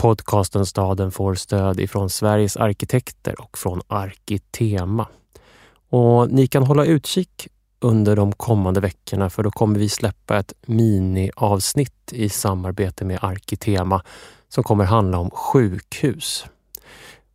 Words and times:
Podcasten 0.00 0.66
Staden 0.66 1.10
får 1.10 1.34
stöd 1.34 1.80
ifrån 1.80 2.10
Sveriges 2.10 2.56
arkitekter 2.56 3.40
och 3.40 3.58
från 3.58 3.80
Arkitema. 3.88 5.06
Och 5.90 6.30
ni 6.30 6.46
kan 6.46 6.62
hålla 6.62 6.84
utkik 6.84 7.48
under 7.80 8.16
de 8.16 8.32
kommande 8.32 8.80
veckorna 8.80 9.30
för 9.30 9.42
då 9.42 9.50
kommer 9.50 9.78
vi 9.78 9.88
släppa 9.88 10.38
ett 10.38 10.52
miniavsnitt 10.66 12.12
i 12.12 12.28
samarbete 12.28 13.04
med 13.04 13.18
Arkitema 13.22 14.02
som 14.48 14.64
kommer 14.64 14.84
handla 14.84 15.18
om 15.18 15.30
sjukhus. 15.30 16.44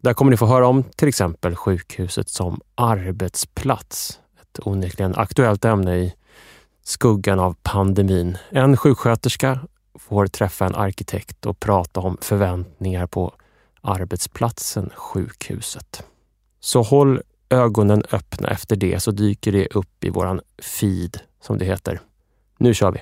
Där 0.02 0.14
kommer 0.14 0.32
ni 0.32 0.38
få 0.38 0.46
höra 0.46 0.68
om 0.68 0.84
till 0.84 1.08
exempel 1.08 1.56
sjukhuset 1.56 2.30
som 2.30 2.62
arbetsplats. 2.76 4.20
Ett 4.42 4.68
onekligen 4.68 5.16
aktuellt 5.16 5.66
ämne 5.66 5.98
i 5.98 6.14
skuggan 6.84 7.40
av 7.40 7.56
pandemin. 7.64 8.38
En 8.50 8.78
sjuksköterska 8.78 9.60
får 10.00 10.28
träffa 10.28 10.66
en 10.66 10.76
arkitekt 10.76 11.46
och 11.46 11.60
prata 11.60 12.00
om 12.00 12.18
förväntningar 12.22 13.08
på 13.08 13.34
arbetsplatsen 13.82 14.90
sjukhuset. 14.96 16.04
Så 16.60 16.82
håll 16.82 17.22
ögonen 17.50 18.04
öppna 18.12 18.48
efter 18.48 18.76
det 18.76 19.00
så 19.00 19.12
dyker 19.12 19.52
det 19.52 19.68
upp 19.68 20.04
i 20.04 20.10
våran 20.10 20.42
feed, 20.62 21.20
som 21.42 21.58
det 21.58 21.66
heter. 21.66 22.00
Nu 22.58 22.74
kör 22.74 22.92
vi! 22.92 23.02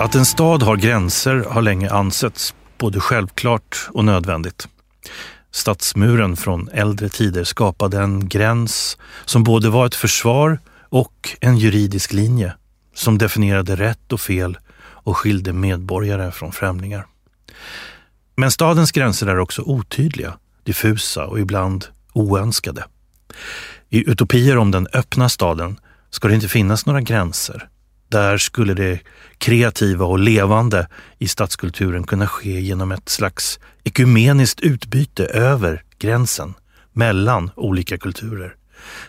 Att 0.00 0.14
en 0.14 0.26
stad 0.26 0.62
har 0.62 0.76
gränser 0.76 1.44
har 1.50 1.62
länge 1.62 1.90
ansetts 1.90 2.54
både 2.78 3.00
självklart 3.00 3.88
och 3.92 4.04
nödvändigt. 4.04 4.68
Stadsmuren 5.50 6.36
från 6.36 6.68
äldre 6.68 7.08
tider 7.08 7.44
skapade 7.44 7.98
en 7.98 8.28
gräns 8.28 8.98
som 9.24 9.44
både 9.44 9.70
var 9.70 9.86
ett 9.86 9.94
försvar 9.94 10.58
och 10.88 11.36
en 11.40 11.58
juridisk 11.58 12.12
linje 12.12 12.52
som 12.94 13.18
definierade 13.18 13.76
rätt 13.76 14.12
och 14.12 14.20
fel 14.20 14.58
och 14.78 15.16
skilde 15.16 15.52
medborgare 15.52 16.30
från 16.30 16.52
främlingar. 16.52 17.06
Men 18.36 18.50
stadens 18.50 18.92
gränser 18.92 19.26
är 19.26 19.38
också 19.38 19.62
otydliga, 19.62 20.38
diffusa 20.64 21.26
och 21.26 21.40
ibland 21.40 21.86
oönskade. 22.12 22.84
I 23.88 24.10
utopier 24.10 24.56
om 24.56 24.70
den 24.70 24.88
öppna 24.92 25.28
staden 25.28 25.80
ska 26.10 26.28
det 26.28 26.34
inte 26.34 26.48
finnas 26.48 26.86
några 26.86 27.00
gränser. 27.00 27.68
Där 28.08 28.38
skulle 28.38 28.74
det 28.74 29.00
kreativa 29.38 30.04
och 30.04 30.18
levande 30.18 30.88
i 31.18 31.28
stadskulturen 31.28 32.04
kunna 32.04 32.26
ske 32.26 32.60
genom 32.60 32.92
ett 32.92 33.08
slags 33.08 33.60
ekumeniskt 33.84 34.60
utbyte 34.60 35.26
över 35.26 35.82
gränsen 35.98 36.54
mellan 36.92 37.50
olika 37.56 37.98
kulturer, 37.98 38.54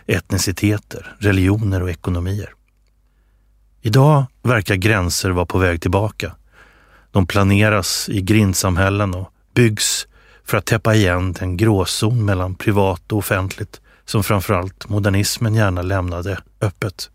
etniciteter, 0.06 1.16
religioner 1.18 1.82
och 1.82 1.90
ekonomier. 1.90 2.54
Idag 3.82 4.24
verkar 4.42 4.74
gränser 4.74 5.30
vara 5.30 5.46
på 5.46 5.58
väg 5.58 5.80
tillbaka. 5.82 6.32
De 7.10 7.26
planeras 7.26 8.08
i 8.08 8.20
grindsamhällen 8.20 9.14
och 9.14 9.32
byggs 9.54 10.06
för 10.44 10.56
att 10.58 10.66
täppa 10.66 10.94
igen 10.94 11.32
den 11.32 11.56
gråzon 11.56 12.24
mellan 12.24 12.54
privat 12.54 13.12
och 13.12 13.18
offentligt 13.18 13.80
som 14.04 14.24
framförallt 14.24 14.88
modernismen 14.88 15.54
gärna 15.54 15.82
lämnade 15.82 16.40
öppet. 16.60 17.10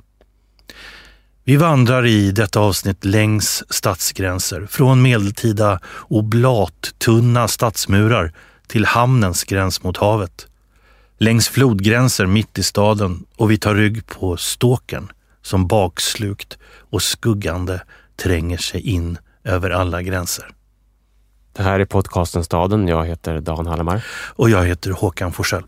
Vi 1.44 1.56
vandrar 1.56 2.06
i 2.06 2.32
detta 2.32 2.60
avsnitt 2.60 3.06
längs 3.06 3.64
stadsgränser, 3.70 4.68
från 4.70 5.02
medeltida 5.02 5.80
oblattunna 6.08 7.48
stadsmurar 7.48 8.34
till 8.68 8.86
hamnens 8.86 9.44
gräns 9.44 9.84
mot 9.84 9.98
havet. 9.98 10.48
Längs 11.18 11.50
flodgränser 11.50 12.26
mitt 12.26 12.60
i 12.60 12.64
staden 12.64 13.26
och 13.38 13.52
vi 13.52 13.58
tar 13.58 13.76
rygg 13.76 14.06
på 14.06 14.38
ståken 14.38 15.12
som 15.42 15.68
bakslukt 15.68 16.58
och 16.90 17.02
skuggande 17.02 17.82
tränger 18.16 18.58
sig 18.58 18.82
in 18.82 19.18
över 19.44 19.70
alla 19.70 20.02
gränser. 20.02 20.46
Det 21.54 21.64
här 21.64 21.80
är 21.80 21.86
podcasten 21.86 22.44
Staden. 22.44 22.88
Jag 22.88 23.06
heter 23.06 23.40
Dan 23.40 23.68
Hallemar. 23.68 24.06
Och 24.36 24.50
jag 24.50 24.66
heter 24.66 24.92
Håkan 24.92 25.32
Forsell. 25.32 25.64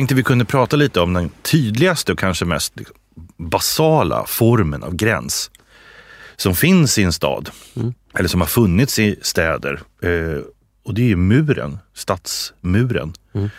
Tänkte 0.00 0.14
vi 0.14 0.22
kunde 0.22 0.44
prata 0.44 0.76
lite 0.76 1.00
om 1.00 1.12
den 1.12 1.30
tydligaste 1.42 2.12
och 2.12 2.18
kanske 2.18 2.44
mest 2.44 2.74
basala 3.36 4.24
formen 4.26 4.82
av 4.82 4.94
gräns 4.94 5.50
som 6.36 6.54
finns 6.54 6.98
i 6.98 7.02
en 7.02 7.12
stad. 7.12 7.50
Mm. 7.76 7.94
Eller 8.14 8.28
som 8.28 8.40
har 8.40 8.48
funnits 8.48 8.98
i 8.98 9.16
städer. 9.22 9.80
Eh, 10.02 10.42
och 10.84 10.94
det 10.94 11.12
är 11.12 11.16
muren, 11.16 11.78
stadsmuren. 11.94 13.12
Mm. 13.32 13.50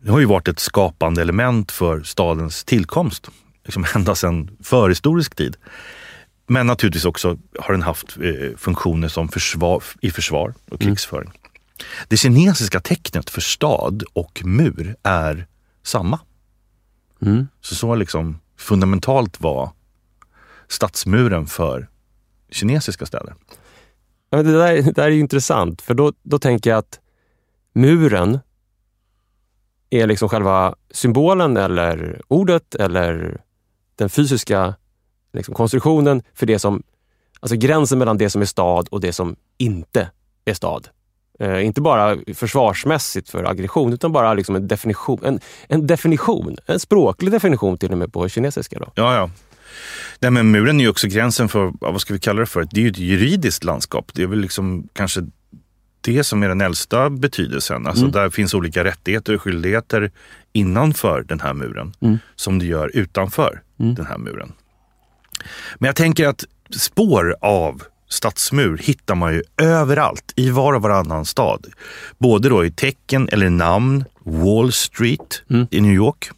Det 0.00 0.10
har 0.10 0.20
ju 0.20 0.26
varit 0.26 0.48
ett 0.48 0.58
skapande 0.58 1.22
element 1.22 1.72
för 1.72 2.02
stadens 2.02 2.64
tillkomst. 2.64 3.28
Liksom 3.64 3.86
ända 3.94 4.14
sedan 4.14 4.50
förhistorisk 4.62 5.34
tid. 5.34 5.56
Men 6.46 6.66
naturligtvis 6.66 7.04
också 7.04 7.38
har 7.58 7.72
den 7.72 7.82
haft 7.82 8.16
eh, 8.16 8.56
funktioner 8.56 9.08
som 9.08 9.28
försvar, 9.28 9.82
i 10.00 10.10
försvar 10.10 10.54
och 10.70 10.82
mm. 10.82 10.94
krigsföring. 10.94 11.28
Mm. 11.28 11.38
Det 12.08 12.16
kinesiska 12.16 12.80
tecknet 12.80 13.30
för 13.30 13.40
stad 13.40 14.04
och 14.12 14.42
mur 14.44 14.96
är 15.02 15.46
samma. 15.82 16.20
Mm. 17.22 17.48
Så 17.60 17.74
så 17.74 17.94
liksom 17.94 18.40
fundamentalt 18.56 19.40
var 19.40 19.70
stadsmuren 20.68 21.46
för 21.46 21.88
kinesiska 22.50 23.06
städer. 23.06 23.34
Ja, 24.30 24.42
det, 24.42 24.52
där, 24.52 24.82
det 24.82 24.92
där 24.92 25.04
är 25.04 25.10
intressant, 25.10 25.82
för 25.82 25.94
då, 25.94 26.12
då 26.22 26.38
tänker 26.38 26.70
jag 26.70 26.78
att 26.78 27.00
muren 27.72 28.38
är 29.90 30.06
liksom 30.06 30.28
själva 30.28 30.74
symbolen 30.90 31.56
eller 31.56 32.22
ordet 32.28 32.74
eller 32.74 33.40
den 33.96 34.08
fysiska 34.08 34.74
liksom, 35.32 35.54
konstruktionen 35.54 36.22
för 36.34 36.46
det 36.46 36.58
som, 36.58 36.82
alltså 37.40 37.56
gränsen 37.56 37.98
mellan 37.98 38.18
det 38.18 38.30
som 38.30 38.42
är 38.42 38.46
stad 38.46 38.88
och 38.88 39.00
det 39.00 39.12
som 39.12 39.36
inte 39.58 40.10
är 40.44 40.54
stad. 40.54 40.88
Eh, 41.40 41.66
inte 41.66 41.80
bara 41.80 42.16
försvarsmässigt 42.34 43.30
för 43.30 43.44
aggression, 43.44 43.92
utan 43.92 44.12
bara 44.12 44.34
liksom 44.34 44.56
en 44.56 44.68
definition. 44.68 45.24
En, 45.24 45.40
en 45.68 45.86
definition, 45.86 46.56
en 46.66 46.80
språklig 46.80 47.32
definition 47.32 47.78
till 47.78 47.92
och 47.92 47.98
med 47.98 48.12
på 48.12 48.28
kinesiska. 48.28 48.78
Då. 48.78 48.92
Ja, 48.94 49.14
ja. 49.16 49.30
Nej, 50.18 50.30
men 50.30 50.50
muren 50.50 50.80
är 50.80 50.84
ju 50.84 50.90
också 50.90 51.06
gränsen 51.08 51.48
för, 51.48 51.72
vad 51.80 52.00
ska 52.00 52.14
vi 52.14 52.20
kalla 52.20 52.40
det 52.40 52.46
för? 52.46 52.68
Det 52.70 52.80
är 52.80 52.82
ju 52.82 52.90
ett 52.90 52.98
juridiskt 52.98 53.64
landskap. 53.64 54.10
Det 54.14 54.22
är 54.22 54.26
väl 54.26 54.40
liksom 54.40 54.88
kanske 54.92 55.20
det 56.00 56.24
som 56.24 56.42
är 56.42 56.48
den 56.48 56.60
äldsta 56.60 57.10
betydelsen. 57.10 57.86
Alltså 57.86 58.02
mm. 58.02 58.12
Där 58.12 58.30
finns 58.30 58.54
olika 58.54 58.84
rättigheter 58.84 59.34
och 59.34 59.42
skyldigheter 59.42 60.10
innanför 60.52 61.22
den 61.22 61.40
här 61.40 61.54
muren 61.54 61.92
mm. 62.00 62.18
som 62.36 62.58
det 62.58 62.66
gör 62.66 62.96
utanför 62.96 63.62
mm. 63.80 63.94
den 63.94 64.06
här 64.06 64.18
muren. 64.18 64.52
Men 65.78 65.86
jag 65.86 65.96
tänker 65.96 66.28
att 66.28 66.44
spår 66.70 67.36
av 67.40 67.82
stadsmur 68.12 68.78
hittar 68.78 69.14
man 69.14 69.34
ju 69.34 69.42
överallt 69.56 70.32
i 70.36 70.50
var 70.50 70.72
och 70.72 70.82
varannan 70.82 71.24
stad. 71.24 71.66
Både 72.18 72.48
då 72.48 72.64
i 72.64 72.70
tecken 72.70 73.28
eller 73.32 73.50
namn, 73.50 74.04
Wall 74.24 74.72
Street 74.72 75.42
mm. 75.50 75.66
i 75.70 75.80
New 75.80 75.92
York, 75.92 76.30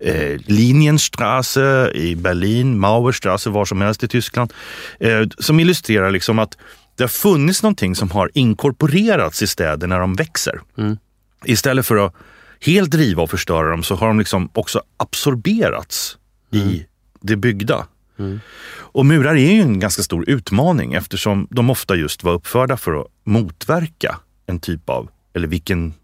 eh, 0.00 0.40
Linienstraße 0.46 1.90
i 1.94 2.16
Berlin, 2.16 2.78
Mauerstraße 2.78 3.50
var 3.50 3.64
som 3.64 3.80
helst 3.80 4.04
i 4.04 4.08
Tyskland. 4.08 4.52
Eh, 5.00 5.22
som 5.38 5.60
illustrerar 5.60 6.10
liksom 6.10 6.38
att 6.38 6.56
det 6.96 7.02
har 7.02 7.08
funnits 7.08 7.62
någonting 7.62 7.94
som 7.94 8.10
har 8.10 8.30
inkorporerats 8.34 9.42
i 9.42 9.46
städer 9.46 9.86
när 9.86 10.00
de 10.00 10.14
växer. 10.14 10.60
Mm. 10.78 10.96
Istället 11.44 11.86
för 11.86 12.06
att 12.06 12.14
helt 12.60 12.94
riva 12.94 13.22
och 13.22 13.30
förstöra 13.30 13.70
dem 13.70 13.82
så 13.82 13.94
har 13.94 14.06
de 14.06 14.18
liksom 14.18 14.50
också 14.52 14.82
absorberats 14.96 16.18
mm. 16.52 16.68
i 16.68 16.86
det 17.20 17.36
byggda. 17.36 17.86
Mm. 18.18 18.40
Och 18.78 19.06
murar 19.06 19.34
är 19.34 19.52
ju 19.52 19.60
en 19.60 19.80
ganska 19.80 20.02
stor 20.02 20.30
utmaning 20.30 20.94
eftersom 20.94 21.46
de 21.50 21.70
ofta 21.70 21.96
just 21.96 22.24
var 22.24 22.32
uppförda 22.32 22.76
för 22.76 23.00
att 23.00 23.06
motverka 23.24 24.18
en 24.46 24.60
typ 24.60 24.90
av, 24.90 25.08
eller 25.34 25.48
vilken, 25.48 25.94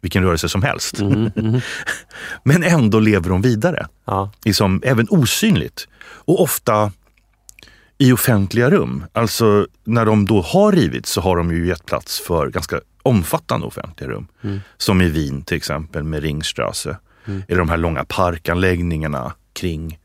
vilken 0.00 0.24
rörelse 0.24 0.48
som 0.48 0.62
helst. 0.62 1.00
Mm, 1.00 1.30
mm. 1.36 1.60
Men 2.44 2.62
ändå 2.62 3.00
lever 3.00 3.30
de 3.30 3.42
vidare. 3.42 3.86
Ja. 4.04 4.32
Liksom, 4.44 4.82
även 4.84 5.06
osynligt. 5.10 5.88
Och 6.24 6.40
ofta 6.40 6.92
i 7.98 8.12
offentliga 8.12 8.70
rum. 8.70 9.04
Alltså 9.12 9.66
när 9.84 10.06
de 10.06 10.26
då 10.26 10.40
har 10.40 10.72
rivits 10.72 11.10
så 11.10 11.20
har 11.20 11.36
de 11.36 11.52
ju 11.52 11.66
gett 11.66 11.86
plats 11.86 12.20
för 12.20 12.50
ganska 12.50 12.80
omfattande 13.02 13.66
offentliga 13.66 14.10
rum. 14.10 14.26
Mm. 14.42 14.60
Som 14.76 15.00
i 15.00 15.08
Wien 15.08 15.42
till 15.42 15.56
exempel 15.56 16.02
med 16.02 16.22
Ringstrasse. 16.22 16.98
Mm. 17.24 17.42
Eller 17.48 17.58
de 17.58 17.68
här 17.68 17.76
långa 17.76 18.04
parkanläggningarna 18.04 19.32
kring 19.52 19.98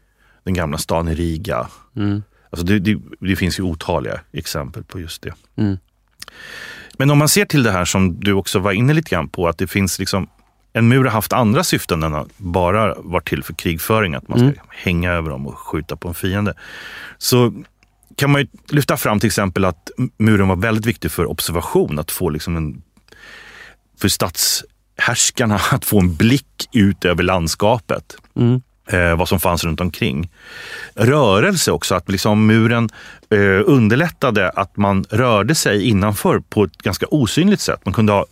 den 0.48 0.54
gamla 0.54 0.78
stan 0.78 1.08
i 1.08 1.16
Riga. 1.16 1.68
Mm. 1.96 2.24
Alltså 2.50 2.66
det, 2.66 2.80
det, 2.80 2.98
det, 3.20 3.36
finns 3.36 3.60
ju 3.60 3.64
otaliga 3.64 4.20
exempel 4.34 4.84
på 4.84 5.00
just 5.00 5.22
det. 5.22 5.34
Mm. 5.56 5.78
Men 6.98 7.12
om 7.12 7.18
man 7.18 7.30
ser 7.30 7.46
till 7.46 7.64
det 7.64 7.72
här 7.72 7.86
som 7.86 8.20
du 8.20 8.34
också 8.34 8.60
var 8.60 8.72
inne 8.72 8.94
lite 8.94 9.10
grann 9.10 9.30
på, 9.30 9.48
att 9.48 9.58
det 9.58 9.68
finns 9.68 10.00
liksom 10.00 10.28
en 10.74 10.88
mur 10.88 11.04
har 11.04 11.12
haft 11.12 11.34
andra 11.34 11.64
syften 11.64 12.04
än 12.04 12.16
att 12.16 12.38
bara 12.38 12.96
vara 12.98 13.22
till 13.22 13.44
för 13.44 13.54
krigföring, 13.54 14.16
att 14.16 14.28
man 14.28 14.40
ska 14.40 14.48
mm. 14.48 14.60
hänga 14.70 15.12
över 15.12 15.30
dem 15.30 15.48
och 15.48 15.58
skjuta 15.58 15.96
på 15.96 16.08
en 16.08 16.14
fiende. 16.14 16.54
Så 17.18 17.54
kan 18.16 18.32
man 18.32 18.42
ju 18.42 18.48
lyfta 18.70 18.98
fram 18.98 19.20
till 19.20 19.28
exempel 19.28 19.66
att 19.66 19.92
muren 20.18 20.48
var 20.48 20.56
väldigt 20.56 20.86
viktig 20.86 21.12
för 21.12 21.26
observation, 21.26 22.00
att 22.00 22.12
få 22.12 22.30
liksom 22.30 22.58
en, 22.58 22.82
för 24.02 24.08
stadshärskarna 24.08 25.56
att 25.72 25.86
få 25.86 26.00
en 26.00 26.16
blick 26.16 26.70
ut 26.72 27.06
över 27.06 27.24
landskapet. 27.24 28.18
Mm. 28.36 28.62
Eh, 28.90 29.16
vad 29.16 29.30
som 29.30 29.40
fanns 29.40 29.64
runt 29.64 29.82
omkring. 29.82 30.30
Rörelse 30.96 31.72
också, 31.72 31.96
att 31.96 32.10
liksom 32.10 32.46
muren 32.46 32.90
eh, 33.30 33.62
underlättade 33.66 34.50
att 34.50 34.78
man 34.78 35.06
rörde 35.10 35.56
sig 35.56 35.84
innanför 35.84 36.40
på 36.40 36.64
ett 36.64 36.78
ganska 36.78 37.06
osynligt 37.06 37.60
sätt. 37.60 37.80
Man 37.86 37.94
kunde 37.94 38.12
ha 38.12 38.26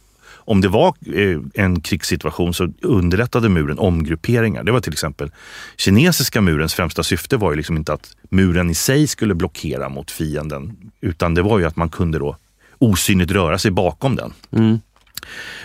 om 0.48 0.62
det 0.62 0.68
var 0.68 0.94
eh, 1.16 1.40
en 1.54 1.82
krigssituation 1.82 2.54
så 2.54 2.70
underlättade 2.82 3.50
muren 3.50 3.80
omgrupperingar. 3.80 4.64
Det 4.64 4.72
var 4.72 4.80
till 4.80 4.94
exempel 4.94 5.32
kinesiska 5.78 6.42
murens 6.42 6.74
främsta 6.74 7.04
syfte 7.04 7.38
var 7.38 7.52
ju 7.52 7.58
liksom 7.58 7.78
inte 7.78 7.94
att 7.94 8.16
muren 8.30 8.70
i 8.70 8.76
sig 8.76 9.08
skulle 9.08 9.36
blockera 9.36 9.90
mot 9.90 10.12
fienden, 10.12 10.78
utan 11.02 11.34
det 11.34 11.42
var 11.42 11.60
ju 11.60 11.66
att 11.66 11.76
man 11.76 11.90
kunde 11.90 12.20
då 12.20 12.38
osynligt 12.78 13.32
röra 13.32 13.58
sig 13.58 13.72
bakom 13.72 14.16
den. 14.16 14.34
Mm. 14.52 14.80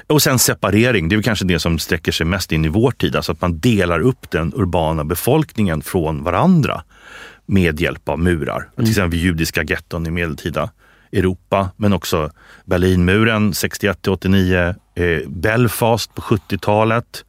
Och 0.06 0.22
sen 0.22 0.38
separering, 0.38 1.08
det 1.08 1.16
är 1.16 1.22
kanske 1.22 1.44
det 1.44 1.58
som 1.58 1.78
sträcker 1.78 2.12
sig 2.12 2.26
mest 2.26 2.52
in 2.52 2.64
i 2.64 2.68
vår 2.68 2.90
tid, 2.90 3.16
alltså 3.16 3.32
att 3.32 3.40
man 3.40 3.58
delar 3.58 4.00
upp 4.00 4.30
den 4.30 4.52
urbana 4.56 5.04
befolkningen 5.04 5.82
från 5.82 6.24
varandra 6.24 6.82
med 7.46 7.80
hjälp 7.80 8.08
av 8.08 8.18
murar. 8.18 8.56
Mm. 8.56 8.70
Till 8.76 8.88
exempel 8.88 9.18
judiska 9.18 9.62
getton 9.62 10.06
i 10.06 10.10
medeltida 10.10 10.70
Europa, 11.12 11.70
men 11.76 11.92
också 11.92 12.30
Berlinmuren 12.64 13.54
61 13.54 14.08
89, 14.08 14.74
eh, 14.94 15.28
Belfast 15.28 16.14
på 16.14 16.22
70-talet, 16.22 17.24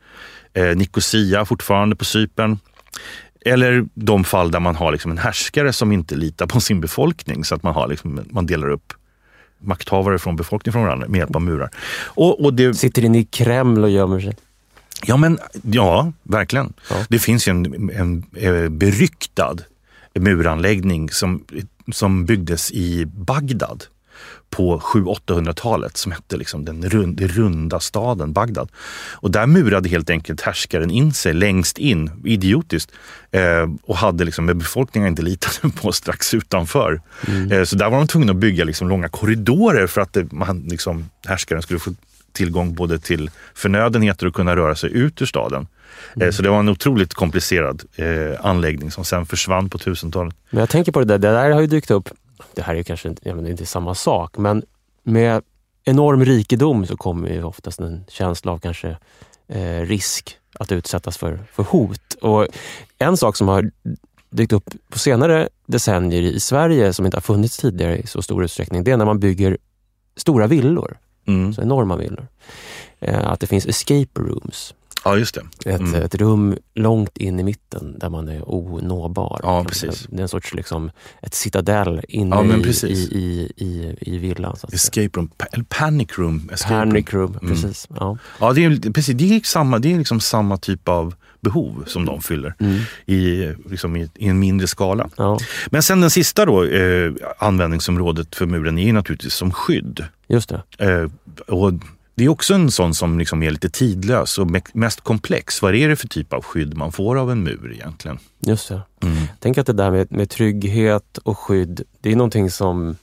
eh, 0.53 0.75
Nicosia 0.75 1.45
fortfarande 1.45 1.95
på 1.95 2.05
Cypern. 2.05 2.59
Eller 3.45 3.85
de 3.93 4.23
fall 4.23 4.51
där 4.51 4.59
man 4.59 4.75
har 4.75 4.91
liksom 4.91 5.11
en 5.11 5.17
härskare 5.17 5.73
som 5.73 5.91
inte 5.91 6.15
litar 6.15 6.47
på 6.47 6.59
sin 6.59 6.81
befolkning 6.81 7.45
så 7.45 7.55
att 7.55 7.63
man, 7.63 7.73
har 7.73 7.87
liksom, 7.87 8.19
man 8.31 8.45
delar 8.45 8.69
upp 8.69 8.93
makthavare 9.61 10.19
från 10.19 10.35
befolkningen 10.35 10.73
från 10.73 10.83
varandra 10.83 11.07
med 11.07 11.19
hjälp 11.19 11.35
av 11.35 11.41
murar. 11.41 11.69
Och, 12.03 12.45
och 12.45 12.53
det... 12.53 12.73
Sitter 12.73 13.05
inne 13.05 13.19
i 13.19 13.23
Kreml 13.23 13.83
och 13.83 13.89
gömmer 13.89 14.19
sig? 14.19 14.35
Ja, 15.05 15.17
men, 15.17 15.39
ja 15.63 16.11
verkligen. 16.23 16.73
Ja. 16.89 16.95
Det 17.09 17.19
finns 17.19 17.47
ju 17.47 17.51
en, 17.51 17.89
en, 17.89 18.25
en 18.35 18.63
eh, 18.63 18.69
beryktad 18.69 19.55
muranläggning 20.15 21.09
som 21.09 21.43
som 21.91 22.25
byggdes 22.25 22.71
i 22.71 23.05
Bagdad 23.05 23.83
på 24.51 24.79
700-800-talet 24.79 25.97
som 25.97 26.11
hette 26.11 26.37
liksom 26.37 26.65
den 26.65 26.89
rund, 26.89 27.21
runda 27.21 27.79
staden 27.79 28.33
Bagdad. 28.33 28.69
Och 29.11 29.31
där 29.31 29.45
murade 29.45 29.89
helt 29.89 30.09
enkelt 30.09 30.41
härskaren 30.41 30.91
in 30.91 31.13
sig 31.13 31.33
längst 31.33 31.77
in, 31.77 32.11
idiotiskt, 32.25 32.91
eh, 33.31 33.69
och 33.83 33.97
hade 33.97 34.23
liksom 34.23 34.45
med 34.45 34.57
befolkningen 34.57 35.09
inte 35.09 35.21
litat 35.21 35.61
på 35.81 35.91
strax 35.91 36.33
utanför. 36.33 37.01
Mm. 37.27 37.51
Eh, 37.51 37.63
så 37.63 37.75
där 37.75 37.89
var 37.89 37.97
de 37.97 38.07
tvungna 38.07 38.31
att 38.31 38.37
bygga 38.37 38.63
liksom 38.63 38.89
långa 38.89 39.09
korridorer 39.09 39.87
för 39.87 40.01
att 40.01 40.13
det, 40.13 40.31
man, 40.31 40.59
liksom, 40.59 41.09
härskaren 41.27 41.61
skulle 41.61 41.79
få 41.79 41.93
tillgång 42.31 42.73
både 42.73 42.99
till 42.99 43.29
förnödenheter 43.53 44.27
och 44.27 44.33
kunna 44.33 44.55
röra 44.55 44.75
sig 44.75 44.93
ut 44.93 45.21
ur 45.21 45.25
staden. 45.25 45.67
Eh, 46.15 46.21
mm. 46.21 46.33
Så 46.33 46.41
det 46.41 46.49
var 46.49 46.59
en 46.59 46.69
otroligt 46.69 47.13
komplicerad 47.13 47.83
eh, 47.95 48.45
anläggning 48.45 48.91
som 48.91 49.05
sen 49.05 49.25
försvann 49.25 49.69
på 49.69 49.77
1000-talet. 49.77 50.35
Men 50.49 50.59
jag 50.59 50.69
tänker 50.69 50.91
på 50.91 50.99
det 50.99 51.05
där, 51.05 51.17
det 51.17 51.31
där 51.31 51.51
har 51.51 51.61
ju 51.61 51.67
dykt 51.67 51.91
upp, 51.91 52.09
det 52.53 52.61
här 52.61 52.75
är 52.75 52.83
kanske 52.83 53.09
inte, 53.09 53.29
ja, 53.29 53.47
inte 53.47 53.65
samma 53.65 53.95
sak, 53.95 54.37
men 54.37 54.63
med 55.03 55.43
enorm 55.83 56.25
rikedom 56.25 56.85
så 56.85 56.97
kommer 56.97 57.29
ju 57.29 57.43
oftast 57.43 57.79
en 57.79 58.03
känsla 58.07 58.51
av 58.51 58.59
kanske 58.59 58.97
eh, 59.47 59.81
risk 59.81 60.37
att 60.59 60.71
utsättas 60.71 61.17
för, 61.17 61.39
för 61.51 61.63
hot. 61.63 62.13
Och 62.21 62.47
en 62.97 63.17
sak 63.17 63.35
som 63.35 63.47
har 63.47 63.71
dykt 64.29 64.53
upp 64.53 64.69
på 64.89 64.99
senare 64.99 65.49
decennier 65.65 66.21
i 66.21 66.39
Sverige 66.39 66.93
som 66.93 67.05
inte 67.05 67.17
har 67.17 67.21
funnits 67.21 67.57
tidigare 67.57 67.97
i 67.97 68.07
så 68.07 68.21
stor 68.21 68.43
utsträckning, 68.43 68.83
det 68.83 68.91
är 68.91 68.97
när 68.97 69.05
man 69.05 69.19
bygger 69.19 69.57
stora 70.15 70.47
villor. 70.47 70.97
Mm. 71.27 71.53
Så 71.53 71.61
enorma 71.61 71.95
villor. 71.95 72.27
Eh, 72.99 73.27
att 73.27 73.39
det 73.39 73.47
finns 73.47 73.65
escape 73.65 74.21
rooms. 74.21 74.73
Ja, 75.03 75.17
just 75.17 75.35
det. 75.35 75.69
Mm. 75.69 75.95
Ett, 75.95 76.03
ett, 76.03 76.15
rum 76.15 76.57
långt 76.75 77.17
in 77.17 77.39
i 77.39 77.43
mitten 77.43 77.99
där 77.99 78.09
man 78.09 78.29
är 78.29 78.43
onåbar. 78.45 79.39
Ja, 79.43 79.63
precis. 79.63 80.07
Det 80.09 80.17
är 80.17 80.21
en 80.21 80.27
sorts 80.27 80.53
liksom, 80.53 80.91
ett 81.21 81.33
citadell 81.33 82.01
inne 82.07 82.35
ja, 82.35 82.87
i, 82.87 82.91
i, 82.91 83.51
i, 83.57 83.95
i, 84.01 84.17
villan. 84.17 84.55
Escape 84.73 85.09
room, 85.13 85.31
eller 85.51 85.63
panic 85.63 86.17
room. 86.17 86.49
Escape 86.53 86.73
panic 86.73 87.13
room, 87.13 87.33
room 87.33 87.37
mm. 87.41 87.53
precis. 87.53 87.87
Ja, 87.99 88.17
ja 88.39 88.53
det, 88.53 88.65
är, 88.65 88.91
precis, 88.91 89.15
det, 89.15 89.35
är 89.35 89.41
samma, 89.43 89.79
det 89.79 89.93
är 89.93 89.97
liksom 89.97 90.19
samma 90.19 90.57
typ 90.57 90.87
av 90.87 91.15
behov 91.41 91.83
som 91.87 92.05
de 92.05 92.21
fyller 92.21 92.53
mm. 92.59 92.79
i, 93.05 93.53
liksom 93.69 93.95
i, 93.95 94.09
i, 94.15 94.27
en 94.27 94.39
mindre 94.39 94.67
skala. 94.67 95.09
Ja. 95.17 95.39
Men 95.67 95.83
sen 95.83 96.01
den 96.01 96.09
sista 96.09 96.45
då, 96.45 96.63
eh, 96.63 97.11
användningsområdet 97.37 98.35
för 98.35 98.45
muren 98.45 98.77
är 98.77 98.93
naturligtvis 98.93 99.33
som 99.33 99.51
skydd. 99.51 100.05
Just 100.27 100.49
det. 100.49 100.85
Eh, 100.85 101.09
och 101.47 101.73
det 102.21 102.25
är 102.25 102.29
också 102.29 102.53
en 102.53 102.71
sån 102.71 102.93
som 102.93 103.19
liksom 103.19 103.43
är 103.43 103.51
lite 103.51 103.69
tidlös 103.69 104.37
och 104.37 104.47
mest 104.73 105.01
komplex. 105.01 105.61
Vad 105.61 105.75
är 105.75 105.89
det 105.89 105.95
för 105.95 106.07
typ 106.07 106.33
av 106.33 106.43
skydd 106.43 106.77
man 106.77 106.91
får 106.91 107.17
av 107.17 107.31
en 107.31 107.43
mur 107.43 107.71
egentligen? 107.73 108.19
Just 108.39 108.69
det. 108.69 108.81
Mm. 109.03 109.17
Tänk 109.39 109.57
att 109.57 109.67
det 109.67 109.73
där 109.73 109.91
med, 109.91 110.11
med 110.11 110.29
trygghet 110.29 111.17
och 111.17 111.37
skydd, 111.37 111.81
det 112.01 112.11
är 112.11 112.15
någonting 112.15 112.51
som 112.51 112.95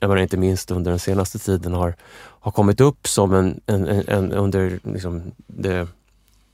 jag 0.00 0.08
menar, 0.08 0.22
inte 0.22 0.36
minst 0.36 0.70
under 0.70 0.90
den 0.90 0.98
senaste 0.98 1.38
tiden 1.38 1.72
har, 1.72 1.94
har 2.16 2.52
kommit 2.52 2.80
upp 2.80 3.08
som 3.08 3.34
en, 3.34 3.60
en, 3.66 3.86
en, 3.86 4.08
en 4.08 4.32
under 4.32 4.78
liksom 4.82 5.22
det 5.46 5.88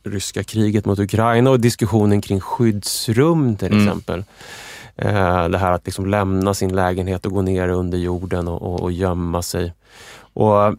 ryska 0.04 0.44
kriget 0.44 0.84
mot 0.84 0.98
Ukraina 0.98 1.50
och 1.50 1.60
diskussionen 1.60 2.20
kring 2.20 2.40
skyddsrum 2.40 3.56
till 3.56 3.72
mm. 3.72 3.78
exempel. 3.78 4.24
Eh, 4.96 5.48
det 5.48 5.58
här 5.58 5.72
att 5.72 5.86
liksom 5.86 6.06
lämna 6.06 6.54
sin 6.54 6.76
lägenhet 6.76 7.26
och 7.26 7.32
gå 7.32 7.42
ner 7.42 7.68
under 7.68 7.98
jorden 7.98 8.48
och, 8.48 8.62
och, 8.62 8.80
och 8.82 8.92
gömma 8.92 9.42
sig. 9.42 9.72
Och 10.32 10.76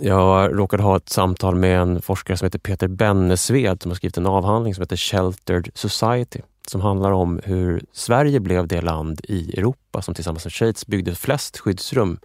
jag 0.00 0.58
råkade 0.58 0.82
ha 0.82 0.96
ett 0.96 1.08
samtal 1.08 1.54
med 1.54 1.80
en 1.80 2.02
forskare 2.02 2.36
som 2.36 2.46
heter 2.46 2.58
Peter 2.58 2.88
Bennesved 2.88 3.82
som 3.82 3.90
har 3.90 3.96
skrivit 3.96 4.16
en 4.16 4.26
avhandling 4.26 4.74
som 4.74 4.82
heter 4.82 4.96
Sheltered 4.96 5.70
Society 5.74 6.40
som 6.70 6.80
handlar 6.80 7.10
om 7.10 7.40
hur 7.44 7.84
Sverige 7.92 8.40
blev 8.40 8.66
det 8.66 8.80
land 8.80 9.20
i 9.24 9.58
Europa 9.58 10.02
som 10.02 10.14
tillsammans 10.14 10.44
med 10.44 10.52
Schweiz 10.52 10.86
byggde 10.86 11.14
flest 11.14 11.58
skyddsrum 11.58 12.18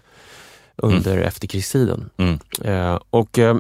under 0.76 1.14
mm. 1.14 1.28
efterkrigstiden. 1.28 2.10
Mm. 2.18 2.40
Eh, 2.62 3.00
och 3.10 3.40
eh, 3.40 3.56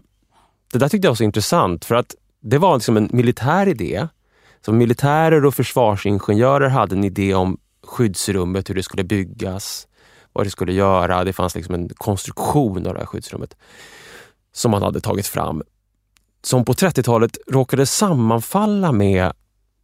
Det 0.72 0.80
där 0.80 0.90
tyckte 0.90 1.06
jag 1.06 1.12
var 1.12 1.16
så 1.16 1.24
intressant 1.24 1.86
för 1.86 1.96
att 1.96 2.16
det 2.42 2.58
var 2.58 2.76
liksom 2.76 2.98
en 2.98 3.10
militär 3.12 3.68
idé. 3.68 4.08
Så 4.66 4.74
militärer 4.74 5.46
och 5.46 5.56
försvarsingenjörer 5.56 6.70
hade 6.70 6.96
en 6.96 7.04
idé 7.04 7.34
om 7.34 7.58
skyddsrummet, 7.84 8.70
hur 8.70 8.76
det 8.76 8.84
skulle 8.84 9.04
byggas, 9.04 9.88
vad 10.34 10.46
det 10.46 10.50
skulle 10.50 10.74
göra. 10.74 11.24
Det 11.24 11.34
fanns 11.34 11.56
liksom 11.56 11.76
en 11.76 11.90
konstruktion 11.90 12.88
av 12.88 12.94
det 12.94 13.00
här 13.00 13.06
skyddsrummet 13.06 13.56
som 14.54 14.72
man 14.72 14.82
hade 14.82 15.02
tagit 15.02 15.28
fram 15.28 15.64
som 16.46 16.66
på 16.66 16.74
30-talet 16.74 17.38
råkade 17.48 17.86
sammanfalla 17.86 18.92
med 18.92 19.32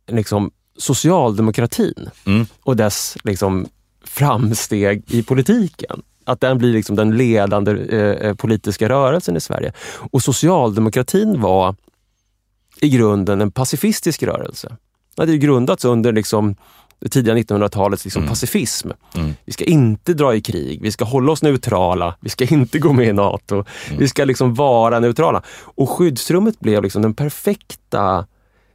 liksom, 0.08 0.52
socialdemokratin 0.78 2.10
mm. 2.26 2.46
och 2.62 2.76
dess 2.76 3.18
liksom, 3.24 3.68
framsteg 4.04 5.04
i 5.08 5.24
politiken. 5.24 6.02
Att 6.24 6.42
den 6.42 6.58
blir 6.58 6.74
liksom 6.74 6.96
den 6.96 7.18
ledande 7.18 7.72
eh, 7.72 8.28
eh 8.28 8.36
politiska 8.36 8.90
rörelsen 8.90 9.38
i 9.38 9.40
Sverige. 9.40 9.74
Och 10.12 10.24
socialdemokratin 10.24 11.42
var 11.42 11.76
i 12.82 12.90
grunden 12.90 13.42
en 13.42 13.52
pacifistisk 13.52 14.24
rörelse. 14.24 14.78
Det 15.16 15.22
hade 15.22 15.38
grundats 15.38 15.86
under 15.86 16.14
liksom 16.14 16.56
det 17.00 17.10
tidiga 17.10 17.36
1900-talets 17.36 18.06
liksom 18.06 18.22
mm. 18.22 18.30
pacifism. 18.30 18.90
Mm. 19.16 19.34
Vi 19.46 19.54
ska 19.54 19.64
inte 19.64 20.14
dra 20.14 20.36
i 20.36 20.42
krig, 20.42 20.82
vi 20.82 20.92
ska 20.92 21.06
hålla 21.06 21.32
oss 21.32 21.42
neutrala, 21.42 22.16
vi 22.20 22.30
ska 22.30 22.46
inte 22.46 22.80
gå 22.80 22.94
med 22.94 23.08
i 23.08 23.14
NATO. 23.14 23.56
Mm. 23.56 24.00
Vi 24.00 24.08
ska 24.08 24.26
liksom 24.26 24.54
vara 24.54 25.00
neutrala. 25.00 25.44
Och 25.60 25.90
skyddsrummet 25.90 26.60
blev 26.60 26.84
liksom 26.84 27.02
den 27.02 27.14
perfekta 27.14 28.26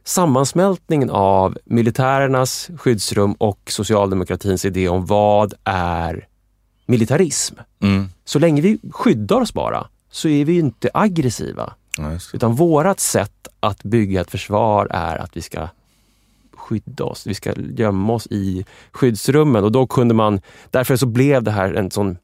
sammansmältningen 0.03 1.09
av 1.09 1.57
militärernas 1.65 2.69
skyddsrum 2.77 3.33
och 3.33 3.59
socialdemokratins 3.67 4.65
idé 4.65 4.89
om 4.89 5.05
vad 5.05 5.53
är 5.63 6.27
militarism. 6.85 7.55
Mm. 7.81 8.09
Så 8.25 8.39
länge 8.39 8.61
vi 8.61 8.79
skyddar 8.91 9.41
oss 9.41 9.53
bara 9.53 9.87
så 10.11 10.27
är 10.27 10.45
vi 10.45 10.59
inte 10.59 10.89
aggressiva. 10.93 11.73
Utan 12.33 12.55
vårat 12.55 12.99
sätt 12.99 13.47
att 13.59 13.83
bygga 13.83 14.21
ett 14.21 14.31
försvar 14.31 14.87
är 14.89 15.17
att 15.17 15.37
vi 15.37 15.41
ska 15.41 15.67
skydda 16.65 17.03
oss. 17.03 17.27
Vi 17.27 17.33
ska 17.33 17.53
gömma 17.77 18.13
oss 18.13 18.27
i 18.27 18.65
skyddsrummen 18.91 19.63
och 19.63 19.71
då 19.71 19.87
kunde 19.87 20.13
man, 20.13 20.41
därför 20.71 20.95
så 20.95 21.05
blev 21.05 21.43
det 21.43 21.51
här 21.51 21.73
en 21.73 21.91
sån 21.91 22.17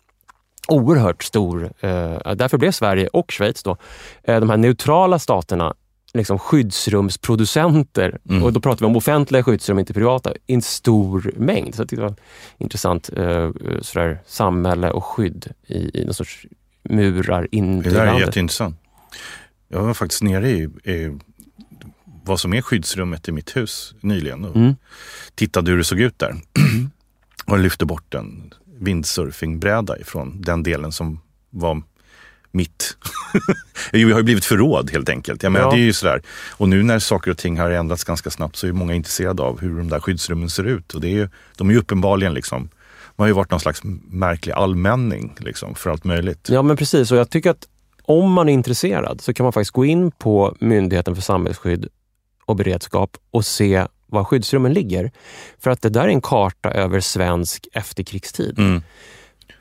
oerhört 0.67 1.23
stor, 1.23 1.63
eh, 1.79 2.33
därför 2.35 2.57
blev 2.57 2.71
Sverige 2.71 3.07
och 3.07 3.31
Schweiz 3.31 3.63
då, 3.63 3.77
eh, 4.23 4.39
de 4.39 4.49
här 4.49 4.57
neutrala 4.57 5.19
staterna 5.19 5.73
liksom 6.13 6.39
skyddsrumsproducenter. 6.39 8.19
Mm. 8.29 8.43
Och 8.43 8.53
då 8.53 8.59
pratar 8.59 8.79
vi 8.79 8.85
om 8.85 8.95
offentliga 8.95 9.43
skyddsrum, 9.43 9.79
inte 9.79 9.93
privata, 9.93 10.33
i 10.47 10.53
en 10.53 10.61
stor 10.61 11.31
mängd. 11.37 11.75
Så 11.75 11.83
det 11.83 11.97
var 11.97 12.13
intressant 12.57 13.09
eh, 13.17 13.49
sådär, 13.81 14.19
samhälle 14.25 14.91
och 14.91 15.05
skydd 15.05 15.47
i, 15.67 16.01
i 16.01 16.05
någon 16.05 16.13
sorts 16.13 16.45
murar 16.83 17.47
in 17.51 17.81
Det 17.81 17.89
i 17.89 17.93
där 17.93 18.01
är 18.01 18.05
landet. 18.05 18.27
jätteintressant. 18.27 18.75
Jag 19.67 19.81
var 19.81 19.93
faktiskt 19.93 20.23
nere 20.23 20.49
i, 20.49 20.61
i 20.83 21.17
vad 22.25 22.39
som 22.39 22.53
är 22.53 22.61
skyddsrummet 22.61 23.27
i 23.27 23.31
mitt 23.31 23.55
hus 23.57 23.93
nyligen 24.01 24.45
och 24.45 24.55
Mm. 24.55 24.75
tittade 25.35 25.71
hur 25.71 25.77
det 25.77 25.83
såg 25.83 25.99
ut 25.99 26.19
där. 26.19 26.35
och 27.45 27.59
lyfte 27.59 27.85
bort 27.85 28.13
en 28.13 28.53
windsurfingbräda 28.79 29.97
ifrån 29.99 30.41
den 30.41 30.63
delen 30.63 30.91
som 30.91 31.19
var 31.49 31.81
mitt. 32.51 32.97
Vi 33.91 34.03
har 34.11 34.19
ju 34.19 34.23
blivit 34.23 34.45
förråd 34.45 34.91
helt 34.91 35.09
enkelt. 35.09 35.43
Jag 35.43 35.51
menar, 35.51 35.65
Ja. 35.65 35.71
det 35.71 35.77
är 35.77 35.83
ju 35.85 35.93
sådär. 35.93 36.21
Och 36.51 36.69
nu 36.69 36.83
när 36.83 36.99
saker 36.99 37.31
och 37.31 37.37
ting 37.37 37.59
har 37.59 37.71
ändrats 37.71 38.03
ganska 38.03 38.29
snabbt 38.29 38.55
så 38.55 38.67
är 38.67 38.71
många 38.71 38.93
intresserade 38.93 39.41
av 39.43 39.59
hur 39.61 39.77
de 39.77 39.89
där 39.89 39.99
skyddsrummen 39.99 40.49
ser 40.49 40.63
ut. 40.63 40.93
Och 40.93 41.01
det 41.01 41.07
är 41.07 41.11
ju, 41.11 41.29
de 41.57 41.69
är 41.69 41.73
ju 41.73 41.79
uppenbarligen 41.79 42.33
liksom, 42.33 42.69
de 43.15 43.21
har 43.23 43.27
ju 43.27 43.33
varit 43.33 43.51
någon 43.51 43.59
slags 43.59 43.81
märklig 44.09 44.53
allmänning 44.53 45.35
liksom, 45.39 45.75
för 45.75 45.89
allt 45.89 46.03
möjligt. 46.03 46.47
Ja, 46.51 46.61
men 46.61 46.77
precis. 46.77 47.11
Och 47.11 47.17
jag 47.17 47.29
tycker 47.29 47.49
att 47.51 47.67
om 48.03 48.31
man 48.31 48.49
är 48.49 48.53
intresserad 48.53 49.21
så 49.21 49.33
kan 49.33 49.43
man 49.43 49.53
faktiskt 49.53 49.71
gå 49.71 49.85
in 49.85 50.11
på 50.11 50.55
Myndigheten 50.59 51.15
för 51.15 51.21
samhällsskydd 51.21 51.87
och 52.51 52.57
beredskap 52.57 53.17
och 53.31 53.45
se 53.45 53.87
var 54.07 54.23
skyddsrummen 54.23 54.73
ligger. 54.73 55.11
För 55.59 55.71
att 55.71 55.81
det 55.81 55.89
där 55.89 56.01
är 56.01 56.07
en 56.07 56.21
karta 56.21 56.71
över 56.71 56.99
svensk 56.99 57.67
efterkrigstid. 57.73 58.59
Mm. 58.59 58.81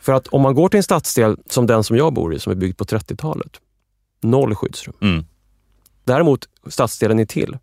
För 0.00 0.12
att 0.12 0.26
om 0.26 0.42
man 0.42 0.54
går 0.54 0.68
till 0.68 0.76
en 0.76 0.82
stadsdel 0.82 1.37
som 1.47 1.66
den 1.66 1.85
som 1.85 1.97
jag 1.97 2.12
bor 2.12 2.35
i, 2.35 2.38
som 2.38 2.50
är 2.50 2.56
byggd 2.56 2.76
på 2.76 2.85
30-talet, 2.85 3.61
noll 4.23 4.54
skyddsrum. 4.54 4.94
Mm. 5.00 5.25
Däremot 6.04 6.49
stadsdelen 6.66 7.20
i 7.20 7.26
till, 7.26 7.59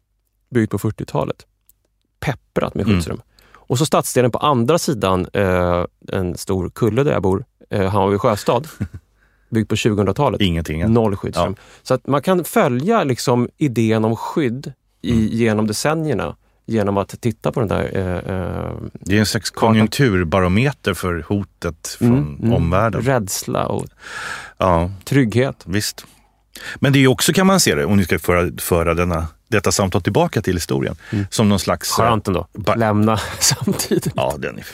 byggd 0.49 0.71
på 0.71 0.77
40-talet, 0.77 1.45
pepprat 2.19 2.75
med 2.75 2.85
Mm. 2.85 2.95
skyddsrum. 2.95 3.21
Och 3.53 3.77
så 3.77 3.85
stadsdelen 3.85 4.31
på 4.31 4.37
andra 4.37 4.79
sidan 4.79 5.27
eh, 5.33 5.85
en 6.07 6.37
stor 6.37 6.69
kulle 6.69 7.03
där 7.03 7.11
jag 7.11 7.21
bor, 7.21 7.45
eh, 7.69 7.89
Hammarby 7.89 8.17
sjöstad, 8.17 8.67
byggd 9.49 9.69
på 9.69 9.75
2000-talet. 9.75 10.41
Ingenting. 10.41 10.93
Noll 10.93 11.15
skyddsrum. 11.15 11.55
Så 11.83 11.93
att 11.93 12.07
man 12.07 12.21
kan 12.21 12.43
följa 12.43 13.03
liksom 13.03 13.49
idén 13.57 14.05
om 14.05 14.15
skydd 14.15 14.73
i, 15.01 15.11
Mm. 15.11 15.27
genom 15.27 15.67
decennierna 15.67 16.35
genom 16.69 16.97
att 16.97 17.21
titta 17.21 17.51
på 17.51 17.59
den 17.59 17.69
där 17.69 17.89
eh, 17.93 18.35
eh, 18.35 18.71
Det 18.93 19.15
är 19.15 19.19
en 19.19 19.25
slags 19.25 19.49
konjunkturbarometer 19.51 20.93
för 20.93 21.25
hotet 21.27 21.87
från 21.99 22.07
mm, 22.17 22.37
mm, 22.41 22.53
omvärlden. 22.53 23.01
rädsla 23.01 23.65
och 23.65 23.85
Ja, 24.57 24.91
trygghet. 25.05 25.63
visst. 25.65 26.05
Men 26.75 26.93
det 26.93 26.99
är 26.99 27.01
ju 27.01 27.07
också, 27.07 27.33
kan 27.33 27.47
man 27.47 27.59
se 27.59 27.75
det, 27.75 27.85
om 27.85 27.97
ni 27.97 28.03
ska 28.03 28.19
föra, 28.19 28.51
föra 28.57 28.93
denna, 28.93 29.27
detta 29.47 29.71
samtal 29.71 30.01
tillbaka 30.01 30.41
till 30.41 30.53
historien, 30.55 30.95
Mm. 31.11 31.25
som 31.29 31.49
någon 31.49 31.59
slags... 31.59 31.91
Skönt 31.91 32.27
ändå. 32.27 32.47
Lämna 32.75 33.17
samtidigt. 33.39 34.13
Ja, 34.15 34.35
den 34.37 34.57
är, 34.57 34.65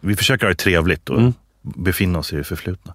vi 0.00 0.16
försöker 0.16 0.46
ha 0.46 0.48
det 0.50 0.54
trevligt 0.58 1.08
och 1.10 1.18
Mm. 1.18 1.32
befinna 1.62 2.18
oss 2.18 2.32
i 2.32 2.36
det 2.36 2.44
förflutna. 2.44 2.94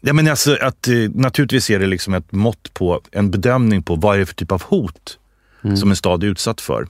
Ja, 0.00 0.12
men 0.12 0.28
alltså 0.28 0.56
att, 0.60 0.88
eh, 0.88 0.94
naturligtvis 1.14 1.70
är 1.70 1.78
det 1.78 1.86
liksom 1.86 2.14
ett 2.14 2.32
mått 2.32 2.74
på, 2.74 3.00
en 3.12 3.30
bedömning 3.30 3.82
på 3.82 3.96
vad 3.96 4.14
är 4.14 4.18
det 4.18 4.26
för 4.26 4.34
typ 4.34 4.52
av 4.52 4.62
hot 4.62 5.18
Mm. 5.64 5.76
som 5.76 5.90
en 5.90 5.96
stad 5.96 6.24
är 6.24 6.28
utsatt 6.28 6.60
för. 6.60 6.86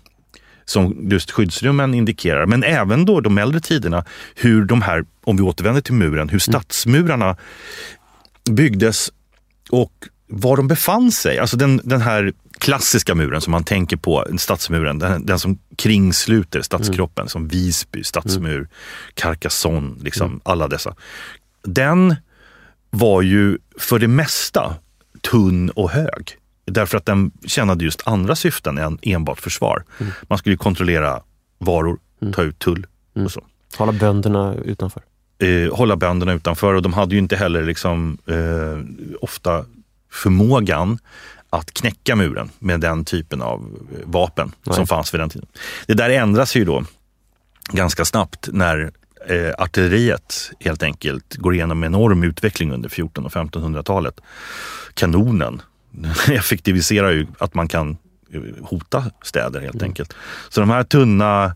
Som 0.64 1.08
just 1.10 1.30
skyddsrummen 1.30 1.94
indikerar. 1.94 2.46
Men 2.46 2.64
även 2.64 3.04
då 3.04 3.20
de 3.20 3.38
äldre 3.38 3.60
tiderna, 3.60 4.04
hur 4.34 4.64
de 4.64 4.82
här, 4.82 5.04
om 5.24 5.36
vi 5.36 5.42
återvänder 5.42 5.80
till 5.80 5.94
muren, 5.94 6.28
hur 6.28 6.38
stadsmurarna 6.38 7.36
byggdes 8.50 9.10
och 9.70 9.92
var 10.26 10.56
de 10.56 10.68
befann 10.68 11.12
sig. 11.12 11.38
Alltså 11.38 11.56
den, 11.56 11.80
den 11.84 12.00
här 12.00 12.32
klassiska 12.58 13.14
muren 13.14 13.40
som 13.40 13.50
man 13.50 13.64
tänker 13.64 13.96
på, 13.96 14.26
stadsmuren, 14.38 14.98
den, 14.98 15.26
den 15.26 15.38
som 15.38 15.58
kringsluter 15.76 16.62
stadskroppen, 16.62 17.28
som 17.28 17.48
Visby, 17.48 18.04
stadsmur, 18.04 18.68
Carcassonne, 19.14 19.96
liksom 20.00 20.40
alla 20.44 20.68
dessa. 20.68 20.94
Den 21.62 22.16
var 22.90 23.22
ju 23.22 23.58
för 23.78 23.98
det 23.98 24.08
mesta 24.08 24.74
tunn 25.20 25.70
och 25.70 25.90
hög. 25.90 26.36
Därför 26.64 26.96
att 26.96 27.06
den 27.06 27.30
tjänade 27.46 27.84
just 27.84 28.06
andra 28.06 28.36
syften 28.36 28.78
än 28.78 28.98
enbart 29.02 29.40
försvar. 29.40 29.84
Man 30.22 30.38
skulle 30.38 30.52
ju 30.52 30.58
kontrollera 30.58 31.22
varor, 31.58 31.98
ta 32.32 32.42
ut 32.42 32.58
tull 32.58 32.86
och 33.24 33.32
så. 33.32 33.44
Hålla 33.76 33.92
bönderna 33.92 34.54
utanför. 34.54 35.02
Eh, 35.38 35.76
hålla 35.76 35.96
bönderna 35.96 36.32
utanför 36.32 36.74
och 36.74 36.82
de 36.82 36.92
hade 36.92 37.14
ju 37.14 37.18
inte 37.18 37.36
heller 37.36 37.62
liksom, 37.62 38.18
eh, 38.26 38.78
ofta 39.20 39.64
förmågan 40.12 40.98
att 41.50 41.74
knäcka 41.74 42.16
muren 42.16 42.50
med 42.58 42.80
den 42.80 43.04
typen 43.04 43.42
av 43.42 43.60
eh, 43.92 43.98
vapen 44.04 44.52
Nej. 44.62 44.76
som 44.76 44.86
fanns 44.86 45.14
vid 45.14 45.20
den 45.20 45.30
tiden. 45.30 45.48
Det 45.86 45.94
där 45.94 46.10
ändras 46.10 46.56
ju 46.56 46.64
då 46.64 46.84
ganska 47.72 48.04
snabbt 48.04 48.48
när 48.52 48.92
eh, 49.28 49.52
artilleriet 49.58 50.52
helt 50.60 50.82
enkelt 50.82 51.36
går 51.36 51.54
igenom 51.54 51.82
en 51.82 51.94
enorm 51.94 52.22
utveckling 52.22 52.72
under 52.72 52.88
1400 52.88 53.26
och 53.26 53.52
1500-talet. 53.52 54.20
Kanonen 54.94 55.62
effektiviserar 56.30 57.10
ju 57.10 57.26
att 57.38 57.54
man 57.54 57.68
kan 57.68 57.96
eh, 58.32 58.40
hota 58.62 59.04
städer 59.22 59.60
helt 59.60 59.82
enkelt. 59.82 60.14
Så 60.48 60.60
de 60.60 60.70
här 60.70 60.84
tunna, 60.84 61.54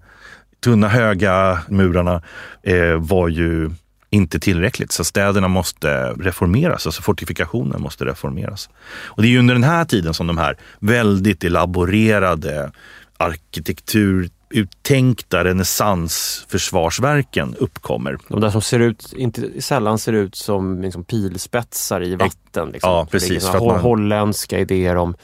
tunna 0.61 0.89
höga 0.89 1.59
murarna 1.69 2.23
eh, 2.63 2.95
var 2.97 3.29
ju 3.29 3.71
inte 4.11 4.41
tillräckligt. 4.41 4.93
Så 4.93 5.05
städerna 5.05 5.49
måste 5.49 6.13
reformeras, 6.13 6.87
alltså 6.87 7.03
fortifikationen 7.03 7.83
måste 7.83 8.05
reformeras. 8.05 8.71
Och 9.05 9.23
det 9.23 9.29
är 9.29 9.31
ju 9.31 9.39
under 9.39 9.55
den 9.55 9.65
här 9.65 9.85
tiden 9.85 10.15
som 10.15 10.27
de 10.27 10.39
här 10.39 10.57
väldigt 10.79 11.45
elaborerade 11.45 12.73
arkitektur 13.17 14.31
uttänkta 14.55 15.45
renässansförsvarsverken 15.45 17.55
uppkommer. 17.59 18.19
De 18.29 18.41
där 18.41 18.51
som 18.51 18.63
ser 18.63 18.81
ut, 18.81 19.13
inte 19.17 19.63
sällan 19.63 19.99
ser 19.99 20.13
ut 20.13 20.35
som 20.35 20.83
liksom 20.83 21.05
pilspetsar 21.05 22.03
i 22.03 22.17
vatten. 22.17 22.69
Liksom. 22.71 22.91
Ja, 22.91 23.07
precis, 23.11 23.49
för 23.49 23.61
man- 23.61 23.81
Holländska 23.81 24.59
idéer 24.59 24.97
om... 24.97 25.15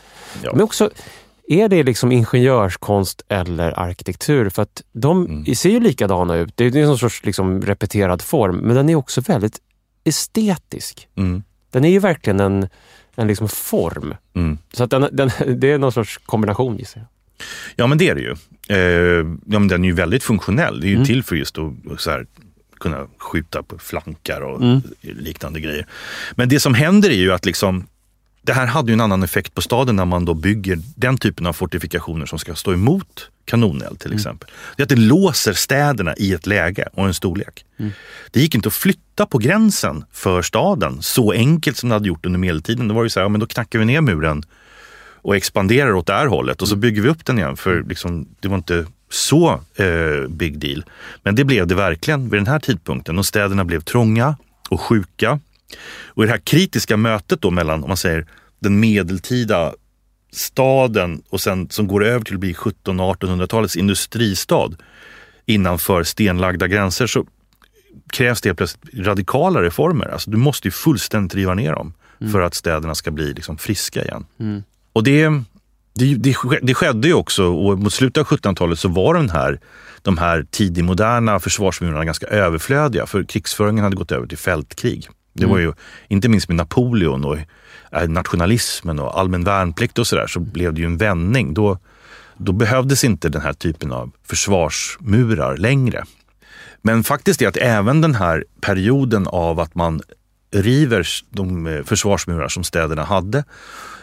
Ja. 0.43 0.53
Men 0.53 0.63
också, 0.63 0.91
är 1.49 1.69
det 1.69 1.83
liksom 1.83 2.13
ingenjörskonst 2.13 3.23
eller 3.29 3.79
arkitektur? 3.81 4.49
För 4.51 4.63
att 4.63 4.83
de 4.93 5.27
Mm. 5.27 5.55
ser 5.55 5.71
ju 5.71 5.81
likadana 5.81 6.37
ut. 6.37 6.53
Det 6.57 6.65
är 6.65 6.87
någon 6.87 6.99
sorts 6.99 7.25
liksom 7.25 7.63
repeterad 7.63 8.23
form, 8.23 8.57
men 8.57 8.77
den 8.77 8.89
är 8.89 8.95
också 8.95 9.21
väldigt 9.21 9.59
estetisk. 10.05 11.09
Mm, 11.17 11.43
Den 11.71 11.85
är 11.85 11.91
ju 11.91 11.99
verkligen 11.99 12.41
en, 12.41 12.69
en 13.17 13.27
liksom 13.27 13.49
form. 13.49 14.15
mm. 14.37 14.59
Så 14.73 14.85
att 14.85 14.91
den, 14.91 15.09
den, 15.13 15.31
det 15.61 15.73
är 15.73 15.79
någon 15.79 15.93
sorts 15.93 16.19
kombination 16.19 16.77
gissar 16.77 17.01
jag. 17.01 17.07
Ja 17.77 17.87
men 17.87 17.99
det 17.99 18.09
är 18.09 18.15
det 18.15 18.21
ju. 18.21 18.35
Eh, 18.69 19.27
ja, 19.47 19.59
men 19.59 19.69
den 19.69 19.85
är 19.85 19.89
ju 19.89 19.95
väldigt 19.95 20.23
funktionell. 20.25 20.81
Det 20.81 20.87
är 20.87 20.89
ju 20.89 20.95
Mm. 20.95 21.07
till 21.07 21.23
för 21.23 21.37
just 21.37 21.59
att 21.59 21.73
så 22.01 22.11
här, 22.11 22.27
kunna 22.81 23.07
skjuta 23.19 23.63
på 23.63 23.79
flankar 23.79 24.41
och 24.41 24.63
Mm. 24.63 24.81
liknande 25.03 25.61
grejer. 25.61 25.87
Men 26.35 26.49
det 26.49 26.61
som 26.61 26.75
händer 26.75 27.11
är 27.11 27.15
ju 27.15 27.33
att 27.33 27.45
liksom, 27.45 27.87
det 28.43 28.53
här 28.53 28.67
hade 28.67 28.89
ju 28.89 28.95
en 28.95 29.01
annan 29.01 29.23
effekt 29.23 29.55
på 29.55 29.61
staden 29.61 29.97
när 29.97 30.05
man 30.05 30.25
då 30.25 30.35
bygger 30.35 30.79
den 30.97 31.19
typen 31.19 31.47
av 31.47 31.53
fortifikationer 31.53 32.27
som 32.27 32.39
ska 32.39 32.55
stå 32.55 32.73
emot 32.73 33.31
kanoneld 33.45 34.01
till 34.01 34.13
exempel. 34.15 34.51
Det 34.77 34.83
är 34.83 34.85
att 34.85 34.89
det 34.89 34.97
låser 34.97 35.53
städerna 35.53 36.15
i 36.17 36.33
ett 36.33 36.47
läge 36.47 36.89
och 36.93 37.07
en 37.07 37.15
storlek. 37.15 37.65
Det 38.31 38.41
gick 38.41 38.55
inte 38.55 38.69
att 38.69 38.75
flytta 38.75 39.27
på 39.27 39.39
gränsen 39.39 40.05
för 40.13 40.43
staden 40.43 41.03
så 41.03 41.33
enkelt 41.33 41.77
som 41.77 41.89
det 41.89 41.95
hade 41.95 42.09
gjort 42.09 42.27
under 42.27 42.39
medeltiden. 42.39 42.89
Det 42.89 42.95
var 42.95 43.03
ju 43.03 43.09
så 43.09 43.21
här, 43.21 43.25
ja, 43.25 43.29
men 43.29 43.41
då 43.41 43.47
knackar 43.47 43.79
vi 43.79 43.85
ner 43.85 44.01
muren 44.01 44.43
och 45.23 45.37
expanderar 45.37 45.93
åt 45.93 46.07
det 46.07 46.13
här 46.13 46.27
hållet 46.27 46.63
och 46.63 46.69
så 46.69 46.77
bygger 46.77 47.03
vi 47.03 47.09
upp 47.09 47.27
den 47.27 47.39
igen. 47.39 47.57
För 47.57 47.83
liksom, 47.83 48.29
det 48.41 48.49
var 48.49 48.57
inte 48.57 48.87
så 49.11 49.61
eh, 49.75 50.29
big 50.29 50.59
deal. 50.59 50.85
Men 51.23 51.35
det 51.35 51.45
blev 51.45 51.67
det 51.67 51.75
verkligen 51.75 52.31
vid 52.31 52.41
den 52.41 52.47
här 52.47 52.59
tidpunkten 52.59 53.19
och 53.19 53.27
städerna 53.27 53.65
blev 53.65 53.81
trånga 53.81 54.37
och 54.71 54.81
sjuka. 54.81 55.41
Och 56.05 56.25
i 56.25 56.27
det 56.27 56.33
här 56.33 56.39
kritiska 56.39 56.97
mötet 56.97 57.43
då 57.43 57.51
mellan, 57.51 57.83
om 57.83 57.89
man 57.89 57.97
säger, 57.97 58.27
den 58.59 58.81
medeltida 58.81 59.75
staden 60.33 61.23
och 61.29 61.41
sen 61.41 61.71
som 61.71 61.87
går 61.87 62.05
över 62.05 62.25
till 62.25 62.35
att 62.35 62.41
bli 62.41 62.53
1700-1800-talets 62.53 63.77
industristad 63.77 64.71
innanför 65.47 66.03
stenlagda 66.03 66.69
gränser 66.69 67.07
så 67.07 67.27
krävs 68.13 68.41
det 68.41 68.55
plötsligt 68.55 69.07
radikala 69.07 69.63
reformer. 69.63 70.07
Alltså 70.07 70.31
du 70.31 70.37
måste 70.37 70.69
ju 70.69 70.73
fullständigt 70.73 71.35
riva 71.35 71.55
ner 71.55 71.73
dem 71.73 71.93
för 72.33 72.41
att 72.41 72.55
städerna 72.55 72.95
ska 72.95 73.11
bli 73.11 73.33
liksom 73.35 73.59
friska 73.59 74.05
igen. 74.05 74.27
Mm. 74.41 74.63
Och 74.93 75.03
det, 75.03 75.29
det, 75.95 76.15
det, 76.15 76.37
det 76.63 76.75
skedde 76.75 77.09
ju 77.09 77.15
också 77.15 77.45
och 77.45 77.79
mot 77.79 77.93
slutet 77.93 78.21
av 78.21 78.27
1700-talet 78.39 78.79
så 78.79 78.89
var 78.89 79.15
den 79.15 79.31
här, 79.31 79.61
de 80.03 80.19
här 80.19 80.47
tidigmoderna 80.51 81.41
försvarsmurarna 81.41 82.05
ganska 82.05 82.27
överflödiga 82.27 83.07
för 83.07 83.25
krigsföringen 83.25 83.85
hade 83.85 83.97
gått 83.97 84.13
över 84.13 84.27
till 84.27 84.39
fältkrig. 84.39 85.09
Det 85.33 85.47
var 85.47 85.59
ju 85.59 85.73
inte 86.09 86.29
minst 86.29 86.49
med 86.49 86.57
Napoleon 86.57 87.25
och 87.25 87.39
eh, 87.93 88.09
nationalismen 88.09 88.99
och 88.99 89.19
allmän 89.19 89.45
värnplikt 89.45 89.99
och 89.99 90.07
sådär 90.07 90.27
så 90.27 90.41
blev 90.41 90.75
det 90.75 90.81
ju 90.81 90.87
en 90.87 90.97
vändning. 90.97 91.55
Då, 91.55 91.79
då 92.37 92.53
behövdes 92.53 93.05
inte 93.05 93.29
den 93.29 93.43
här 93.43 93.53
typen 93.53 93.93
av 93.93 94.11
försvarsmurar 94.25 95.57
längre. 95.57 96.05
Men 96.83 97.05
faktiskt 97.05 97.43
är 97.43 97.49
att 97.49 97.57
även 97.57 98.01
den 98.01 98.15
här 98.15 98.45
perioden 98.61 99.27
av 99.27 99.61
att 99.61 99.75
man 99.75 100.01
river 100.53 101.07
de 101.31 101.67
eh, 101.67 101.83
försvarsmurar 101.85 102.49
som 102.49 102.65
städerna 102.65 103.05
hade 103.05 103.45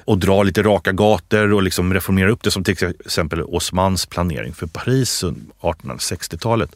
och 0.08 0.18
dra 0.18 0.44
lite 0.44 0.64
raka 0.64 0.92
gator 0.92 1.54
och 1.54 1.64
liksom 1.64 1.94
reformera 1.94 2.32
upp 2.32 2.44
det 2.44 2.52
som 2.52 2.64
till 2.64 2.94
exempel 3.06 3.42
Osmans 3.42 4.06
planering 4.06 4.54
för 4.54 4.68
Paris 4.68 5.24
under 5.24 5.42
1860-talet 5.62 6.76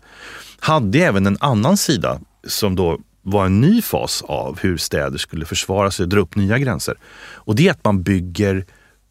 hade 0.59 0.99
även 0.99 1.25
en 1.25 1.37
annan 1.39 1.77
sida 1.77 2.19
som 2.47 2.75
då 2.75 2.99
var 3.21 3.45
en 3.45 3.61
ny 3.61 3.81
fas 3.81 4.23
av 4.27 4.59
hur 4.59 4.77
städer 4.77 5.17
skulle 5.17 5.45
försvara 5.45 5.91
sig 5.91 6.03
och 6.03 6.09
dra 6.09 6.19
upp 6.19 6.35
nya 6.35 6.59
gränser. 6.59 6.95
Och 7.33 7.55
det 7.55 7.67
är 7.67 7.71
att 7.71 7.83
man 7.83 8.03
bygger 8.03 8.65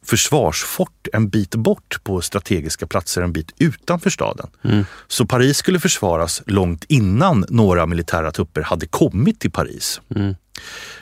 försvarsfort 0.05 1.09
en 1.13 1.29
bit 1.29 1.55
bort 1.55 2.05
på 2.05 2.21
strategiska 2.21 2.87
platser 2.87 3.23
en 3.23 3.33
bit 3.33 3.55
utanför 3.59 4.11
staden. 4.11 4.51
Mm. 4.63 4.85
Så 5.09 5.27
Paris 5.27 5.57
skulle 5.57 5.81
försvaras 5.81 6.43
långt 6.47 6.85
innan 6.89 7.45
några 7.49 7.87
militära 7.87 8.33
trupper 8.33 8.63
hade 8.63 8.87
kommit 8.87 9.41
till 9.41 9.51
Paris. 9.51 10.01
Mm. 10.15 10.35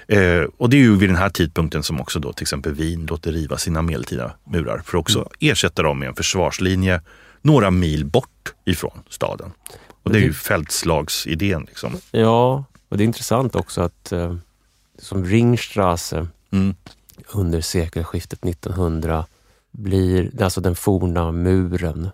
Eh, 0.09 0.49
och 0.57 0.71
det 0.71 0.77
är 0.77 0.81
ju 0.81 0.97
vid 0.97 1.09
den 1.09 1.17
här 1.17 1.31
tidpunkten 1.31 1.83
som 1.83 2.01
också 2.01 2.19
då 2.19 2.33
till 2.33 2.45
exempel 2.45 2.75
Wien 2.75 3.07
låter 3.07 3.33
riva 3.33 3.57
sina 3.57 3.83
medeltida 3.83 4.33
murar 4.45 4.83
för 4.85 4.99
att 4.99 5.01
också 5.01 5.19
mm. 5.19 5.29
ersätta 5.41 5.83
dem 5.83 5.99
med 5.99 6.09
en 6.09 6.15
försvarslinje 6.15 7.01
några 7.43 7.71
mil 7.71 8.05
bort 8.05 8.55
ifrån 8.65 9.03
staden. 9.09 9.51
Och 10.03 10.13
det 10.13 10.19
är 10.19 10.23
ju 10.23 10.33
fältslagsidén. 10.33 11.65
Liksom. 11.69 11.97
Ja, 12.11 12.65
och 12.89 12.97
det 12.97 13.03
är 13.03 13.07
intressant 13.07 13.55
också 13.55 13.81
att 13.81 14.13
eh, 14.13 14.37
som 14.99 15.25
Ringstrasse 15.25 16.27
mm. 16.51 16.75
Under 17.33 17.61
sekelskiftet 17.61 18.45
1900 18.45 19.27
blir, 19.71 20.43
alltså 20.43 20.61
den 20.61 20.75
forna 20.75 21.33
muren 21.33 22.11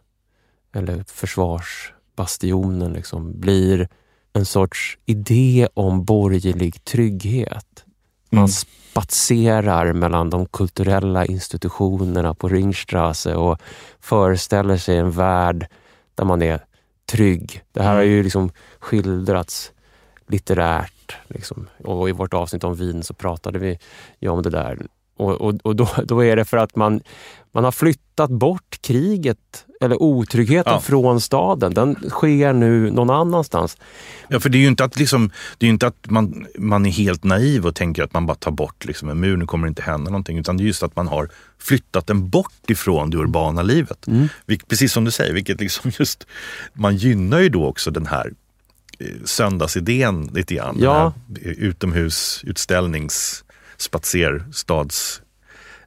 eller 0.72 1.04
försvarsbastionen 1.06 2.92
liksom, 2.92 3.40
blir 3.40 3.88
en 4.32 4.44
sorts 4.44 4.98
idé 5.06 5.68
om 5.74 6.04
borgerlig 6.04 6.84
trygghet. 6.84 7.84
Man 8.30 8.38
mm. 8.38 8.48
spatserar 8.48 9.92
mellan 9.92 10.30
de 10.30 10.46
kulturella 10.46 11.26
institutionerna 11.26 12.34
på 12.34 12.48
Ringstrasse 12.48 13.34
och 13.34 13.60
föreställer 14.00 14.76
sig 14.76 14.96
en 14.96 15.10
värld 15.10 15.66
där 16.14 16.24
man 16.24 16.42
är 16.42 16.64
trygg. 17.06 17.62
Det 17.72 17.82
här 17.82 17.94
har 17.94 18.02
ju 18.02 18.12
mm. 18.12 18.24
liksom 18.24 18.50
skildrats 18.78 19.72
litterärt. 20.26 21.16
Liksom. 21.28 21.66
Och 21.84 22.08
I 22.08 22.12
vårt 22.12 22.34
avsnitt 22.34 22.64
om 22.64 22.74
Wien 22.74 23.02
så 23.02 23.14
pratade 23.14 23.58
vi 23.58 23.78
ju 24.20 24.28
om 24.28 24.42
det 24.42 24.50
där. 24.50 24.78
Och, 25.16 25.40
och, 25.40 25.54
och 25.62 25.76
då, 25.76 25.88
då 26.04 26.24
är 26.24 26.36
det 26.36 26.44
för 26.44 26.56
att 26.56 26.76
man, 26.76 27.00
man 27.52 27.64
har 27.64 27.72
flyttat 27.72 28.30
bort 28.30 28.78
kriget 28.80 29.66
eller 29.80 30.02
otryggheten 30.02 30.72
ja. 30.72 30.80
från 30.80 31.20
staden. 31.20 31.74
Den 31.74 31.96
sker 32.10 32.52
nu 32.52 32.90
någon 32.90 33.10
annanstans. 33.10 33.76
Ja, 34.28 34.40
för 34.40 34.48
det 34.48 34.58
är 34.58 34.60
ju 34.60 34.68
inte 34.68 34.84
att, 34.84 34.98
liksom, 34.98 35.30
det 35.58 35.66
är 35.66 35.70
inte 35.70 35.86
att 35.86 36.10
man, 36.10 36.46
man 36.58 36.86
är 36.86 36.90
helt 36.90 37.24
naiv 37.24 37.66
och 37.66 37.74
tänker 37.74 38.02
att 38.02 38.12
man 38.12 38.26
bara 38.26 38.34
tar 38.34 38.50
bort 38.50 38.84
liksom 38.84 39.08
en 39.08 39.20
mur, 39.20 39.36
nu 39.36 39.46
kommer 39.46 39.66
det 39.66 39.68
inte 39.68 39.82
hända 39.82 40.10
någonting. 40.10 40.38
Utan 40.38 40.56
det 40.56 40.62
är 40.62 40.66
just 40.66 40.82
att 40.82 40.96
man 40.96 41.08
har 41.08 41.28
flyttat 41.58 42.06
den 42.06 42.28
bort 42.28 42.70
ifrån 42.70 43.10
det 43.10 43.16
urbana 43.16 43.62
livet. 43.62 44.06
Mm. 44.06 44.28
precis 44.68 44.92
som 44.92 45.04
du 45.04 45.10
säger, 45.10 45.34
vilket 45.34 45.60
liksom 45.60 45.90
just, 45.98 46.26
man 46.72 46.96
gynnar 46.96 47.40
ju 47.40 47.48
då 47.48 47.66
också 47.66 47.90
den 47.90 48.06
här 48.06 48.32
söndagsidén 49.24 50.30
lite 50.32 50.54
grann. 50.54 50.76
Ja. 50.80 51.12
Utomhusutställnings 51.42 53.44
spatserstads 53.76 55.22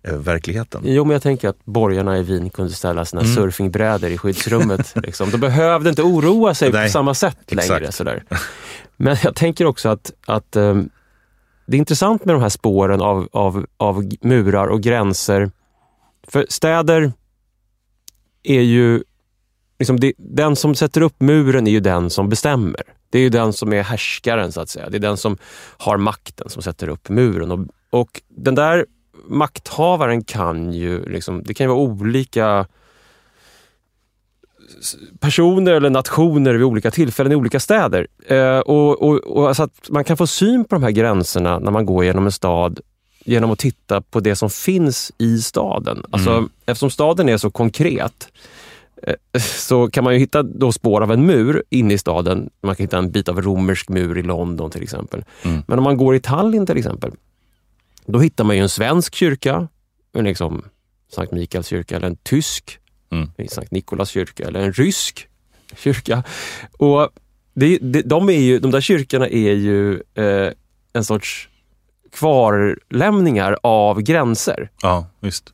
eh, 0.03 0.15
verkligheten. 0.15 0.81
Jo, 0.85 1.05
men 1.05 1.13
jag 1.13 1.21
tänker 1.21 1.49
att 1.49 1.65
borgarna 1.65 2.17
i 2.17 2.23
Wien 2.23 2.49
kunde 2.49 2.73
ställa 2.73 3.05
sina 3.05 3.21
mm. 3.21 3.35
surfingbrädor 3.35 4.09
i 4.09 4.17
skyddsrummet. 4.17 4.93
liksom. 5.03 5.31
De 5.31 5.37
behövde 5.37 5.89
inte 5.89 6.03
oroa 6.03 6.53
sig 6.53 6.71
Nej, 6.71 6.87
på 6.87 6.91
samma 6.91 7.13
sätt 7.13 7.37
längre. 7.47 7.91
Sådär. 7.91 8.23
Men 8.97 9.17
jag 9.23 9.35
tänker 9.35 9.65
också 9.65 9.89
att, 9.89 10.11
att 10.25 10.55
um, 10.55 10.89
det 11.65 11.77
är 11.77 11.79
intressant 11.79 12.25
med 12.25 12.35
de 12.35 12.41
här 12.41 12.49
spåren 12.49 13.01
av, 13.01 13.29
av, 13.31 13.65
av 13.77 14.09
murar 14.21 14.67
och 14.67 14.81
gränser. 14.81 15.51
För 16.27 16.45
städer 16.49 17.11
är 18.43 18.61
ju... 18.61 19.03
Liksom 19.79 19.99
det, 19.99 20.13
den 20.17 20.55
som 20.55 20.75
sätter 20.75 21.01
upp 21.01 21.21
muren 21.21 21.67
är 21.67 21.71
ju 21.71 21.79
den 21.79 22.09
som 22.09 22.29
bestämmer. 22.29 22.83
Det 23.09 23.17
är 23.17 23.21
ju 23.21 23.29
den 23.29 23.53
som 23.53 23.73
är 23.73 23.83
härskaren, 23.83 24.51
så 24.51 24.61
att 24.61 24.69
säga. 24.69 24.89
Det 24.89 24.97
är 24.97 24.99
den 24.99 25.17
som 25.17 25.37
har 25.77 25.97
makten 25.97 26.49
som 26.49 26.61
sätter 26.61 26.89
upp 26.89 27.09
muren. 27.09 27.51
Och, 27.51 27.67
och 27.89 28.21
den 28.29 28.55
där 28.55 28.85
makthavaren 29.27 30.23
kan 30.23 30.73
ju, 30.73 31.09
liksom, 31.09 31.43
det 31.43 31.53
kan 31.53 31.63
ju 31.63 31.67
vara 31.67 31.79
olika 31.79 32.65
personer 35.19 35.71
eller 35.71 35.89
nationer 35.89 36.53
vid 36.53 36.63
olika 36.63 36.91
tillfällen 36.91 37.31
i 37.31 37.35
olika 37.35 37.59
städer. 37.59 38.07
Eh, 38.27 38.59
och, 38.59 39.01
och, 39.01 39.17
och 39.17 39.47
alltså 39.47 39.63
att 39.63 39.89
man 39.89 40.03
kan 40.03 40.17
få 40.17 40.27
syn 40.27 40.65
på 40.65 40.75
de 40.75 40.83
här 40.83 40.91
gränserna 40.91 41.59
när 41.59 41.71
man 41.71 41.85
går 41.85 42.05
genom 42.05 42.25
en 42.25 42.31
stad 42.31 42.79
genom 43.27 43.51
att 43.51 43.59
titta 43.59 44.01
på 44.01 44.19
det 44.19 44.35
som 44.35 44.49
finns 44.49 45.11
i 45.17 45.37
staden. 45.37 46.03
Alltså, 46.11 46.31
mm. 46.31 46.49
Eftersom 46.65 46.89
staden 46.89 47.29
är 47.29 47.37
så 47.37 47.51
konkret 47.51 48.29
så 49.39 49.89
kan 49.89 50.03
man 50.03 50.13
ju 50.13 50.19
hitta 50.19 50.43
då 50.43 50.71
spår 50.71 51.01
av 51.01 51.11
en 51.11 51.25
mur 51.25 51.63
inne 51.69 51.93
i 51.93 51.97
staden. 51.97 52.49
Man 52.61 52.75
kan 52.75 52.83
hitta 52.83 52.97
en 52.97 53.11
bit 53.11 53.29
av 53.29 53.41
romersk 53.41 53.89
mur 53.89 54.17
i 54.17 54.23
London 54.23 54.71
till 54.71 54.83
exempel. 54.83 55.25
Mm. 55.43 55.61
Men 55.67 55.77
om 55.77 55.83
man 55.83 55.97
går 55.97 56.15
i 56.15 56.19
Tallinn 56.19 56.65
till 56.65 56.77
exempel, 56.77 57.11
då 58.05 58.19
hittar 58.19 58.43
man 58.43 58.55
ju 58.55 58.61
en 58.61 58.69
svensk 58.69 59.15
kyrka, 59.15 59.67
liksom 60.13 60.63
Sankt 61.11 61.33
Mikaels 61.33 61.67
kyrka, 61.67 61.95
eller 61.95 62.07
en 62.07 62.17
tysk, 62.23 62.79
mm. 63.11 63.29
Sankt 63.49 63.71
Nikolas 63.71 64.09
kyrka, 64.09 64.47
eller 64.47 64.59
en 64.59 64.73
rysk 64.73 65.27
kyrka. 65.75 66.23
Och 66.77 67.09
det, 67.53 67.77
det, 67.77 68.01
de, 68.01 68.29
är 68.29 68.39
ju, 68.39 68.59
de 68.59 68.71
där 68.71 68.81
kyrkorna 68.81 69.27
är 69.27 69.53
ju 69.53 69.93
eh, 69.93 70.51
en 70.93 71.03
sorts 71.03 71.49
kvarlämningar 72.11 73.57
av 73.63 74.01
gränser. 74.01 74.69
Ja. 74.81 75.05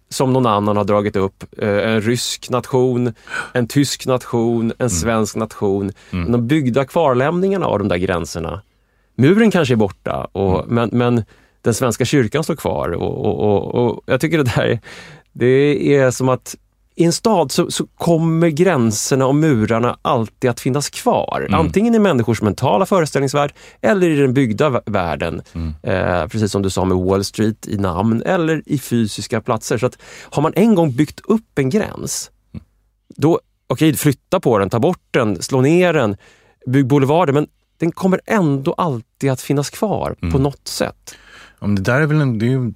Som 0.10 0.34
någon 0.34 0.46
annan 0.46 0.78
har 0.78 0.84
dragit 0.84 1.16
upp. 1.16 1.44
Eh, 1.58 1.70
en 1.70 2.02
rysk 2.02 2.50
nation, 2.50 3.14
en 3.54 3.68
tysk 3.68 4.06
nation, 4.06 4.66
en 4.66 4.76
mm. 4.80 4.90
svensk 4.90 5.36
nation. 5.36 5.92
Mm. 6.12 6.32
De 6.32 6.48
byggda 6.48 6.86
kvarlämningarna 6.86 7.66
av 7.66 7.80
de 7.80 7.88
där 7.88 7.98
gränserna. 7.98 8.62
Muren 9.16 9.52
kanske 9.52 9.74
är 9.74 9.76
borta, 9.76 10.28
och, 10.32 10.64
mm. 10.64 10.76
men, 10.76 10.90
men 10.92 11.26
den 11.62 11.74
svenska 11.74 12.06
kyrkan 12.06 12.44
står 12.44 12.56
kvar. 12.56 12.90
Och, 12.90 13.26
och, 13.26 13.40
och, 13.40 13.76
och 13.76 14.04
jag 14.06 14.22
tycker 14.22 14.38
det 14.38 14.52
där 14.56 14.80
det 15.34 15.96
är 15.96 16.12
som 16.12 16.30
att 16.30 16.56
i 16.96 17.04
en 17.04 17.14
stad 17.14 17.52
så, 17.52 17.72
så, 17.72 17.88
kommer 17.88 18.50
gränserna 18.50 19.26
och 19.26 19.36
murarna 19.36 19.98
alltid 20.02 20.50
att 20.50 20.60
finnas 20.60 20.90
kvar. 20.90 21.46
Mm. 21.48 21.60
Antingen 21.60 21.96
i 21.96 22.00
människors 22.00 22.42
mentala 22.42 22.86
föreställningsvärld 22.86 23.54
eller 23.82 24.10
i 24.10 24.16
den 24.16 24.34
byggda 24.34 24.82
världen. 24.86 25.42
Mm. 25.54 25.74
Eh, 25.84 26.28
precis 26.28 26.52
som 26.52 26.62
du 26.62 26.70
sa 26.70 26.86
med 26.86 26.98
Wall 26.98 27.24
Street 27.24 27.68
i 27.68 27.78
namn 27.78 28.24
eller 28.26 28.62
i 28.66 28.78
fysiska 28.78 29.42
platser. 29.42 29.78
Så 29.78 29.86
att 29.86 29.98
Har 30.30 30.42
man 30.42 30.54
en 30.56 30.76
gång 30.76 30.96
byggt 30.96 31.20
upp 31.20 31.60
en 31.60 31.70
gräns, 31.70 32.32
mm. 32.54 32.66
då, 33.16 33.40
okej, 33.68 33.90
okay, 33.90 33.94
flytta 33.94 34.40
på 34.40 34.60
den, 34.60 34.70
ta 34.70 34.80
bort 34.80 35.08
den, 35.12 35.42
slå 35.42 35.62
ner 35.62 35.94
den, 35.94 36.18
bygg 36.66 36.88
boulevarder, 36.88 37.34
men 37.34 37.48
den 37.78 37.92
kommer 37.92 38.22
ändå 38.26 38.74
alltid 38.74 39.32
att 39.32 39.42
finnas 39.42 39.70
kvar 39.70 40.16
på 40.20 40.26
mm. 40.26 40.42
något 40.42 40.68
sätt. 40.68 41.16
Det 41.70 41.82
där 41.82 42.02
är 42.02 42.06
väl 42.06 42.22
en, 42.22 42.40
det 42.40 42.46
är 42.46 42.56
en, 42.56 42.72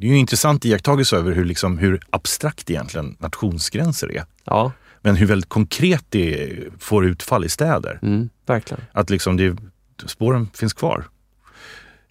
det 0.00 0.06
är 0.06 0.10
en 0.10 0.16
intressant 0.16 0.64
iakttagelse 0.64 1.16
över 1.16 1.32
hur, 1.32 1.44
liksom, 1.44 1.78
hur 1.78 2.00
abstrakt 2.10 2.70
egentligen 2.70 3.16
nationsgränser 3.18 4.12
är. 4.12 4.24
Ja. 4.44 4.72
Men 5.00 5.16
hur 5.16 5.26
väldigt 5.26 5.48
konkret 5.48 6.04
det 6.08 6.50
får 6.78 7.06
utfall 7.06 7.44
i 7.44 7.48
städer. 7.48 7.98
Mm, 8.02 8.28
verkligen. 8.46 8.84
Att 8.92 9.10
liksom 9.10 9.36
det, 9.36 9.56
spåren 10.06 10.50
finns 10.54 10.72
kvar. 10.72 11.04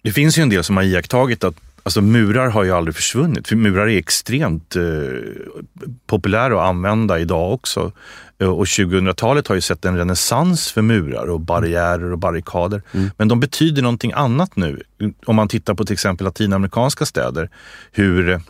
Det 0.02 0.12
finns 0.12 0.38
ju 0.38 0.42
en 0.42 0.48
del 0.48 0.64
som 0.64 0.76
har 0.76 0.84
iakttagit 0.84 1.44
att 1.44 1.54
Alltså 1.82 2.00
murar 2.00 2.48
har 2.48 2.64
ju 2.64 2.70
aldrig 2.70 2.94
försvunnit. 2.94 3.48
För 3.48 3.56
murar 3.56 3.88
är 3.88 3.98
extremt 3.98 4.76
eh, 4.76 4.82
populära 6.06 6.62
att 6.62 6.68
använda 6.68 7.18
idag 7.18 7.52
också. 7.52 7.92
Eh, 8.38 8.48
och 8.48 8.64
2000-talet 8.64 9.48
har 9.48 9.54
ju 9.54 9.60
sett 9.60 9.84
en 9.84 9.96
renässans 9.96 10.72
för 10.72 10.82
murar 10.82 11.30
och 11.30 11.40
barriärer 11.40 12.12
och 12.12 12.18
barrikader. 12.18 12.82
Mm. 12.92 13.10
Men 13.18 13.28
de 13.28 13.40
betyder 13.40 13.82
någonting 13.82 14.12
annat 14.14 14.56
nu. 14.56 14.82
Om 15.26 15.36
man 15.36 15.48
tittar 15.48 15.74
på 15.74 15.84
till 15.84 15.92
exempel 15.92 16.24
latinamerikanska 16.24 17.06
städer. 17.06 17.50
Hur 17.92 18.40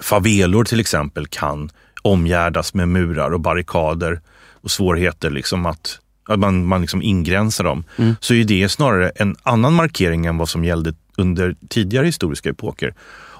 favelor 0.00 0.64
till 0.64 0.80
exempel 0.80 1.26
kan 1.26 1.70
omgärdas 2.02 2.74
med 2.74 2.88
murar 2.88 3.30
och 3.30 3.40
barrikader 3.40 4.20
och 4.62 4.70
svårigheter 4.70 5.30
liksom 5.30 5.66
att, 5.66 5.98
att 6.28 6.38
man, 6.38 6.66
man 6.66 6.80
liksom 6.80 7.02
ingränsar 7.02 7.64
dem. 7.64 7.84
Mm. 7.96 8.16
Så 8.20 8.34
är 8.34 8.44
det 8.44 8.68
snarare 8.68 9.08
en 9.08 9.36
annan 9.42 9.74
markering 9.74 10.26
än 10.26 10.38
vad 10.38 10.48
som 10.48 10.64
gällde 10.64 10.94
under 11.20 11.56
tidigare 11.68 12.06
historiska 12.06 12.50
epoker. 12.50 12.94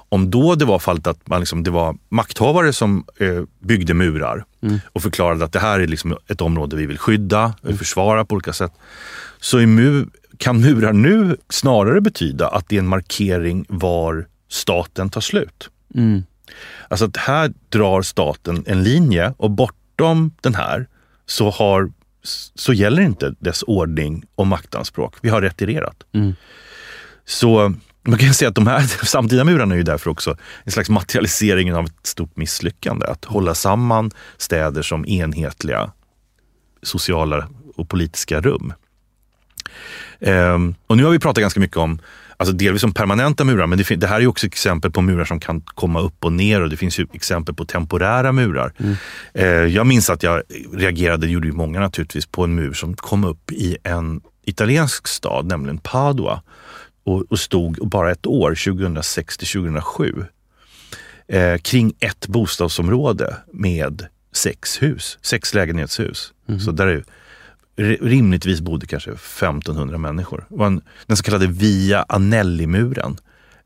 Om 0.09 0.31
då 0.31 0.55
det 0.55 0.65
var 0.65 0.79
fallet 0.79 1.07
att 1.07 1.27
man 1.27 1.39
liksom, 1.39 1.63
det 1.63 1.71
var 1.71 1.97
makthavare 2.09 2.73
som 2.73 3.05
eh, 3.17 3.43
byggde 3.59 3.93
murar 3.93 4.45
mm. 4.61 4.79
och 4.93 5.01
förklarade 5.01 5.45
att 5.45 5.53
det 5.53 5.59
här 5.59 5.79
är 5.79 5.87
liksom 5.87 6.17
ett 6.27 6.41
område 6.41 6.75
vi 6.75 6.85
vill 6.85 6.97
skydda, 6.97 7.53
mm. 7.63 7.77
försvara 7.77 8.25
på 8.25 8.35
olika 8.35 8.53
sätt. 8.53 8.71
Så 9.39 9.57
mu 9.57 10.05
kan 10.37 10.61
murar 10.61 10.93
nu 10.93 11.37
snarare 11.49 12.01
betyda 12.01 12.47
att 12.47 12.69
det 12.69 12.75
är 12.75 12.79
en 12.79 12.87
markering 12.87 13.65
var 13.69 14.27
staten 14.49 15.09
tar 15.09 15.21
slut. 15.21 15.69
Mm. 15.95 16.23
Alltså 16.87 17.05
att 17.05 17.17
här 17.17 17.53
drar 17.69 18.01
staten 18.01 18.63
en 18.67 18.83
linje 18.83 19.33
och 19.37 19.51
bortom 19.51 20.31
den 20.41 20.55
här 20.55 20.87
så, 21.25 21.49
har, 21.49 21.91
så 22.55 22.73
gäller 22.73 23.01
inte 23.01 23.35
dess 23.39 23.63
ordning 23.63 24.23
och 24.35 24.47
maktanspråk. 24.47 25.15
Vi 25.21 25.29
har 25.29 25.41
retirerat. 25.41 26.03
Mm. 26.13 26.35
Så 27.25 27.73
man 28.03 28.19
kan 28.19 28.33
säga 28.33 28.49
att 28.49 28.55
de 28.55 28.67
här 28.67 28.81
samtida 29.05 29.43
murarna 29.43 29.73
är 29.73 29.77
ju 29.77 29.83
därför 29.83 30.09
också 30.09 30.37
en 30.63 30.71
slags 30.71 30.89
materialisering 30.89 31.73
av 31.73 31.85
ett 31.85 32.07
stort 32.07 32.37
misslyckande. 32.37 33.05
Att 33.05 33.25
hålla 33.25 33.55
samman 33.55 34.11
städer 34.37 34.81
som 34.81 35.05
enhetliga 35.05 35.91
sociala 36.83 37.47
och 37.75 37.89
politiska 37.89 38.41
rum. 38.41 38.73
Ehm, 40.19 40.75
och 40.87 40.97
nu 40.97 41.03
har 41.03 41.11
vi 41.11 41.19
pratat 41.19 41.41
ganska 41.41 41.59
mycket 41.59 41.77
om 41.77 41.99
Alltså 42.41 42.55
delvis 42.55 42.81
som 42.81 42.93
permanenta 42.93 43.43
murar, 43.43 43.67
men 43.67 43.77
det, 43.77 43.95
det, 43.95 44.07
här 44.07 44.21
är 44.21 44.27
också 44.27 44.47
exempel 44.47 44.91
på 44.91 45.01
murar 45.01 45.25
som 45.25 45.39
kan 45.39 45.61
komma 45.61 46.01
upp 46.01 46.25
och 46.25 46.33
ner 46.33 46.61
och 46.61 46.69
det 46.69 46.77
finns 46.77 46.99
ju 46.99 47.07
exempel 47.13 47.55
på 47.55 47.65
temporära 47.65 48.31
murar. 48.31 48.73
Mm. 48.77 48.95
Eh, 49.33 49.45
jag 49.45 49.87
minns 49.87 50.09
att 50.09 50.23
jag 50.23 50.41
reagerade, 50.73 51.25
det 51.25 51.31
gjorde 51.31 51.47
ju 51.47 51.53
många 51.53 51.79
naturligtvis, 51.79 52.25
på 52.25 52.43
en 52.43 52.55
mur 52.55 52.73
som 52.73 52.93
kom 52.93 53.23
upp 53.23 53.51
i 53.51 53.77
en 53.83 54.21
italiensk 54.45 55.07
stad, 55.07 55.45
nämligen 55.45 55.77
Padua 55.77 56.41
och, 57.03 57.31
och 57.31 57.39
stod 57.39 57.89
bara 57.89 58.11
ett 58.11 58.25
år, 58.25 58.49
2006 58.49 59.37
till 59.37 59.47
2007, 59.47 60.25
eh, 61.27 61.57
kring 61.57 61.93
ett 61.99 62.27
bostadsområde 62.27 63.35
med 63.53 64.07
sex 64.31 64.81
hus, 64.81 65.17
sex 65.21 65.53
lägenhetshus. 65.53 66.33
Mm. 66.47 66.59
Så 66.59 66.71
där 66.71 66.87
är 66.87 67.03
rimligtvis 68.01 68.61
bodde 68.61 68.87
kanske 68.87 69.11
1500 69.11 69.97
människor. 69.97 70.45
Det 70.49 70.55
var 70.55 70.67
en, 70.67 70.81
den 71.05 71.17
så 71.17 71.23
kallade 71.23 71.47
Via 71.47 72.05
Anelli-muren. 72.09 73.17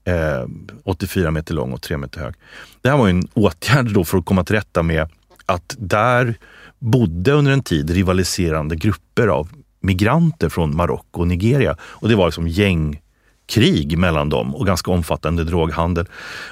Eh, 0.04 0.45
84 0.84 1.32
meter 1.32 1.54
lång 1.54 1.71
och 1.71 1.82
3 1.82 1.98
meter 1.98 2.19
hög. 2.19 2.34
Det 2.82 2.89
här 2.89 2.98
var 2.98 3.10
en 3.10 3.28
åtgärd 3.34 3.93
då 3.93 4.06
för 4.06 4.17
att 4.17 4.26
komma 4.26 4.43
till 4.43 4.56
rätta 4.56 4.84
med 4.84 5.10
att 5.45 5.76
där 5.80 6.36
bodde 6.80 7.32
under 7.32 7.52
en 7.52 7.63
tid 7.63 7.89
rivaliserande 7.89 8.76
grupper 8.76 9.28
av 9.28 9.50
migranter 9.82 10.50
från 10.50 10.76
Marocko 10.76 11.21
och 11.21 11.28
Nigeria. 11.28 11.78
Och 11.82 12.10
det 12.10 12.15
var 12.15 12.26
liksom 12.26 12.48
gäng 12.48 13.02
krig 13.47 13.97
mellan 13.97 14.29
dem 14.29 14.55
och 14.55 14.65
ganska 14.65 14.91
omfattande 14.91 15.43
droghandel. 15.43 16.05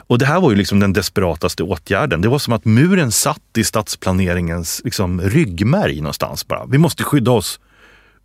Och 0.08 0.18
det 0.18 0.26
här 0.26 0.42
var 0.42 0.50
ju 0.50 0.56
liksom 0.56 0.80
den 0.80 0.94
desperataste 0.94 1.64
åtgärden. 1.64 2.22
Det 2.22 2.28
var 2.28 2.40
som 2.40 2.54
att 2.54 2.66
muren 2.66 3.12
satt 3.12 3.58
i 3.58 3.64
stadsplaneringens 3.64 4.82
liksom 4.84 5.22
ryggmärg 5.22 6.02
någonstans 6.02 6.48
bara. 6.48 6.66
Vi 6.66 6.78
måste 6.78 7.04
skydda 7.04 7.32
oss. 7.32 7.60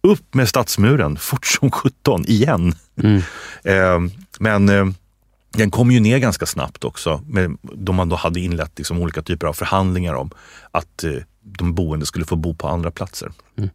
Upp 0.00 0.34
med 0.34 0.48
stadsmuren, 0.48 1.16
fort 1.16 1.46
som 1.46 1.70
sjutton, 1.70 2.24
igen. 2.26 2.74
Mm. 3.02 3.16
eh, 3.64 4.12
men 4.38 4.68
eh, 4.68 4.86
den 5.52 5.70
kom 5.70 5.90
ju 5.90 6.00
ner 6.00 6.18
ganska 6.18 6.46
snabbt 6.46 6.84
också, 6.84 7.22
med, 7.26 7.56
då 7.62 7.92
man 7.92 8.08
då 8.08 8.16
hade 8.16 8.40
inlett 8.40 8.78
liksom 8.78 8.98
olika 8.98 9.22
typer 9.22 9.46
av 9.46 9.52
förhandlingar 9.52 10.14
om 10.14 10.30
att 10.70 11.04
eh, 11.04 11.12
de 11.40 11.74
boende 11.74 12.06
skulle 12.06 12.24
få 12.24 12.36
bo 12.36 12.54
på 12.54 12.68
andra 12.68 12.90
platser. 12.90 13.32
Mm. 13.56 13.70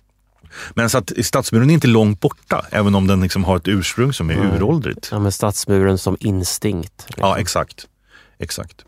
Men 0.73 0.89
så 0.89 0.97
att 0.97 1.11
stadsmuren 1.21 1.69
är 1.69 1.73
inte 1.73 1.87
långt 1.87 2.19
borta, 2.19 2.65
även 2.71 2.95
om 2.95 3.07
den 3.07 3.21
liksom 3.21 3.43
har 3.43 3.57
ett 3.57 3.67
ursprung 3.67 4.13
som 4.13 4.29
är 4.29 4.33
mm. 4.33 4.51
uråldrigt. 4.51 5.09
Ja, 5.11 5.19
men 5.19 5.31
stadsmuren 5.31 5.97
som 5.97 6.17
instinkt. 6.19 7.05
Liksom. 7.07 7.27
Ja, 7.27 7.37
exakt. 7.37 7.87
exakt. 8.37 8.85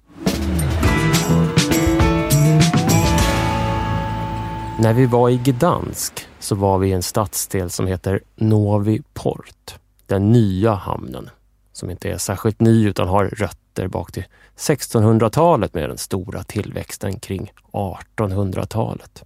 När 4.79 4.93
vi 4.93 5.05
var 5.05 5.29
i 5.29 5.37
Gdansk 5.37 6.27
så 6.39 6.55
var 6.55 6.77
vi 6.77 6.87
i 6.87 6.91
en 6.91 7.03
stadsdel 7.03 7.69
som 7.69 7.87
heter 7.87 8.19
Novi 8.35 9.01
Port. 9.13 9.75
Den 10.05 10.31
nya 10.31 10.73
hamnen. 10.73 11.29
Som 11.73 11.89
inte 11.89 12.09
är 12.09 12.17
särskilt 12.17 12.59
ny 12.59 12.87
utan 12.87 13.07
har 13.07 13.25
rötter 13.25 13.87
bak 13.87 14.11
till 14.11 14.25
1600-talet 14.57 15.73
med 15.73 15.89
den 15.89 15.97
stora 15.97 16.43
tillväxten 16.43 17.19
kring 17.19 17.51
1800-talet. 17.71 19.23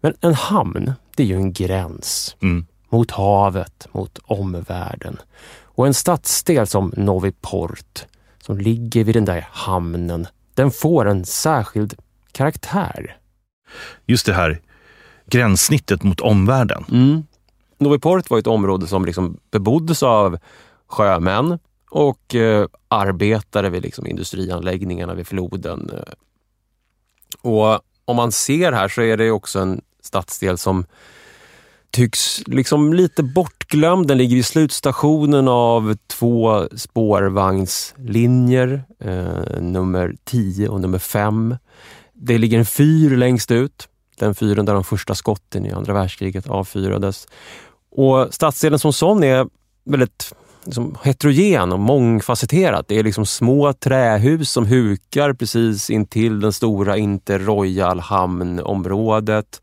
Men 0.00 0.14
en 0.20 0.34
hamn, 0.34 0.92
det 1.20 1.24
är 1.24 1.26
ju 1.26 1.36
en 1.36 1.52
gräns 1.52 2.36
mm. 2.42 2.66
mot 2.88 3.10
havet, 3.10 3.88
mot 3.92 4.18
omvärlden. 4.24 5.16
Och 5.62 5.86
en 5.86 5.94
stadsdel 5.94 6.66
som 6.66 6.92
Novi 6.96 7.32
Port, 7.40 8.06
som 8.42 8.58
ligger 8.58 9.04
vid 9.04 9.14
den 9.14 9.24
där 9.24 9.48
hamnen, 9.50 10.26
den 10.54 10.70
får 10.70 11.08
en 11.08 11.24
särskild 11.24 11.94
karaktär. 12.32 13.16
Just 14.06 14.26
det 14.26 14.34
här 14.34 14.60
gränssnittet 15.26 16.02
mot 16.02 16.20
omvärlden. 16.20 16.84
Mm. 16.90 17.22
Novi 17.78 17.98
Port 17.98 18.30
var 18.30 18.38
ett 18.38 18.46
område 18.46 18.86
som 18.86 19.04
liksom 19.04 19.36
beboddes 19.50 20.02
av 20.02 20.38
sjömän 20.86 21.58
och 21.90 22.34
eh, 22.34 22.66
arbetare 22.88 23.70
vid 23.70 23.82
liksom 23.82 24.06
industrianläggningarna 24.06 25.14
vid 25.14 25.26
floden. 25.26 25.90
Och 27.42 27.80
om 28.04 28.16
man 28.16 28.32
ser 28.32 28.72
här 28.72 28.88
så 28.88 29.02
är 29.02 29.16
det 29.16 29.30
också 29.30 29.58
en 29.58 29.80
stadsdel 30.10 30.58
som 30.58 30.84
tycks 31.90 32.42
liksom 32.46 32.92
lite 32.92 33.22
bortglömd. 33.22 34.08
Den 34.08 34.18
ligger 34.18 34.36
i 34.36 34.42
slutstationen 34.42 35.48
av 35.48 35.96
två 36.06 36.68
spårvagnslinjer, 36.76 38.82
eh, 39.00 39.60
nummer 39.60 40.14
10 40.24 40.68
och 40.68 40.80
nummer 40.80 40.98
5. 40.98 41.56
Det 42.12 42.38
ligger 42.38 42.58
en 42.58 42.66
fyr 42.66 43.16
längst 43.16 43.50
ut, 43.50 43.88
den 44.18 44.34
fyren 44.34 44.66
där 44.66 44.74
de 44.74 44.84
första 44.84 45.14
skotten 45.14 45.66
i 45.66 45.72
andra 45.72 45.92
världskriget 45.92 46.48
avfyrades. 46.48 47.28
Och 47.90 48.34
stadsdelen 48.34 48.78
som 48.78 48.92
sån 48.92 49.24
är 49.24 49.46
väldigt 49.84 50.32
liksom 50.64 50.96
heterogen 51.02 51.72
och 51.72 51.80
mångfacetterad. 51.80 52.84
Det 52.88 52.98
är 52.98 53.04
liksom 53.04 53.26
små 53.26 53.72
trähus 53.72 54.50
som 54.50 54.66
hukar 54.66 55.32
precis 55.32 55.90
intill 55.90 56.40
den 56.40 56.52
stora 56.52 56.96
Inter-Royal 56.96 58.00
hamnområdet. 58.00 59.60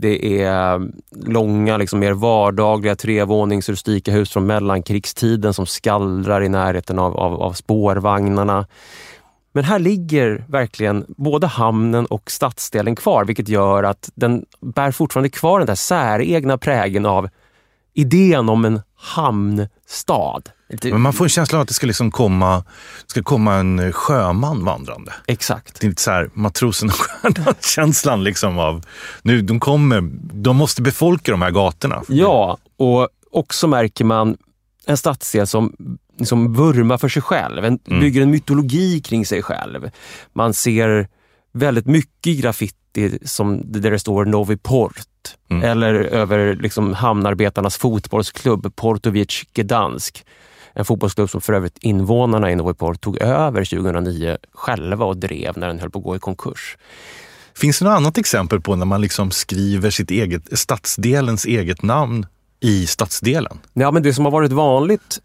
Det 0.00 0.42
är 0.42 0.74
mm, 0.74 0.92
långa, 1.26 1.76
liksom 1.76 1.98
mer 1.98 2.12
vardagliga 2.12 2.96
trevånings 2.96 3.68
rustika 3.68 4.12
hus 4.12 4.30
från 4.30 4.46
mellankrigstiden 4.46 5.54
som 5.54 5.66
skallrar 5.66 6.42
i 6.42 6.48
närheten 6.48 6.98
av, 6.98 7.16
av, 7.16 7.42
av 7.42 7.52
spårvagnarna. 7.52 8.66
Men 9.52 9.64
här 9.64 9.78
ligger 9.78 10.44
verkligen 10.48 11.04
både 11.08 11.46
hamnen 11.46 12.06
och 12.06 12.30
stadsdelen 12.30 12.96
kvar, 12.96 13.24
vilket 13.24 13.48
gör 13.48 13.82
att 13.82 14.10
den 14.14 14.44
bär 14.60 14.90
fortfarande 14.90 15.28
kvar 15.28 15.58
den 15.58 15.66
där 15.66 15.74
säregna 15.74 16.58
prägen 16.58 17.06
av 17.06 17.28
idén 17.94 18.48
om 18.48 18.64
en 18.64 18.80
hamnstad. 18.96 20.42
Men 20.82 21.00
man 21.00 21.12
får 21.12 21.24
en 21.24 21.28
känsla 21.28 21.58
av 21.58 21.62
att 21.62 21.68
det 21.68 21.74
ska, 21.74 21.86
liksom 21.86 22.10
komma, 22.10 22.64
ska 23.06 23.22
komma 23.22 23.54
en 23.54 23.92
sjöman 23.92 24.64
vandrande. 24.64 25.12
Exakt. 25.26 25.80
Det 25.80 25.86
är 25.86 25.88
lite 25.88 26.02
så 26.02 26.10
här 26.10 26.30
matrosen 26.32 26.88
och 26.88 26.94
stjärnan-känslan 26.94 28.24
liksom 28.24 28.58
av, 28.58 28.84
nu, 29.22 29.42
de 29.42 29.60
kommer, 29.60 30.00
de 30.32 30.56
måste 30.56 30.82
befolka 30.82 31.32
de 31.32 31.42
här 31.42 31.50
gatorna. 31.50 32.02
Ja, 32.08 32.58
och 32.76 33.08
också 33.30 33.68
märker 33.68 34.04
man 34.04 34.36
en 34.86 34.96
stadsdel 34.96 35.46
som 35.46 35.76
liksom 36.18 36.54
vurmar 36.54 36.98
för 36.98 37.08
sig 37.08 37.22
själv, 37.22 37.64
en, 37.64 37.78
mm. 37.84 38.00
bygger 38.00 38.22
en 38.22 38.30
mytologi 38.30 39.00
kring 39.00 39.26
sig 39.26 39.42
själv. 39.42 39.90
Man 40.32 40.54
ser 40.54 41.08
väldigt 41.52 41.86
mycket 41.86 42.36
graffiti 42.36 43.18
som, 43.24 43.62
där 43.64 43.90
det 43.90 43.98
står 43.98 44.24
Novi 44.24 44.56
Port 44.56 45.08
Mm. 45.50 45.62
Eller 45.62 45.94
över 45.94 46.54
liksom 46.54 46.94
hamnarbetarnas 46.94 47.76
fotbollsklubb 47.76 48.76
Portovic 48.76 49.44
Gdansk. 49.54 50.24
En 50.78 50.84
fotbollsklubb 50.84 51.30
som 51.30 51.40
för 51.40 51.52
övrigt 51.52 51.78
invånarna 51.78 52.50
i 52.50 52.56
Novi 52.56 52.74
Port 52.74 53.00
tog 53.00 53.18
över 53.18 53.64
2009 53.64 54.36
själva 54.52 55.04
och 55.04 55.16
drev 55.16 55.58
när 55.58 55.66
den 55.66 55.78
höll 55.78 55.90
på 55.90 55.98
att 55.98 56.04
gå 56.04 56.16
i 56.16 56.18
konkurs. 56.18 56.76
Finns 57.54 57.78
det 57.78 57.84
något 57.84 57.96
annat 57.96 58.18
exempel 58.18 58.60
på 58.60 58.76
när 58.76 58.86
man 58.86 59.00
liksom 59.00 59.30
skriver 59.30 59.90
sitt 59.90 60.10
eget, 60.10 60.58
stadsdelens 60.58 61.44
eget 61.44 61.82
namn 61.82 62.26
i 62.60 62.86
stadsdelen? 62.86 63.58
Ja, 63.72 63.90
men 63.90 64.02
det 64.02 64.14
som 64.14 64.24
har 64.24 64.32
varit 64.32 64.52
vanligt 64.52 65.20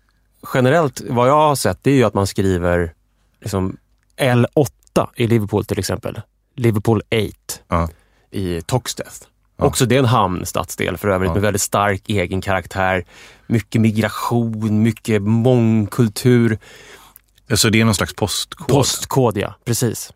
generellt, 0.53 1.01
vad 1.09 1.29
jag 1.29 1.47
har 1.47 1.55
sett, 1.55 1.79
det 1.81 1.91
är 1.91 1.95
ju 1.95 2.03
att 2.03 2.13
man 2.13 2.27
skriver 2.27 2.93
liksom 3.41 3.77
L8 4.17 5.07
i 5.15 5.27
Liverpool 5.27 5.65
till 5.65 5.79
exempel. 5.79 6.21
Liverpool 6.55 7.01
8 7.01 7.59
ja. 7.67 7.89
i 8.31 8.61
Toxteth. 8.61 9.27
Ja. 9.63 9.67
Också 9.67 9.85
det 9.85 9.95
är 9.95 9.99
en 9.99 10.05
hamnstadsdel 10.05 10.97
för 10.97 11.07
övrigt 11.07 11.29
ja. 11.29 11.33
med 11.33 11.41
väldigt 11.41 11.61
stark 11.61 12.09
egen 12.09 12.41
karaktär. 12.41 13.05
Mycket 13.47 13.81
migration, 13.81 14.83
mycket 14.83 15.21
mångkultur. 15.21 16.59
Så 17.55 17.69
det 17.69 17.81
är 17.81 17.85
någon 17.85 17.95
slags 17.95 18.13
postkod? 18.13 18.67
Postkod, 18.67 19.37
ja. 19.37 19.55
Precis. 19.65 20.13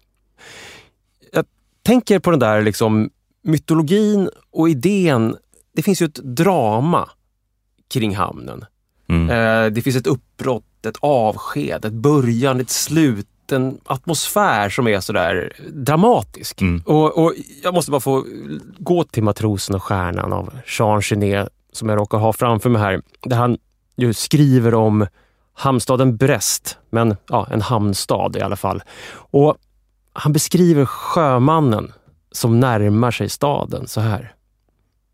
Jag 1.33 1.45
tänker 1.83 2.19
på 2.19 2.31
den 2.31 2.39
där 2.39 2.62
liksom 2.62 3.10
mytologin 3.43 4.29
och 4.51 4.69
idén. 4.69 5.36
Det 5.75 5.83
finns 5.83 6.01
ju 6.01 6.05
ett 6.05 6.19
drama 6.23 7.10
kring 7.93 8.15
hamnen. 8.15 8.65
Mm. 9.10 9.29
Eh, 9.29 9.71
det 9.71 9.81
finns 9.81 9.95
ett 9.95 10.07
uppbrott, 10.07 10.86
ett 10.86 10.97
avsked, 10.99 11.86
ett 11.86 11.93
början, 11.93 12.60
ett 12.60 12.69
slut 12.69 13.27
en 13.51 13.79
atmosfär 13.86 14.69
som 14.69 14.88
är 14.88 14.99
sådär 14.99 15.53
dramatisk. 15.69 16.62
Mm. 16.62 16.81
Och, 16.86 17.17
och, 17.17 17.33
Jag 17.63 17.73
måste 17.73 17.91
bara 17.91 18.01
få 18.01 18.25
gå 18.77 19.03
till 19.03 19.23
Matrosen 19.23 19.75
och 19.75 19.83
stjärnan 19.83 20.33
av 20.33 20.53
Jean 20.65 21.01
Genet 21.01 21.49
som 21.71 21.89
jag 21.89 21.97
råkar 21.97 22.17
ha 22.17 22.33
framför 22.33 22.69
mig 22.69 22.81
här. 22.81 23.01
Där 23.21 23.38
han 23.38 23.57
ju 23.97 24.13
skriver 24.13 24.73
om 24.73 25.07
hamnstaden 25.53 26.17
Brest, 26.17 26.77
men 26.89 27.15
ja, 27.29 27.47
en 27.51 27.62
hamnstad 27.62 28.36
i 28.36 28.41
alla 28.41 28.55
fall. 28.55 28.83
Och 29.13 29.57
Han 30.13 30.33
beskriver 30.33 30.86
sjömannen 30.86 31.91
som 32.31 32.60
närmar 32.60 33.12
sig 33.12 33.29
staden 33.29 33.88
så 33.88 34.01
här. 34.01 34.33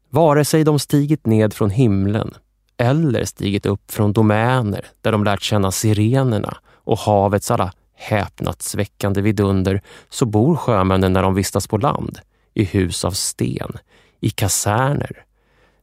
Vare 0.09 0.45
sig 0.45 0.63
de 0.63 0.79
stigit 0.79 1.25
ned 1.25 1.53
från 1.53 1.69
himlen 1.69 2.33
eller 2.77 3.25
stigit 3.25 3.65
upp 3.65 3.91
från 3.91 4.13
domäner 4.13 4.85
där 5.01 5.11
de 5.11 5.23
lärt 5.23 5.41
känna 5.41 5.71
sirenerna 5.71 6.57
och 6.83 6.99
havets 6.99 7.51
alla 7.51 7.73
häpnadsväckande 8.03 9.21
vidunder 9.21 9.81
så 10.09 10.25
bor 10.25 10.55
sjömännen 10.55 11.13
när 11.13 11.23
de 11.23 11.33
vistas 11.33 11.67
på 11.67 11.77
land, 11.77 12.19
i 12.53 12.63
hus 12.63 13.05
av 13.05 13.11
sten, 13.11 13.77
i 14.19 14.29
kaserner, 14.29 15.25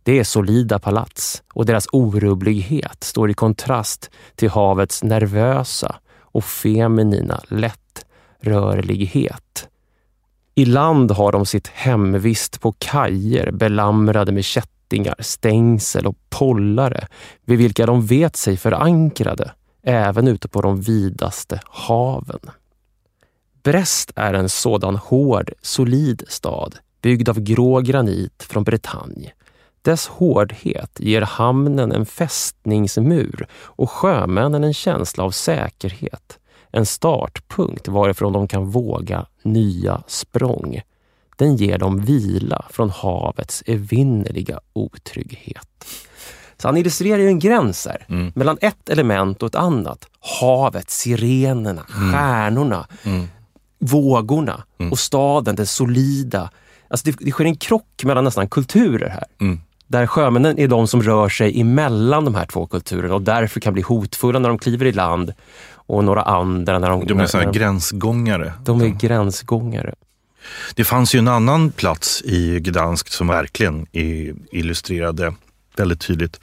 det 0.02 0.18
är 0.18 0.24
solida 0.24 0.78
palats 0.78 1.42
och 1.54 1.66
deras 1.66 1.87
orubblighet 1.92 3.04
står 3.04 3.30
i 3.30 3.35
kontrast 3.35 4.11
till 4.35 4.50
havets 4.50 5.02
nervösa 5.02 5.96
och 6.20 6.44
feminina 6.44 7.40
lättrörlighet. 7.48 9.68
I 10.54 10.64
land 10.64 11.11
har 11.11 11.33
de 11.33 11.46
sitt 11.46 11.68
hemvist 11.68 12.61
på 12.61 12.74
kajer 12.78 13.52
belamrade 13.52 14.33
med 14.33 14.44
kättingar, 14.44 15.14
stängsel 15.18 16.06
och 16.06 16.16
pollare 16.28 17.06
vid 17.44 17.59
vilka 17.59 17.87
de 17.87 18.06
vet 18.06 18.37
sig 18.37 18.56
förankrade 18.56 19.52
även 19.82 20.28
ute 20.28 20.48
på 20.48 20.60
de 20.60 20.80
vidaste 20.80 21.60
haven. 21.64 22.40
Brest 23.62 24.12
är 24.16 24.34
en 24.34 24.48
sådan 24.48 24.96
hård, 24.96 25.52
solid 25.62 26.22
stad 26.28 26.78
byggd 27.02 27.28
av 27.28 27.40
grå 27.40 27.80
granit 27.80 28.42
från 28.42 28.64
Bretagne. 28.64 29.32
Dess 29.82 30.06
hårdhet 30.06 31.00
ger 31.00 31.22
hamnen 31.22 31.92
en 31.92 32.06
fästningsmur 32.06 33.46
och 33.52 33.90
sjömännen 33.90 34.64
en 34.64 34.74
känsla 34.74 35.24
av 35.24 35.30
säkerhet. 35.30 36.38
En 36.70 36.86
startpunkt 36.86 37.88
varifrån 37.88 38.32
de 38.32 38.48
kan 38.48 38.70
våga 38.70 39.26
nya 39.42 40.02
språng. 40.06 40.80
Den 41.36 41.56
ger 41.56 41.78
dem 41.78 42.00
vila 42.00 42.66
från 42.70 42.90
havets 42.90 43.62
evinnerliga 43.66 44.60
otrygghet. 44.72 45.84
Så 46.60 46.68
han 46.68 46.76
illustrerar 46.76 47.18
ju 47.18 47.26
en 47.26 47.38
gräns 47.38 47.86
här, 47.86 48.06
mm. 48.08 48.32
mellan 48.34 48.58
ett 48.60 48.88
element 48.88 49.42
och 49.42 49.48
ett 49.48 49.54
annat. 49.54 50.06
Havet, 50.40 50.90
sirenerna, 50.90 51.86
mm. 51.96 52.12
stjärnorna, 52.12 52.86
mm. 53.02 53.26
vågorna 53.78 54.64
mm. 54.78 54.92
och 54.92 54.98
staden, 54.98 55.56
det 55.56 55.66
solida. 55.66 56.50
Alltså 56.88 57.10
det, 57.10 57.16
det 57.20 57.30
sker 57.30 57.44
en 57.44 57.56
krock 57.56 58.04
mellan 58.04 58.24
nästan 58.24 58.48
kulturer 58.48 59.08
här. 59.08 59.24
Mm. 59.40 59.60
Där 59.86 60.06
sjömännen 60.06 60.58
är 60.58 60.68
de 60.68 60.86
som 60.86 61.02
rör 61.02 61.28
sig 61.28 61.60
emellan 61.60 62.24
de 62.24 62.34
här 62.34 62.46
två 62.46 62.66
kulturerna 62.66 63.14
och 63.14 63.22
därför 63.22 63.60
kan 63.60 63.72
bli 63.72 63.82
hotfulla 63.82 64.38
när 64.38 64.48
de 64.48 64.58
kliver 64.58 64.86
i 64.86 64.92
land 64.92 65.32
och 65.72 66.04
några 66.04 66.22
andra 66.22 66.78
när 66.78 66.90
de... 66.90 67.06
De 67.06 67.20
är 67.20 67.26
sådana 67.26 67.52
gränsgångare. 67.52 68.52
De 68.64 68.80
är 68.80 68.88
gränsgångare. 68.88 69.94
Det 70.74 70.84
fanns 70.84 71.14
ju 71.14 71.18
en 71.18 71.28
annan 71.28 71.70
plats 71.70 72.22
i 72.24 72.60
Gdansk 72.60 73.08
som 73.08 73.26
verkligen 73.26 73.86
illustrerade 74.52 75.34
väldigt 75.76 76.00
tydligt 76.00 76.40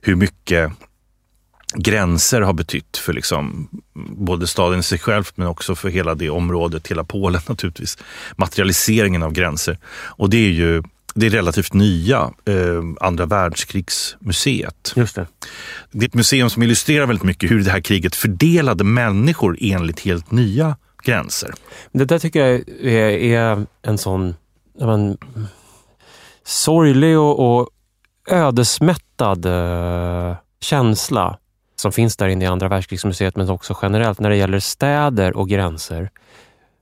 hur 0.00 0.14
mycket 0.14 0.72
gränser 1.74 2.40
har 2.40 2.52
betytt 2.52 2.96
för 2.96 3.12
liksom 3.12 3.68
både 4.16 4.46
staden 4.46 4.80
i 4.80 4.82
sig 4.82 4.98
själv 4.98 5.24
men 5.34 5.46
också 5.46 5.74
för 5.74 5.88
hela 5.88 6.14
det 6.14 6.30
området, 6.30 6.88
hela 6.88 7.04
Polen 7.04 7.40
naturligtvis. 7.48 7.98
Materialiseringen 8.36 9.22
av 9.22 9.32
gränser. 9.32 9.78
Och 9.94 10.30
det 10.30 10.36
är 10.36 10.50
ju 10.50 10.82
det 11.14 11.26
är 11.26 11.30
relativt 11.30 11.72
nya 11.72 12.30
eh, 12.44 12.82
andra 13.00 13.26
världskrigsmuseet. 13.26 14.92
Just 14.96 15.14
det. 15.14 15.26
det 15.90 16.04
är 16.04 16.08
ett 16.08 16.14
museum 16.14 16.50
som 16.50 16.62
illustrerar 16.62 17.06
väldigt 17.06 17.24
mycket 17.24 17.50
hur 17.50 17.62
det 17.62 17.70
här 17.70 17.80
kriget 17.80 18.14
fördelade 18.14 18.84
människor 18.84 19.58
enligt 19.60 20.00
helt 20.00 20.30
nya 20.30 20.76
gränser. 21.04 21.54
Det 21.92 22.04
där 22.04 22.18
tycker 22.18 22.40
jag 22.40 22.68
är, 22.80 23.10
är 23.10 23.66
en 23.82 23.98
sån 23.98 24.34
men, 24.80 25.18
sorglig 26.44 27.18
och, 27.18 27.58
och 27.58 27.68
ödesmättad 28.26 29.46
uh, 29.46 30.36
känsla 30.60 31.38
som 31.76 31.92
finns 31.92 32.16
där 32.16 32.28
inne 32.28 32.44
i 32.44 32.48
andra 32.48 32.68
världskrigsmuseet, 32.68 33.36
men 33.36 33.50
också 33.50 33.78
generellt 33.82 34.20
när 34.20 34.30
det 34.30 34.36
gäller 34.36 34.60
städer 34.60 35.36
och 35.36 35.48
gränser. 35.48 36.10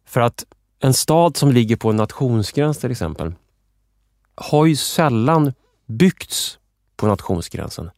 För 0.07 0.21
att 0.21 0.45
en 0.81 0.95
stad 0.95 1.37
som 1.37 1.53
ligger 1.53 1.77
på 1.77 1.91
en 1.91 1.97
nationsgräns 1.97 2.79
till 2.79 2.91
exempel, 2.91 3.35
har 4.35 4.67
ju 4.67 4.77
sällan 4.77 5.53
byggts 5.87 6.59
på 6.97 7.07
nationsgränsen. 7.07 7.91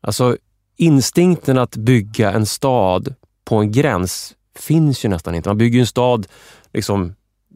Alltså 0.00 0.36
instinkten 0.76 1.58
att 1.58 1.76
bygga 1.76 2.32
en 2.32 2.46
stad 2.46 3.14
på 3.44 3.56
en 3.56 3.72
gräns 3.72 4.34
finns 4.54 5.04
ju 5.04 5.08
nästan 5.08 5.34
inte. 5.34 5.48
Man 5.48 5.58
bygger 5.58 5.80
en 5.80 5.86
stad 5.86 6.26
liksom 6.72 7.14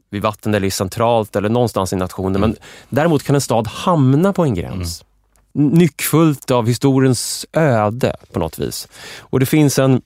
vid 0.09 0.21
vatten 0.21 0.53
eller 0.53 0.69
centralt 0.69 1.35
eller 1.35 1.49
någonstans 1.49 1.93
i 1.93 1.95
nationen. 1.95 2.35
Mm. 2.35 2.49
Men 2.49 2.57
däremot 2.89 3.23
kan 3.23 3.35
en 3.35 3.41
stad 3.41 3.67
hamna 3.67 4.33
på 4.33 4.43
en 4.43 4.53
gräns. 4.53 5.01
Mm. 5.01 5.10
Nyckfullt 5.53 6.51
av 6.51 6.67
historiens 6.67 7.45
öde 7.53 8.15
på 8.31 8.39
något 8.39 8.59
vis. 8.59 8.87
Och 9.19 9.39
det 9.39 9.45
finns 9.45 9.79
en 9.79 10.01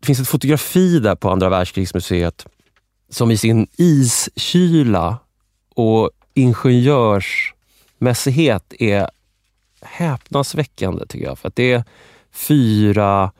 det 0.00 0.06
finns 0.06 0.20
ett 0.20 0.28
fotografi 0.28 0.98
där 0.98 1.14
på 1.14 1.30
andra 1.30 1.48
världskrigsmuseet 1.48 2.46
som 3.10 3.30
i 3.30 3.36
sin 3.36 3.66
iskyla 3.76 5.18
och 5.74 6.10
ingenjörsmässighet 6.34 8.74
är 8.78 9.10
häpnadsväckande 9.80 11.06
tycker 11.06 11.26
jag. 11.26 11.38
För 11.38 11.48
att 11.48 11.56
det 11.56 11.72
är 11.72 11.84
fyra 12.32 13.32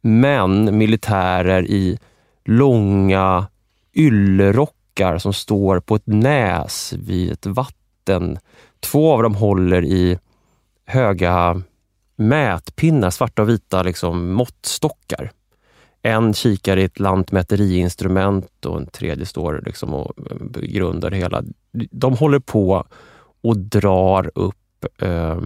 män, 0.00 0.78
militärer 0.78 1.66
i 1.66 1.98
långa 2.44 3.46
yllerockar 3.94 5.18
som 5.18 5.32
står 5.32 5.80
på 5.80 5.96
ett 5.96 6.06
näs 6.06 6.92
vid 6.92 7.32
ett 7.32 7.46
vatten. 7.46 8.38
Två 8.90 9.12
av 9.12 9.22
dem 9.22 9.34
håller 9.34 9.84
i 9.84 10.18
höga 10.84 11.62
mätpinnar, 12.16 13.10
svarta 13.10 13.42
och 13.42 13.48
vita 13.48 13.82
liksom, 13.82 14.32
måttstockar. 14.32 15.32
En 16.02 16.34
kikar 16.34 16.76
i 16.76 16.84
ett 16.84 17.00
lantmäteriinstrument 17.00 18.66
och 18.66 18.76
en 18.76 18.86
tredje 18.86 19.26
står 19.26 19.62
liksom 19.66 19.94
och 19.94 20.12
grundar 20.62 21.10
det 21.10 21.16
hela. 21.16 21.42
De 21.90 22.16
håller 22.16 22.38
på 22.38 22.86
och 23.42 23.58
drar 23.58 24.30
upp 24.34 24.84
eh, 24.98 25.40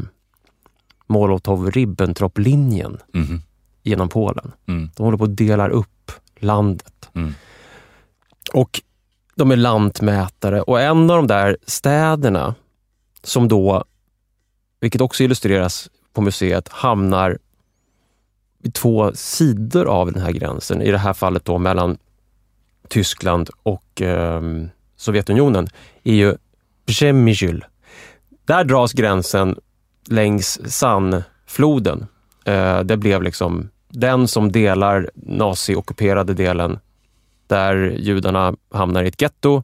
Molotov-Ribbentrop-linjen 1.06 2.98
mm. 3.14 3.40
genom 3.82 4.08
Polen. 4.08 4.52
Mm. 4.66 4.90
De 4.96 5.02
håller 5.02 5.18
på 5.18 5.24
och 5.24 5.30
delar 5.30 5.70
upp 5.70 6.12
landet. 6.36 7.10
Mm. 7.14 7.34
Och 8.52 8.80
de 9.34 9.50
är 9.50 9.56
lantmätare 9.56 10.62
och 10.62 10.80
en 10.80 11.10
av 11.10 11.16
de 11.16 11.26
där 11.26 11.56
städerna 11.66 12.54
som 13.22 13.48
då, 13.48 13.84
vilket 14.80 15.00
också 15.00 15.22
illustreras 15.22 15.90
på 16.12 16.20
museet, 16.20 16.68
hamnar 16.68 17.38
vid 18.58 18.74
två 18.74 19.12
sidor 19.14 19.86
av 19.86 20.12
den 20.12 20.22
här 20.22 20.32
gränsen. 20.32 20.82
I 20.82 20.90
det 20.90 20.98
här 20.98 21.12
fallet 21.12 21.44
då 21.44 21.58
mellan 21.58 21.98
Tyskland 22.88 23.50
och 23.62 24.02
eh, 24.02 24.42
Sovjetunionen, 24.96 25.68
är 26.02 26.14
ju 26.14 26.36
Przemysl. 26.86 27.60
Där 28.44 28.64
dras 28.64 28.92
gränsen 28.92 29.58
längs 30.08 30.60
Sannfloden. 30.64 32.06
Eh, 32.44 32.80
det 32.80 32.96
blev 32.96 33.22
liksom 33.22 33.70
den 33.88 34.28
som 34.28 34.52
delar 34.52 35.10
nazi-ockuperade 35.14 36.34
delen 36.34 36.78
där 37.46 37.76
judarna 37.98 38.54
hamnar 38.70 39.04
i 39.04 39.08
ett 39.08 39.22
getto 39.22 39.62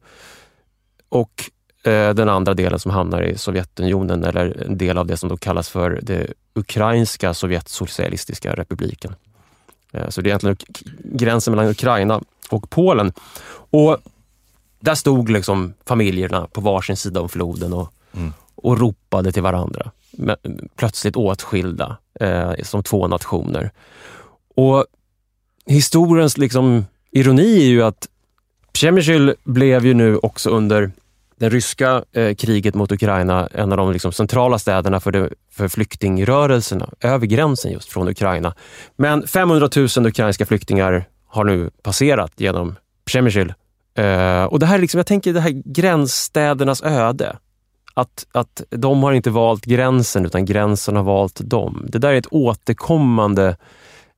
och 1.08 1.50
den 1.90 2.28
andra 2.28 2.54
delen 2.54 2.78
som 2.78 2.90
hamnar 2.90 3.22
i 3.22 3.38
Sovjetunionen 3.38 4.24
eller 4.24 4.62
en 4.66 4.78
del 4.78 4.98
av 4.98 5.06
det 5.06 5.16
som 5.16 5.28
då 5.28 5.36
kallas 5.36 5.68
för 5.68 6.00
det 6.02 6.26
ukrainska 6.54 7.34
sovjetsocialistiska 7.34 8.54
republiken. 8.54 9.14
Eh, 9.92 10.08
så 10.08 10.20
det 10.20 10.28
är 10.28 10.30
egentligen 10.30 10.56
gränsen 11.04 11.54
mellan 11.54 11.70
Ukraina 11.70 12.20
och 12.50 12.70
Polen. 12.70 13.12
Och 13.70 13.98
där 14.80 14.94
stod 14.94 15.30
liksom 15.30 15.74
familjerna 15.84 16.46
på 16.52 16.60
varsin 16.60 16.96
sida 16.96 17.20
om 17.20 17.28
floden 17.28 17.72
och, 17.72 17.92
mm. 18.12 18.32
och 18.54 18.78
ropade 18.78 19.32
till 19.32 19.42
varandra. 19.42 19.90
Plötsligt 20.76 21.16
åtskilda 21.16 21.96
eh, 22.20 22.52
som 22.62 22.82
två 22.82 23.08
nationer. 23.08 23.70
Och 24.54 24.86
historiens 25.66 26.38
liksom 26.38 26.86
ironi 27.10 27.56
är 27.62 27.68
ju 27.68 27.82
att 27.82 28.08
Przemysl 28.72 29.30
blev 29.44 29.86
ju 29.86 29.94
nu 29.94 30.16
också 30.16 30.50
under 30.50 30.90
det 31.38 31.48
ryska 31.48 32.04
eh, 32.12 32.34
kriget 32.34 32.74
mot 32.74 32.92
Ukraina 32.92 33.48
en 33.52 33.72
av 33.72 33.78
de 33.78 33.92
liksom, 33.92 34.12
centrala 34.12 34.58
städerna 34.58 35.00
för, 35.00 35.12
det, 35.12 35.30
för 35.52 35.68
flyktingrörelserna 35.68 36.90
över 37.00 37.26
gränsen 37.26 37.72
just 37.72 37.92
från 37.92 38.08
Ukraina. 38.08 38.54
Men 38.96 39.26
500 39.26 39.68
000 39.76 40.06
ukrainska 40.06 40.46
flyktingar 40.46 41.04
har 41.26 41.44
nu 41.44 41.70
passerat 41.82 42.32
genom 42.36 42.76
Przemysl. 43.04 43.52
Eh, 43.94 44.44
och 44.44 44.58
det 44.58 44.66
här, 44.66 44.78
liksom, 44.78 44.98
jag 44.98 45.06
tänker 45.06 45.32
det 45.32 45.40
här 45.40 45.62
gränsstädernas 45.64 46.82
öde. 46.82 47.36
Att, 47.94 48.26
att 48.32 48.62
de 48.70 49.02
har 49.02 49.12
inte 49.12 49.30
valt 49.30 49.64
gränsen 49.64 50.26
utan 50.26 50.44
gränsen 50.44 50.96
har 50.96 51.02
valt 51.02 51.40
dem. 51.44 51.86
Det 51.88 51.98
där 51.98 52.08
är 52.08 52.18
ett 52.18 52.26
återkommande 52.30 53.56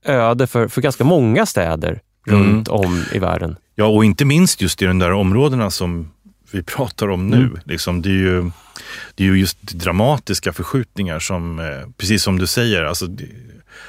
öde 0.04 0.46
för, 0.46 0.68
för 0.68 0.81
ganska 0.81 1.04
många 1.04 1.46
städer 1.46 2.00
mm. 2.28 2.42
runt 2.42 2.68
om 2.68 3.04
i 3.12 3.18
världen. 3.18 3.57
Ja, 3.74 3.87
och 3.87 4.04
inte 4.04 4.24
minst 4.24 4.61
just 4.61 4.83
i 4.83 4.85
de 4.85 4.98
där 4.98 5.12
områdena 5.12 5.70
som 5.70 6.11
vi 6.50 6.62
pratar 6.62 7.08
om 7.08 7.26
nu. 7.26 7.37
Mm. 7.37 7.58
Liksom, 7.64 8.02
det, 8.02 8.08
är 8.08 8.12
ju, 8.12 8.50
det 9.14 9.24
är 9.24 9.28
ju 9.28 9.38
just 9.38 9.62
dramatiska 9.62 10.52
förskjutningar 10.52 11.18
som, 11.18 11.58
eh, 11.58 11.90
precis 11.96 12.22
som 12.22 12.38
du 12.38 12.46
säger, 12.46 12.84
alltså, 12.84 13.06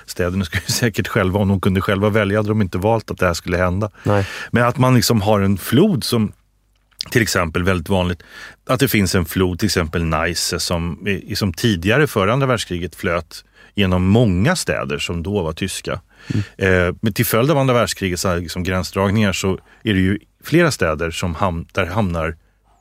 städerna 0.06 0.45
skulle 0.45 0.63
säkert 0.67 1.08
själva, 1.08 1.39
om 1.39 1.48
de 1.48 1.62
kunde 1.62 1.82
själva 1.82 2.10
välja, 2.10 2.39
hade 2.39 2.50
de 2.50 2.62
inte 2.62 2.78
valt 2.78 3.12
att 3.12 3.17
det 3.17 3.26
här 3.26 3.34
skulle 3.34 3.58
hända. 3.58 3.91
Nej. 4.04 4.28
Men 4.52 4.63
att 4.63 4.78
man 4.78 4.95
liksom 4.95 5.22
har 5.22 5.41
en 5.41 5.58
flod 5.58 6.04
som 6.04 6.32
till 7.12 7.22
exempel 7.22 7.63
väldigt 7.63 7.89
vanligt 7.89 8.24
att 8.65 8.80
det 8.80 8.88
finns 8.88 9.15
en 9.15 9.26
flod, 9.26 9.60
till 9.60 9.65
exempel 9.65 10.04
Neisse, 10.04 10.60
som, 10.60 11.08
som 11.36 11.54
tidigare 11.54 12.08
före 12.08 12.34
andra 12.34 12.48
världskriget 12.48 12.95
flöt 12.95 13.43
genom 13.76 14.08
många 14.08 14.56
städer 14.56 14.98
som 14.98 15.24
då 15.24 15.43
var 15.43 15.54
tyska. 15.54 16.02
Mm. 16.28 16.88
Eh, 16.88 16.95
men 17.02 17.13
till 17.13 17.26
följd 17.26 17.52
av 17.52 17.58
andra 17.58 17.74
världskriget, 17.74 18.19
så 18.19 18.36
liksom 18.36 18.63
gränsdragningar, 18.63 19.34
så 19.34 19.60
är 19.84 19.93
det 19.93 20.00
ju 20.00 20.19
flera 20.43 20.72
städer 20.72 21.12
som 21.12 21.36
ham 21.36 21.65
där 21.74 21.86
hamnar, 21.86 22.38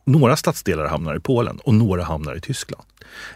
några 0.09 0.37
stadsdelar 0.37 0.87
hamnar 0.87 1.17
i 1.17 1.21
Polen 1.21 1.59
och 1.65 1.75
några 1.75 2.05
hamnar 2.05 2.35
i 2.37 2.41
Tyskland. 2.41 2.85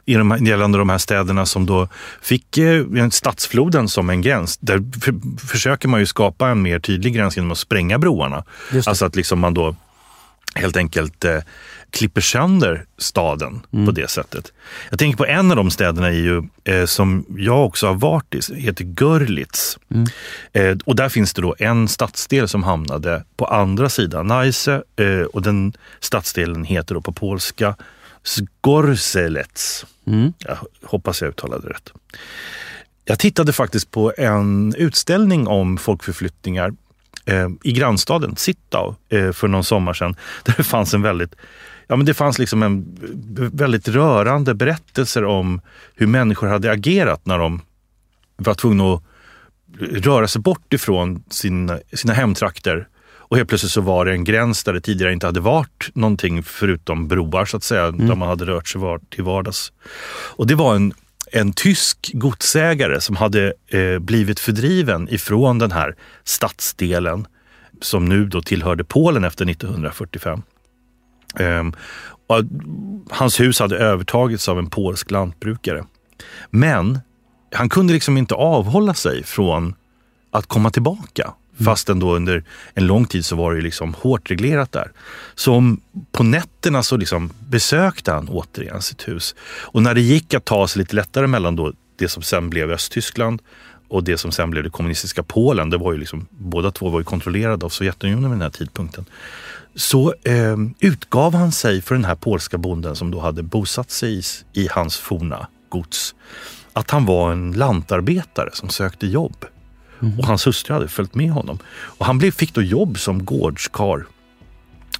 I 0.04 0.14
de, 0.14 0.46
gällande 0.46 0.78
de 0.78 0.88
här 0.88 0.98
städerna 0.98 1.46
som 1.46 1.66
då 1.66 1.88
fick 2.20 2.58
eh, 2.58 3.08
stadsfloden 3.10 3.88
som 3.88 4.10
en 4.10 4.22
gräns, 4.22 4.56
där 4.56 5.00
för, 5.00 5.14
försöker 5.46 5.88
man 5.88 6.00
ju 6.00 6.06
skapa 6.06 6.48
en 6.48 6.62
mer 6.62 6.78
tydlig 6.78 7.14
gräns 7.14 7.36
genom 7.36 7.52
att 7.52 7.58
spränga 7.58 7.98
broarna. 7.98 8.44
Alltså 8.86 9.04
att 9.04 9.16
liksom 9.16 9.38
man 9.38 9.54
då 9.54 9.76
helt 10.54 10.76
enkelt 10.76 11.24
eh, 11.24 11.38
klipper 11.92 12.20
sönder 12.20 12.84
staden 12.98 13.60
mm. 13.72 13.86
på 13.86 13.92
det 13.92 14.10
sättet. 14.10 14.52
Jag 14.90 14.98
tänker 14.98 15.16
på 15.16 15.26
en 15.26 15.50
av 15.50 15.56
de 15.56 15.70
städerna 15.70 16.06
är 16.06 16.12
ju, 16.12 16.42
eh, 16.64 16.86
som 16.86 17.26
jag 17.36 17.66
också 17.66 17.86
har 17.86 17.94
varit 17.94 18.34
i, 18.34 18.60
heter 18.60 18.94
Görlitz. 19.00 19.78
Mm. 19.90 20.06
Eh, 20.52 20.78
och 20.84 20.96
där 20.96 21.08
finns 21.08 21.34
det 21.34 21.42
då 21.42 21.54
en 21.58 21.88
stadsdel 21.88 22.48
som 22.48 22.62
hamnade 22.62 23.24
på 23.36 23.46
andra 23.46 23.88
sidan 23.88 24.26
Neisse 24.26 24.82
eh, 24.96 25.20
och 25.20 25.42
den 25.42 25.72
stadsdelen 26.00 26.64
heter 26.64 26.94
då 26.94 27.00
på 27.00 27.12
polska 27.12 27.76
Skorzelec. 28.22 29.84
Mm. 30.06 30.32
Jag 30.38 30.58
hoppas 30.84 31.22
jag 31.22 31.28
uttalade 31.28 31.68
det 31.68 31.74
rätt. 31.74 31.92
Jag 33.04 33.18
tittade 33.18 33.52
faktiskt 33.52 33.90
på 33.90 34.12
en 34.18 34.74
utställning 34.74 35.46
om 35.46 35.78
folkförflyttningar 35.78 36.72
eh, 37.24 37.48
i 37.62 37.72
grannstaden 37.72 38.36
Zittau 38.36 38.94
eh, 39.08 39.32
för 39.32 39.48
någon 39.48 39.64
sommar 39.64 39.94
sedan. 39.94 40.16
Där 40.42 40.54
det 40.56 40.64
fanns 40.64 40.94
en 40.94 41.02
väldigt 41.02 41.34
Ja, 41.86 41.96
men 41.96 42.06
det 42.06 42.14
fanns 42.14 42.38
liksom 42.38 42.62
en 42.62 42.98
väldigt 43.52 43.88
rörande 43.88 44.54
berättelser 44.54 45.24
om 45.24 45.60
hur 45.94 46.06
människor 46.06 46.46
hade 46.46 46.70
agerat 46.70 47.26
när 47.26 47.38
de 47.38 47.60
var 48.36 48.54
tvungna 48.54 48.94
att 48.94 49.02
röra 49.80 50.28
sig 50.28 50.40
bort 50.42 50.72
ifrån 50.72 51.24
sin, 51.30 51.78
sina 51.92 52.12
hemtrakter. 52.12 52.88
Och 53.32 53.36
helt 53.36 53.48
plötsligt 53.48 53.72
så 53.72 53.80
var 53.80 54.04
det 54.04 54.12
en 54.12 54.24
gräns 54.24 54.64
där 54.64 54.72
det 54.72 54.80
tidigare 54.80 55.12
inte 55.12 55.26
hade 55.26 55.40
varit 55.40 55.90
någonting 55.94 56.42
förutom 56.42 57.08
broar 57.08 57.44
så 57.44 57.56
att 57.56 57.62
säga, 57.62 57.86
mm. 57.86 58.06
där 58.06 58.14
man 58.14 58.28
hade 58.28 58.44
rört 58.44 58.68
sig 58.68 58.80
var, 58.80 59.00
till 59.10 59.24
vardags. 59.24 59.72
Och 60.36 60.46
det 60.46 60.54
var 60.54 60.74
en, 60.76 60.94
en 61.32 61.52
tysk 61.52 62.10
godsägare 62.14 63.00
som 63.00 63.16
hade 63.16 63.52
eh, 63.68 63.98
blivit 63.98 64.40
fördriven 64.40 65.08
ifrån 65.08 65.58
den 65.58 65.72
här 65.72 65.96
stadsdelen 66.24 67.26
som 67.80 68.04
nu 68.04 68.24
då 68.24 68.42
tillhörde 68.42 68.84
Polen 68.84 69.24
efter 69.24 69.50
1945. 69.50 70.42
Um, 71.38 71.74
hans 73.10 73.40
hus 73.40 73.60
hade 73.60 73.78
övertagits 73.78 74.48
av 74.48 74.58
en 74.58 74.70
polsk 74.70 75.10
lantbrukare. 75.10 75.84
Men 76.50 77.00
han 77.52 77.68
kunde 77.68 77.92
liksom 77.92 78.16
inte 78.16 78.34
avhålla 78.34 78.94
sig 78.94 79.24
från 79.24 79.74
att 80.30 80.46
komma 80.46 80.70
tillbaka. 80.70 81.22
Mm. 81.22 81.64
Fastän 81.64 81.98
då 81.98 82.14
under 82.14 82.44
en 82.74 82.86
lång 82.86 83.06
tid 83.06 83.24
så 83.24 83.36
var 83.36 83.54
det 83.54 83.60
liksom 83.60 83.94
hårt 83.94 84.30
reglerat 84.30 84.72
där. 84.72 84.92
Så 85.34 85.76
på 86.12 86.22
nätterna 86.22 86.82
så 86.82 86.96
liksom 86.96 87.30
besökte 87.48 88.12
han 88.12 88.28
återigen 88.28 88.82
sitt 88.82 89.08
hus. 89.08 89.34
Och 89.60 89.82
när 89.82 89.94
det 89.94 90.00
gick 90.00 90.34
att 90.34 90.44
ta 90.44 90.68
sig 90.68 90.80
lite 90.80 90.96
lättare 90.96 91.26
mellan 91.26 91.56
då 91.56 91.72
det 91.96 92.08
som 92.08 92.22
sen 92.22 92.50
blev 92.50 92.70
Östtyskland 92.70 93.42
och 93.88 94.04
det 94.04 94.18
som 94.18 94.32
sen 94.32 94.50
blev 94.50 94.64
det 94.64 94.70
kommunistiska 94.70 95.22
Polen, 95.22 95.70
det 95.70 95.76
var 95.76 95.92
ju 95.92 95.98
liksom, 95.98 96.26
båda 96.30 96.70
två 96.70 96.88
var 96.88 97.00
ju 97.00 97.04
kontrollerade 97.04 97.66
av 97.66 97.68
Sovjetunionen 97.68 98.30
vid 98.30 98.30
den 98.30 98.42
här 98.42 98.50
tidpunkten 98.50 99.04
så 99.74 100.14
eh, 100.24 100.56
utgav 100.80 101.34
han 101.34 101.52
sig 101.52 101.82
för 101.82 101.94
den 101.94 102.04
här 102.04 102.14
polska 102.14 102.58
bonden 102.58 102.96
som 102.96 103.10
då 103.10 103.20
hade 103.20 103.42
bosatt 103.42 103.90
sig 103.90 104.18
i, 104.18 104.22
i 104.52 104.68
hans 104.70 104.96
forna 104.96 105.46
gods. 105.68 106.14
Att 106.72 106.90
han 106.90 107.06
var 107.06 107.32
en 107.32 107.52
lantarbetare 107.52 108.50
som 108.52 108.68
sökte 108.68 109.06
jobb. 109.06 109.44
Mm. 110.02 110.18
Och 110.18 110.26
hans 110.26 110.46
hustru 110.46 110.74
hade 110.74 110.88
följt 110.88 111.14
med 111.14 111.30
honom. 111.30 111.58
Och 111.72 112.06
han 112.06 112.18
blev, 112.18 112.30
fick 112.30 112.54
då 112.54 112.62
jobb 112.62 112.98
som 112.98 113.24
gårdskar. 113.24 114.06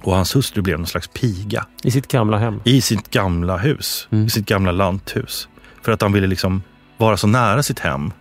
Och 0.01 0.15
hans 0.15 0.35
hustru 0.35 0.61
blev 0.61 0.77
någon 0.77 0.87
slags 0.87 1.07
piga. 1.07 1.65
I 1.83 1.91
sitt 1.91 2.07
gamla 2.07 2.37
hem? 2.37 2.61
I 2.63 2.81
sitt 2.81 3.09
gamla 3.09 3.57
hus. 3.57 4.07
Mm. 4.11 4.25
I 4.25 4.29
sitt 4.29 4.45
gamla 4.45 4.71
lanthus. 4.71 5.47
För 5.81 5.91
att 5.91 6.01
han 6.01 6.13
ville 6.13 6.27
liksom 6.27 6.63
vara 6.97 7.17
så 7.17 7.27
nära 7.27 7.63
sitt 7.63 7.79
hem 7.79 8.11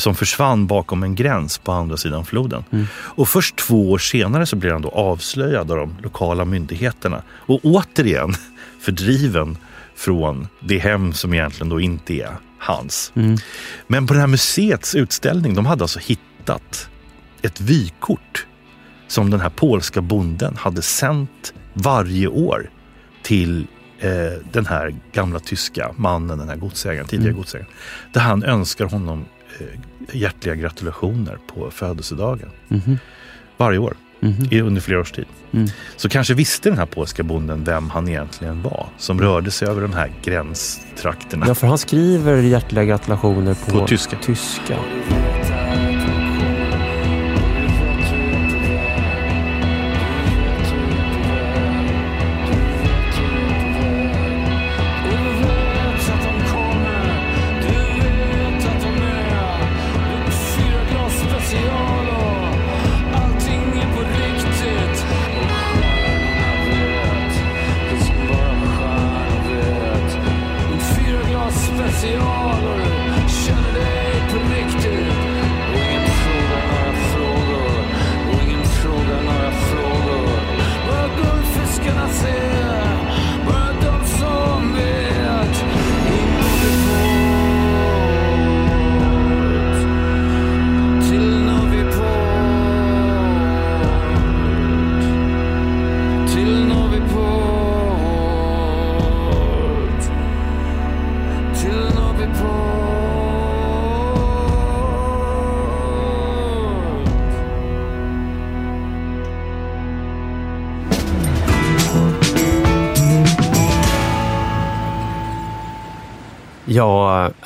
som 0.00 0.14
försvann 0.14 0.66
bakom 0.66 1.02
en 1.02 1.14
gräns 1.14 1.58
på 1.58 1.72
andra 1.72 1.96
sidan 1.96 2.24
floden. 2.24 2.64
Mm. 2.70 2.86
Och 2.94 3.28
först 3.28 3.56
två 3.56 3.90
år 3.90 3.98
senare 3.98 4.46
så 4.46 4.56
blir 4.56 4.70
han 4.70 4.82
då 4.82 4.88
avslöjad 4.88 5.70
av 5.70 5.76
de 5.76 5.96
lokala 6.02 6.44
myndigheterna 6.44 7.22
och 7.30 7.60
återigen 7.62 8.34
fördriven 8.80 9.58
från 9.96 10.48
det 10.60 10.78
hem 10.78 11.12
som 11.12 11.34
egentligen 11.34 11.68
då 11.68 11.80
inte 11.80 12.14
är 12.14 12.36
hans. 12.58 13.12
Mm. 13.14 13.36
Men 13.86 14.06
på 14.06 14.14
det 14.14 14.20
här 14.20 14.26
museets 14.26 14.94
utställning, 14.94 15.54
de 15.54 15.66
hade 15.66 15.84
alltså 15.84 15.98
hittat 15.98 16.88
ett 17.42 17.60
vykort 17.60 18.46
som 19.08 19.30
den 19.30 19.40
här 19.40 19.50
polska 19.50 20.00
bonden 20.00 20.56
hade 20.56 20.82
sänt 20.82 21.52
varje 21.72 22.26
år 22.26 22.70
till 23.22 23.66
eh, 23.98 24.10
den 24.52 24.66
här 24.66 24.94
gamla 25.12 25.40
tyska 25.40 25.94
mannen, 25.96 26.38
den 26.38 26.48
här 26.48 26.56
godsägaren, 26.56 27.06
tidigare 27.06 27.30
mm. 27.30 27.40
godsägaren. 27.40 27.70
Där 28.12 28.20
han 28.20 28.42
önskar 28.42 28.84
honom 28.84 29.24
hjärtliga 30.12 30.54
gratulationer 30.54 31.38
på 31.46 31.70
födelsedagen. 31.70 32.48
Mm. 32.68 32.98
Varje 33.56 33.78
år, 33.78 33.96
mm. 34.20 34.66
under 34.66 34.80
flera 34.80 35.00
års 35.00 35.12
tid. 35.12 35.26
Mm. 35.52 35.68
Så 35.96 36.08
kanske 36.08 36.34
visste 36.34 36.68
den 36.68 36.78
här 36.78 36.86
polska 36.86 37.22
bonden 37.22 37.64
vem 37.64 37.90
han 37.90 38.08
egentligen 38.08 38.62
var 38.62 38.86
som 38.98 39.20
rörde 39.20 39.50
sig 39.50 39.68
över 39.68 39.82
de 39.82 39.92
här 39.92 40.12
gränstrakterna. 40.22 41.46
Ja, 41.48 41.54
för 41.54 41.66
han 41.66 41.78
skriver 41.78 42.36
hjärtliga 42.36 42.84
gratulationer 42.84 43.54
på, 43.54 43.70
på 43.70 43.86
tyska. 43.86 44.16
tyska. 44.22 44.76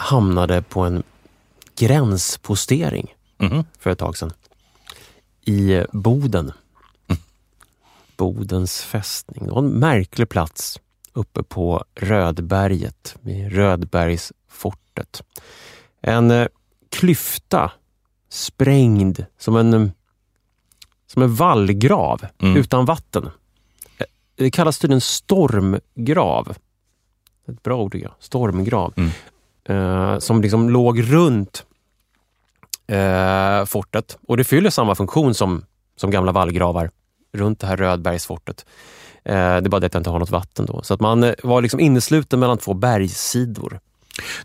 Hamnade 0.05 0.63
på 0.63 0.81
en 0.81 1.03
gränspostering 1.77 3.15
mm. 3.39 3.65
för 3.79 3.91
ett 3.91 3.99
tag 3.99 4.17
sedan. 4.17 4.33
I 5.41 5.83
Boden. 5.93 6.53
Mm. 7.09 7.23
Bodens 8.17 8.83
fästning. 8.83 9.47
Det 9.47 9.51
var 9.51 9.59
en 9.59 9.71
märklig 9.71 10.29
plats 10.29 10.81
uppe 11.13 11.43
på 11.43 11.85
Rödberget, 11.95 13.17
med 13.23 13.53
Rödbergsfortet. 13.53 15.23
En 16.01 16.31
eh, 16.31 16.47
klyfta 16.91 17.73
sprängd 18.29 19.25
som 19.39 19.57
en, 19.57 19.93
som 21.07 21.23
en 21.23 21.35
vallgrav 21.35 22.27
mm. 22.39 22.57
utan 22.57 22.85
vatten. 22.85 23.31
Eh, 23.99 24.07
det 24.35 24.51
kallas 24.51 24.79
tydligen 24.79 25.01
stormgrav. 25.01 26.57
Ett 27.49 27.63
bra 27.63 27.83
ord 27.83 27.93
tycker 27.93 28.07
jag. 28.07 28.15
Stormgrav. 28.19 28.93
Mm. 28.97 29.11
Eh, 29.69 30.19
som 30.19 30.43
liksom 30.43 30.71
låg 30.71 31.13
runt 31.13 31.65
eh, 32.87 33.65
fortet. 33.65 34.19
Och 34.29 34.37
det 34.37 34.45
fyller 34.45 34.71
samma 34.71 34.95
funktion 34.95 35.35
som, 35.35 35.65
som 35.97 36.11
gamla 36.11 36.33
vallgravar 36.33 36.91
runt 37.33 37.61
det 37.61 37.67
här 37.67 37.77
Rödbergsfortet. 37.77 38.67
Eh, 39.25 39.35
det 39.35 39.39
är 39.39 39.69
bara 39.69 39.81
det 39.81 39.87
att 39.87 39.93
det 39.93 39.99
inte 39.99 40.11
har 40.11 40.19
något 40.19 40.31
vatten 40.31 40.67
då. 40.67 40.83
Så 40.83 40.95
att 40.95 41.01
man 41.01 41.25
eh, 41.25 41.35
var 41.43 41.63
liksom 41.63 41.81
innesluten 41.81 42.41
mellan 42.41 42.59
två 42.59 42.75
bergssidor. 42.75 43.81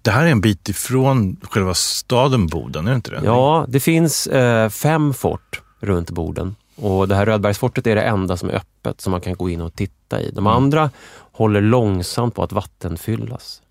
Det 0.02 0.12
här 0.12 0.26
är 0.26 0.32
en 0.32 0.42
bit 0.42 0.70
ifrån 0.70 1.38
själva 1.44 1.74
staden 1.74 2.48
Boden, 2.48 2.88
är 2.88 2.92
det 2.92 2.96
inte 2.96 3.12
det? 3.12 3.22
Ja, 3.24 3.66
det 3.68 3.80
finns 3.80 4.28
eh, 4.28 4.70
fem 4.70 5.14
fort 5.14 5.62
runt 5.80 6.12
Boden. 6.12 6.56
Och 6.76 7.08
det 7.08 7.16
här 7.16 7.26
Rödbergsfortet 7.26 7.88
är 7.88 7.96
det 7.96 8.02
enda 8.02 8.38
som 8.38 8.50
är 8.50 8.54
öppet 8.54 9.02
som 9.02 9.12
man 9.12 9.22
kan 9.22 9.36
gå 9.36 9.50
in 9.50 9.62
och 9.62 9.76
titta 9.76 10.22
i. 10.22 10.32
De 10.32 10.48
mm. 10.48 10.48
andra 10.48 10.90
håller 11.32 11.62
långsamt 11.62 12.36
på 12.36 12.44
att 12.44 12.52
vattenfyllas. 12.52 13.62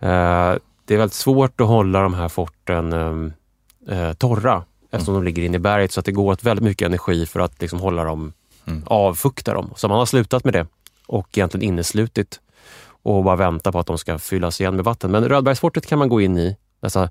Eh, 0.00 0.54
det 0.86 0.94
är 0.94 0.98
väldigt 0.98 1.14
svårt 1.14 1.60
att 1.60 1.66
hålla 1.66 2.02
de 2.02 2.14
här 2.14 2.28
forten 2.28 2.92
eh, 2.92 3.98
eh 3.98 4.12
torra 4.12 4.64
eftersom 4.90 5.14
mm. 5.14 5.24
de 5.24 5.28
ligger 5.28 5.42
inne 5.42 5.56
i 5.56 5.60
berget 5.60 5.92
så 5.92 6.00
att 6.00 6.06
det 6.06 6.12
går 6.12 6.32
åt 6.32 6.44
väldigt 6.44 6.64
mycket 6.64 6.86
energi 6.86 7.26
för 7.26 7.40
att 7.40 7.60
liksom 7.60 7.80
hålla 7.80 8.04
dem, 8.04 8.32
mm. 8.66 8.82
avfukta 8.86 9.54
dem. 9.54 9.70
Så 9.76 9.88
man 9.88 9.98
har 9.98 10.06
slutat 10.06 10.44
med 10.44 10.54
det 10.54 10.66
och 11.06 11.38
egentligen 11.38 11.68
inneslutit 11.68 12.40
och 13.02 13.24
bara 13.24 13.36
vänta 13.36 13.72
på 13.72 13.78
att 13.78 13.86
de 13.86 13.98
ska 13.98 14.18
fyllas 14.18 14.60
igen 14.60 14.76
med 14.76 14.84
vatten. 14.84 15.10
Men 15.10 15.28
Rödbergsfortet 15.28 15.86
kan 15.86 15.98
man 15.98 16.08
gå 16.08 16.20
in 16.20 16.38
i. 16.38 16.56
Dessa 16.80 17.10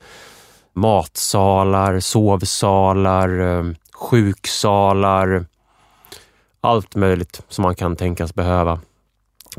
matsalar, 0.73 1.99
sovsalar, 1.99 3.39
eh, 3.39 3.73
sjuksalar, 3.93 5.45
allt 6.61 6.95
möjligt 6.95 7.41
som 7.49 7.61
man 7.61 7.75
kan 7.75 7.95
tänkas 7.95 8.35
behöva 8.35 8.79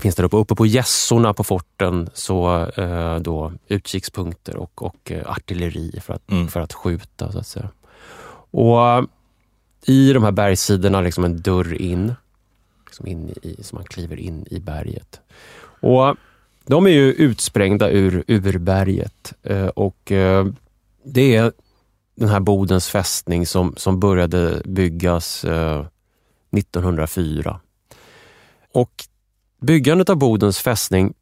finns 0.03 0.15
där 0.15 0.25
uppe. 0.25 0.37
Uppe 0.37 0.55
på 0.55 0.67
gässorna 0.67 1.35
på 1.35 1.45
forten 1.45 2.11
så 2.15 2.67
eh, 2.77 3.17
då 3.17 3.53
utkikspunkter 3.69 4.57
och, 4.57 4.83
och 4.83 5.13
eh, 5.13 5.31
artilleri 5.31 6.01
för 6.01 6.15
att, 6.15 6.31
mm. 6.31 6.49
för 6.49 6.61
att 6.61 6.73
skjuta 6.73 7.33
så 7.33 7.39
att 7.39 7.47
säga. 7.47 7.69
Och 8.51 9.09
i 9.87 10.13
de 10.13 10.25
här 10.25 10.33
bergssidorna 10.33 11.01
liksom 11.01 11.25
en 11.25 11.43
dörr 11.43 11.75
in, 11.75 12.15
liksom 12.87 13.07
in 13.07 13.35
i, 13.43 13.57
så 13.63 13.77
man 13.77 13.85
kliver 13.85 14.17
in 14.17 14.47
i 14.51 14.61
berget. 14.61 15.21
Och 15.81 16.17
de 16.67 16.87
är 16.87 16.91
ju 16.91 17.13
utsprängda 17.13 17.91
ur 17.91 18.25
urberget 18.29 19.33
eh, 19.43 19.67
och 19.67 20.13
eh, 20.13 20.47
det 21.05 21.37
är 21.37 21.53
den 22.15 22.29
här 22.29 22.41
Bodens 22.41 22.89
fästning 22.89 23.47
som, 23.47 23.75
som 23.77 24.01
började 24.01 24.63
byggas 24.65 25.45
1904. 25.45 27.51
Eh, 27.51 27.57
och 28.73 29.05
byggandet 29.61 30.11
av 30.11 30.17
Bodens 30.17 30.59
fästning 30.59 31.15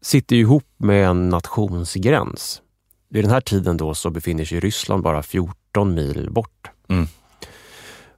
sitter 0.00 0.36
ihop 0.36 0.66
med 0.76 1.06
en 1.06 1.28
nationsgräns. 1.28 2.62
Vid 3.08 3.24
den 3.24 3.30
här 3.30 3.40
tiden 3.40 3.76
då 3.76 3.94
så 3.94 4.10
befinner 4.10 4.44
sig 4.44 4.60
Ryssland 4.60 5.02
bara 5.02 5.22
14 5.22 5.94
mil 5.94 6.30
bort. 6.30 6.70
Mm. 6.88 7.06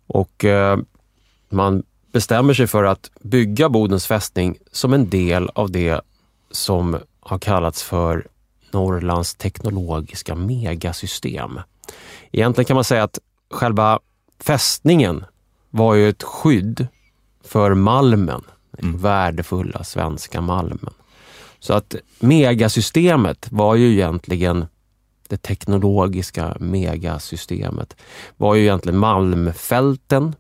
Och 0.07 0.45
eh, 0.45 0.79
man 1.49 1.83
bestämmer 2.13 2.55
sig 2.55 2.67
för 2.67 2.85
att 2.85 3.11
bygga 3.21 3.69
Bodens 3.69 4.07
fästning 4.07 4.59
som 4.73 4.93
en 4.93 5.11
del 5.11 5.51
av 5.55 5.71
det 5.71 6.01
som 6.51 6.99
har 7.21 7.39
kallats 7.39 7.83
för 7.83 8.27
Norrlands 8.71 9.35
teknologiska 9.35 10.35
megasystem. 10.35 11.61
Egentligen 12.33 12.67
kan 12.67 12.75
man 12.75 12.85
säga 12.85 13.03
att 13.03 13.19
själva 13.51 14.01
fästningen 14.41 15.25
var 15.71 15.95
ju 15.95 16.09
ett 16.09 16.23
skydd 16.23 16.87
för 17.45 17.75
malmen, 17.75 18.43
mm. 18.83 18.99
värdefulla 18.99 19.85
svenska 19.85 20.41
malmen. 20.41 20.95
Så 21.59 21.74
att 21.74 21.95
megasystemet 22.20 23.47
var 23.51 23.74
ju 23.74 23.93
egentligen 23.93 24.66
det 25.28 25.43
teknologiska 25.43 26.57
megasystemet 26.61 27.97
var 28.37 28.55
ju 28.55 28.62
egentligen 28.62 28.99
Malmfälten, 28.99 30.35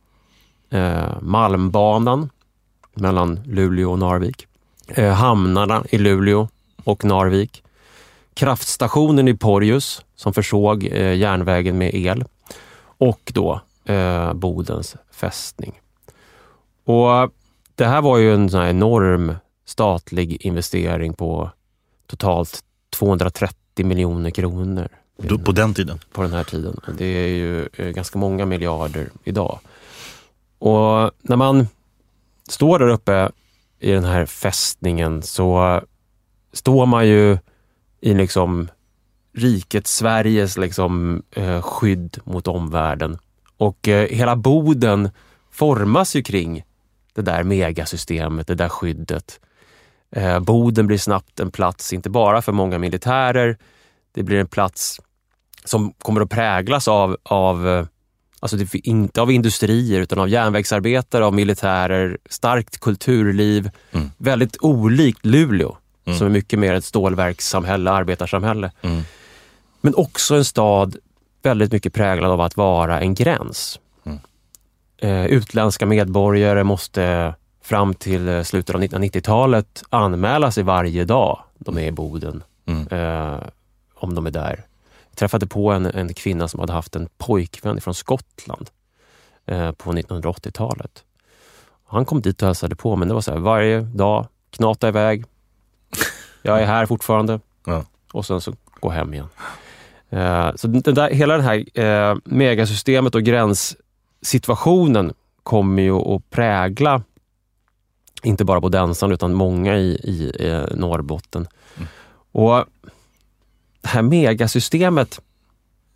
eh, 0.70 1.20
Malmbanan 1.20 2.30
mellan 2.94 3.40
Luleå 3.44 3.90
och 3.92 3.98
Narvik, 3.98 4.46
eh, 4.88 5.12
hamnarna 5.12 5.84
i 5.90 5.98
Luleå 5.98 6.48
och 6.84 7.04
Narvik, 7.04 7.62
kraftstationen 8.34 9.28
i 9.28 9.36
Porjus 9.36 10.04
som 10.16 10.34
försåg 10.34 10.84
eh, 10.84 11.14
järnvägen 11.14 11.78
med 11.78 11.94
el 11.94 12.24
och 12.84 13.32
då 13.34 13.60
eh, 13.84 14.32
Bodens 14.32 14.96
fästning. 15.10 15.80
Och 16.84 17.32
det 17.74 17.86
här 17.86 18.02
var 18.02 18.18
ju 18.18 18.34
en 18.34 18.50
sån 18.50 18.66
enorm 18.66 19.34
statlig 19.64 20.46
investering 20.46 21.14
på 21.14 21.50
totalt 22.06 22.64
230 22.90 23.86
miljoner 23.86 24.30
kronor. 24.30 24.88
På 25.44 25.52
den 25.52 25.74
tiden? 25.74 25.98
På 26.12 26.22
den 26.22 26.32
här 26.32 26.44
tiden. 26.44 26.80
Det 26.98 27.04
är 27.04 27.28
ju 27.28 27.68
eh, 27.76 27.88
ganska 27.88 28.18
många 28.18 28.46
miljarder 28.46 29.10
idag. 29.24 29.58
Och 30.58 31.10
när 31.22 31.36
man 31.36 31.66
står 32.48 32.78
där 32.78 32.88
uppe 32.88 33.30
i 33.80 33.90
den 33.92 34.04
här 34.04 34.26
fästningen 34.26 35.22
så 35.22 35.80
står 36.52 36.86
man 36.86 37.08
ju 37.08 37.38
i 38.00 38.14
liksom 38.14 38.68
riket 39.34 39.86
Sveriges 39.86 40.56
liksom, 40.56 41.22
eh, 41.30 41.62
skydd 41.62 42.18
mot 42.24 42.48
omvärlden. 42.48 43.18
Och 43.56 43.88
eh, 43.88 44.08
hela 44.08 44.36
Boden 44.36 45.10
formas 45.50 46.16
ju 46.16 46.22
kring 46.22 46.64
det 47.14 47.22
där 47.22 47.42
megasystemet, 47.42 48.46
det 48.46 48.54
där 48.54 48.68
skyddet. 48.68 49.40
Eh, 50.16 50.40
Boden 50.40 50.86
blir 50.86 50.98
snabbt 50.98 51.40
en 51.40 51.50
plats, 51.50 51.92
inte 51.92 52.10
bara 52.10 52.42
för 52.42 52.52
många 52.52 52.78
militärer, 52.78 53.58
det 54.14 54.22
blir 54.22 54.38
en 54.38 54.48
plats 54.48 55.00
som 55.64 55.92
kommer 55.92 56.20
att 56.20 56.30
präglas 56.30 56.88
av, 56.88 57.16
av 57.22 57.68
eh, 57.68 57.86
alltså 58.40 58.56
inte 58.72 59.22
av 59.22 59.30
industrier 59.30 60.00
utan 60.00 60.18
av 60.18 60.28
järnvägsarbetare, 60.28 61.24
av 61.24 61.34
militärer, 61.34 62.18
starkt 62.30 62.80
kulturliv. 62.80 63.70
Mm. 63.92 64.10
Väldigt 64.18 64.56
olikt 64.60 65.26
Luleå 65.26 65.76
mm. 66.04 66.18
som 66.18 66.26
är 66.26 66.30
mycket 66.30 66.58
mer 66.58 66.74
ett 66.74 66.84
stålverkssamhälle, 66.84 67.90
arbetarsamhälle. 67.90 68.70
Mm. 68.82 69.02
Men 69.80 69.94
också 69.94 70.34
en 70.34 70.44
stad 70.44 70.96
väldigt 71.42 71.72
mycket 71.72 71.94
präglad 71.94 72.30
av 72.30 72.40
att 72.40 72.56
vara 72.56 73.00
en 73.00 73.14
gräns. 73.14 73.80
Eh, 75.02 75.26
utländska 75.26 75.86
medborgare 75.86 76.64
måste 76.64 77.34
fram 77.62 77.94
till 77.94 78.28
eh, 78.28 78.42
slutet 78.42 78.74
av 78.74 78.82
1990-talet 78.82 79.82
anmäla 79.90 80.50
sig 80.50 80.62
varje 80.62 81.04
dag 81.04 81.42
de 81.58 81.78
är 81.78 81.82
i 81.82 81.92
Boden. 81.92 82.42
Mm. 82.66 82.88
Eh, 82.88 83.40
om 83.94 84.14
de 84.14 84.26
är 84.26 84.30
där. 84.30 84.64
Jag 85.10 85.16
träffade 85.16 85.46
på 85.46 85.72
en, 85.72 85.86
en 85.86 86.14
kvinna 86.14 86.48
som 86.48 86.60
hade 86.60 86.72
haft 86.72 86.96
en 86.96 87.08
pojkvän 87.18 87.80
från 87.80 87.94
Skottland 87.94 88.70
eh, 89.46 89.72
på 89.72 89.92
1980-talet. 89.92 91.04
Han 91.86 92.04
kom 92.04 92.22
dit 92.22 92.42
och 92.42 92.46
hälsade 92.46 92.76
på, 92.76 92.96
men 92.96 93.08
det 93.08 93.14
var 93.14 93.20
så 93.20 93.32
här, 93.32 93.38
varje 93.38 93.80
dag, 93.80 94.26
knata 94.50 94.88
iväg, 94.88 95.24
jag 96.42 96.62
är 96.62 96.66
här 96.66 96.86
fortfarande. 96.86 97.40
Ja. 97.64 97.84
Och 98.12 98.26
sen 98.26 98.40
så 98.40 98.54
gå 98.80 98.90
hem 98.90 99.14
igen. 99.14 99.28
Eh, 100.10 100.50
så 100.54 100.66
den 100.66 100.94
där, 100.94 101.10
hela 101.10 101.36
det 101.36 101.42
här 101.42 101.80
eh, 101.80 102.16
megasystemet 102.24 103.14
och 103.14 103.22
gränssituationen 104.22 105.12
kommer 105.42 105.82
ju 105.82 105.94
att 105.94 106.30
prägla 106.30 107.02
inte 108.22 108.44
bara 108.44 108.60
Bodensan 108.60 109.12
utan 109.12 109.34
många 109.34 109.76
i, 109.78 109.90
i 110.04 110.32
eh, 110.38 110.76
Norrbotten. 110.76 111.46
Mm. 111.76 111.88
Och 112.32 112.64
Det 113.80 113.88
här 113.88 114.02
megasystemet 114.02 115.20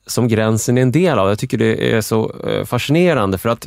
som 0.07 0.29
gränsen 0.29 0.79
är 0.79 0.83
en 0.83 0.93
del 0.93 1.19
av, 1.19 1.29
jag 1.29 1.39
tycker 1.39 1.59
det 1.59 1.95
är 1.95 2.01
så 2.01 2.33
eh, 2.49 2.65
fascinerande 2.65 3.39
för 3.39 3.49
att 3.49 3.67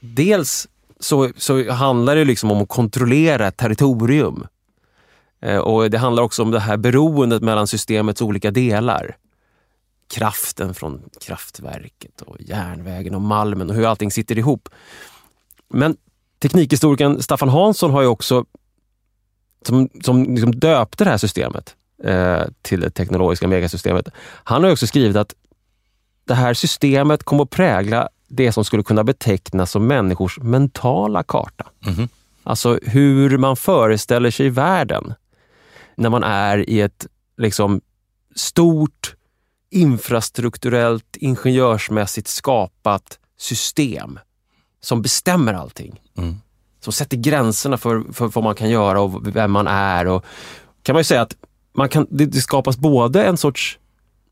dels 0.00 0.68
så, 1.00 1.32
så 1.36 1.70
handlar 1.72 2.16
det 2.16 2.24
liksom 2.24 2.50
om 2.50 2.62
att 2.62 2.68
kontrollera 2.68 3.46
ett 3.46 3.56
territorium. 3.56 4.46
Eh, 5.42 5.58
och 5.58 5.90
Det 5.90 5.98
handlar 5.98 6.22
också 6.22 6.42
om 6.42 6.50
det 6.50 6.60
här 6.60 6.76
beroendet 6.76 7.42
mellan 7.42 7.66
systemets 7.66 8.22
olika 8.22 8.50
delar. 8.50 9.16
Kraften 10.08 10.74
från 10.74 11.02
kraftverket 11.20 12.22
och 12.22 12.36
järnvägen 12.40 13.14
och 13.14 13.20
malmen 13.20 13.70
och 13.70 13.76
hur 13.76 13.86
allting 13.86 14.10
sitter 14.10 14.38
ihop. 14.38 14.68
Men 15.68 15.96
teknikhistorikern 16.38 17.22
Staffan 17.22 17.48
Hansson 17.48 17.90
har 17.90 18.02
ju 18.02 18.08
också, 18.08 18.44
som, 19.66 19.88
som 20.02 20.24
liksom 20.24 20.54
döpte 20.54 21.04
det 21.04 21.10
här 21.10 21.18
systemet 21.18 21.76
eh, 22.04 22.42
till 22.62 22.80
det 22.80 22.90
teknologiska 22.90 23.48
megasystemet. 23.48 24.08
Han 24.44 24.64
har 24.64 24.70
också 24.70 24.86
skrivit 24.86 25.16
att 25.16 25.34
det 26.24 26.34
här 26.34 26.54
systemet 26.54 27.22
kommer 27.22 27.42
att 27.42 27.50
prägla 27.50 28.08
det 28.28 28.52
som 28.52 28.64
skulle 28.64 28.82
kunna 28.82 29.04
betecknas 29.04 29.70
som 29.70 29.86
människors 29.86 30.38
mentala 30.38 31.22
karta. 31.22 31.66
Mm. 31.86 32.08
Alltså 32.42 32.78
hur 32.82 33.38
man 33.38 33.56
föreställer 33.56 34.30
sig 34.30 34.48
världen 34.48 35.14
när 35.94 36.10
man 36.10 36.24
är 36.24 36.70
i 36.70 36.80
ett 36.80 37.06
liksom 37.36 37.80
stort 38.34 39.15
infrastrukturellt, 39.70 41.16
ingenjörsmässigt 41.16 42.28
skapat 42.28 43.18
system 43.38 44.18
som 44.80 45.02
bestämmer 45.02 45.54
allting. 45.54 46.00
Mm. 46.18 46.36
Som 46.80 46.92
sätter 46.92 47.16
gränserna 47.16 47.78
för, 47.78 48.12
för 48.12 48.26
vad 48.26 48.44
man 48.44 48.54
kan 48.54 48.70
göra 48.70 49.00
och 49.00 49.36
vem 49.36 49.52
man 49.52 49.66
är. 49.66 50.06
Och, 50.06 50.24
kan 50.82 50.92
man 50.92 51.00
ju 51.00 51.04
säga 51.04 51.22
att 51.22 51.36
man 51.74 51.88
kan, 51.88 52.06
det, 52.10 52.26
det 52.26 52.40
skapas 52.40 52.76
både 52.76 53.24
en 53.24 53.36
sorts, 53.36 53.78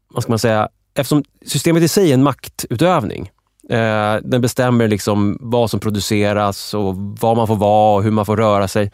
vad 0.09 0.23
ska 0.23 0.33
man 0.33 0.39
säga, 0.39 0.69
eftersom 0.95 1.25
systemet 1.47 1.83
i 1.83 1.89
sig 1.89 2.11
är 2.11 2.15
en 2.15 2.23
maktutövning 2.23 3.31
Eh, 3.69 4.17
den 4.23 4.41
bestämmer 4.41 4.89
liksom 4.89 5.39
vad 5.41 5.71
som 5.71 5.81
produceras 5.81 6.75
och 6.75 6.95
var 6.97 7.35
man 7.35 7.47
får 7.47 7.57
vara 7.57 7.97
och 7.97 8.03
hur 8.03 8.11
man 8.11 8.27
får 8.27 8.37
röra 8.37 8.69
sig. 8.69 8.93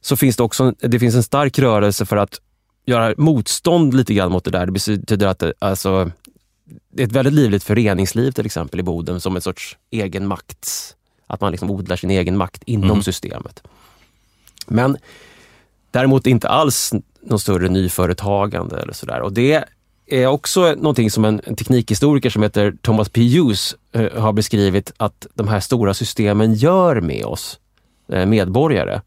Så 0.00 0.16
finns 0.16 0.36
det 0.36 0.42
också 0.42 0.72
det 0.80 0.98
finns 0.98 1.14
en 1.14 1.22
stark 1.22 1.58
rörelse 1.58 2.06
för 2.06 2.16
att 2.16 2.40
göra 2.88 3.14
motstånd 3.16 3.94
lite 3.94 4.14
grann 4.14 4.32
mot 4.32 4.44
det 4.44 4.50
där. 4.50 4.66
Det 4.66 4.72
betyder 4.72 5.26
att 5.26 5.38
det, 5.38 5.52
alltså, 5.58 6.10
det 6.92 7.02
är 7.02 7.06
ett 7.06 7.12
väldigt 7.12 7.34
livligt 7.34 7.64
föreningsliv 7.64 8.30
till 8.30 8.46
exempel 8.46 8.80
i 8.80 8.82
Boden 8.82 9.20
som 9.20 9.36
en 9.36 9.42
sorts 9.42 9.76
egen 9.90 10.26
makt. 10.26 10.94
Att 11.26 11.40
man 11.40 11.50
liksom 11.52 11.70
odlar 11.70 11.96
sin 11.96 12.10
egen 12.10 12.36
makt 12.36 12.62
inom 12.66 12.90
mm. 12.90 13.02
systemet. 13.02 13.62
Men 14.66 14.96
däremot 15.90 16.26
inte 16.26 16.48
alls 16.48 16.92
någon 17.20 17.38
större 17.38 17.68
nyföretagande 17.68 18.80
eller 18.80 18.92
sådär. 18.92 19.20
Och 19.20 19.32
det 19.32 19.64
är 20.06 20.26
också 20.26 20.74
någonting 20.74 21.10
som 21.10 21.24
en, 21.24 21.40
en 21.44 21.56
teknikhistoriker 21.56 22.30
som 22.30 22.42
heter 22.42 22.74
Thomas 22.82 23.08
P. 23.08 23.20
Hughes 23.20 23.76
eh, 23.92 24.20
har 24.20 24.32
beskrivit 24.32 24.92
att 24.96 25.26
de 25.34 25.48
här 25.48 25.60
stora 25.60 25.94
systemen 25.94 26.54
gör 26.54 27.00
med 27.00 27.24
oss 27.24 27.58
eh, 28.12 28.26
medborgare. 28.26 29.00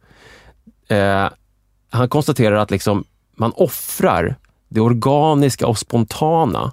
Eh, 0.88 1.29
han 1.89 2.09
konstaterar 2.09 2.55
att 2.55 2.71
liksom, 2.71 3.03
man 3.41 3.53
offrar 3.55 4.35
det 4.69 4.81
organiska 4.81 5.67
och 5.67 5.77
spontana 5.77 6.71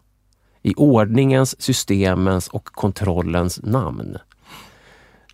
i 0.63 0.75
ordningens, 0.77 1.63
systemens 1.63 2.49
och 2.49 2.65
kontrollens 2.65 3.61
namn. 3.63 4.19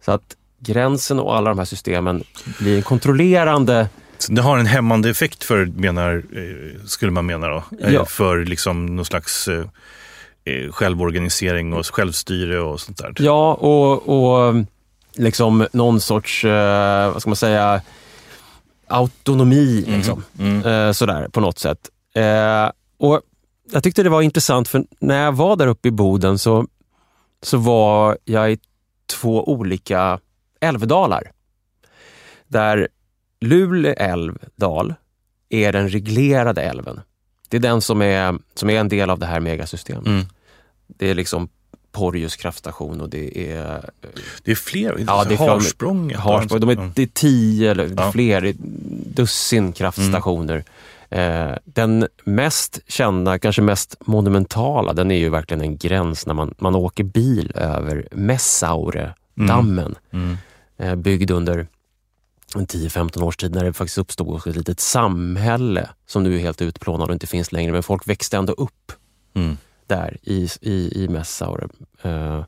Så 0.05 0.13
att 0.13 0.37
gränsen 0.59 1.21
och 1.21 1.37
alla 1.37 1.51
de 1.51 1.59
här 1.59 1.65
systemen 1.65 2.25
blir 2.59 2.77
en 2.77 2.83
kontrollerande 2.83 3.89
det 4.29 4.43
har 4.43 4.59
en 4.59 4.67
hämmande 4.67 5.11
effekt 5.11 5.45
för, 5.45 5.67
menar, 5.67 6.23
eh, 6.33 6.85
skulle 6.87 7.13
man 7.13 7.27
mena 7.27 7.49
då, 7.49 7.65
eh, 7.81 7.95
ja. 7.95 8.05
för 8.05 8.45
liksom 8.45 8.97
någon 8.97 9.05
slags 9.05 9.49
eh, 9.49 10.73
självorganisering 10.73 11.73
och 11.73 11.87
självstyre 11.87 12.61
och 12.61 12.81
sånt 12.81 12.99
där. 12.99 13.15
Ja, 13.19 13.55
och, 13.55 14.09
och 14.09 14.55
liksom 15.15 15.67
någon 15.73 16.01
sorts, 16.01 16.45
vad 16.45 17.21
ska 17.21 17.31
man 17.31 17.37
säga, 17.37 17.81
autonomi. 18.95 19.85
Mm. 19.87 19.97
Liksom. 19.97 20.23
Mm. 20.39 20.95
Sådär, 20.95 21.29
på 21.29 21.41
något 21.41 21.59
sätt. 21.59 21.91
Och 22.99 23.21
Jag 23.73 23.83
tyckte 23.83 24.03
det 24.03 24.11
var 24.11 24.23
intressant, 24.23 24.69
för 24.69 24.85
när 24.99 25.25
jag 25.25 25.33
var 25.33 25.57
där 25.57 25.67
uppe 25.67 25.89
i 25.89 25.91
Boden 25.91 26.39
så, 26.39 26.67
så 27.43 27.59
var 27.59 28.19
jag 28.25 28.53
i 28.53 28.59
två 29.07 29.49
olika 29.49 30.19
älvdalar. 30.61 31.33
Där 32.47 32.89
Lule 33.41 33.93
älvdal 33.93 34.95
är 35.49 35.73
den 35.73 35.89
reglerade 35.89 36.63
älven. 36.63 37.01
Det 37.49 37.57
är 37.57 37.61
den 37.61 37.81
som 37.81 38.03
är, 38.03 38.39
som 38.55 38.71
är 38.71 38.81
en 38.81 38.89
del 38.89 39.11
av 39.11 39.19
det 39.19 39.27
här 39.27 39.41
megasystemet. 39.41 40.07
Mm. 40.07 40.25
Det 40.87 41.11
är 41.11 41.15
liksom 41.15 41.49
Porjus 41.95 42.37
kraftstation 42.37 43.01
och 43.01 43.09
det 43.09 43.53
är... 43.53 43.91
Det 44.43 44.51
är 44.51 44.57
fler, 44.57 45.05
ja, 45.07 45.25
det 45.25 45.35
är 45.35 45.39
Harsprång. 45.39 46.15
Harsprång. 46.15 46.61
De 46.61 46.69
är, 46.69 46.91
det 46.95 47.03
är 47.03 47.07
tio 47.07 47.71
eller 47.71 47.95
ja. 47.97 48.13
fler, 48.13 48.55
dussin 49.15 49.73
kraftstationer. 49.73 50.55
Mm. 50.55 51.51
Eh, 51.51 51.57
den 51.65 52.09
mest 52.25 52.79
kända, 52.87 53.39
kanske 53.39 53.63
mest 53.63 53.97
monumentala, 54.01 54.93
den 54.93 55.11
är 55.11 55.19
ju 55.19 55.29
verkligen 55.29 55.61
en 55.61 55.77
gräns 55.77 56.27
när 56.27 56.35
man, 56.35 56.55
man 56.59 56.75
åker 56.75 57.05
bil 57.05 57.53
över 57.55 58.09
Messaure-dammen. 58.11 59.95
Mm. 60.11 60.27
Mm. 60.27 60.39
Eh, 60.79 60.95
byggd 60.95 61.31
under 61.31 61.67
10-15 62.55 63.23
års 63.23 63.37
tid 63.37 63.55
när 63.55 63.65
det 63.65 63.73
faktiskt 63.73 63.99
uppstod 63.99 64.47
ett 64.47 64.57
litet 64.57 64.81
samhälle 64.81 65.89
som 66.07 66.23
nu 66.23 66.35
är 66.35 66.39
helt 66.39 66.63
utplånat 66.63 67.09
och 67.09 67.13
inte 67.13 67.27
finns 67.27 67.53
längre. 67.53 67.73
Men 67.73 67.83
folk 67.83 68.09
växte 68.09 68.37
ändå 68.37 68.53
upp 68.53 68.93
mm. 69.35 69.57
Där 69.87 70.19
i, 70.23 70.49
i, 70.61 71.05
i 71.05 71.09
Messaure. 71.09 71.69
Uh, 72.05 72.45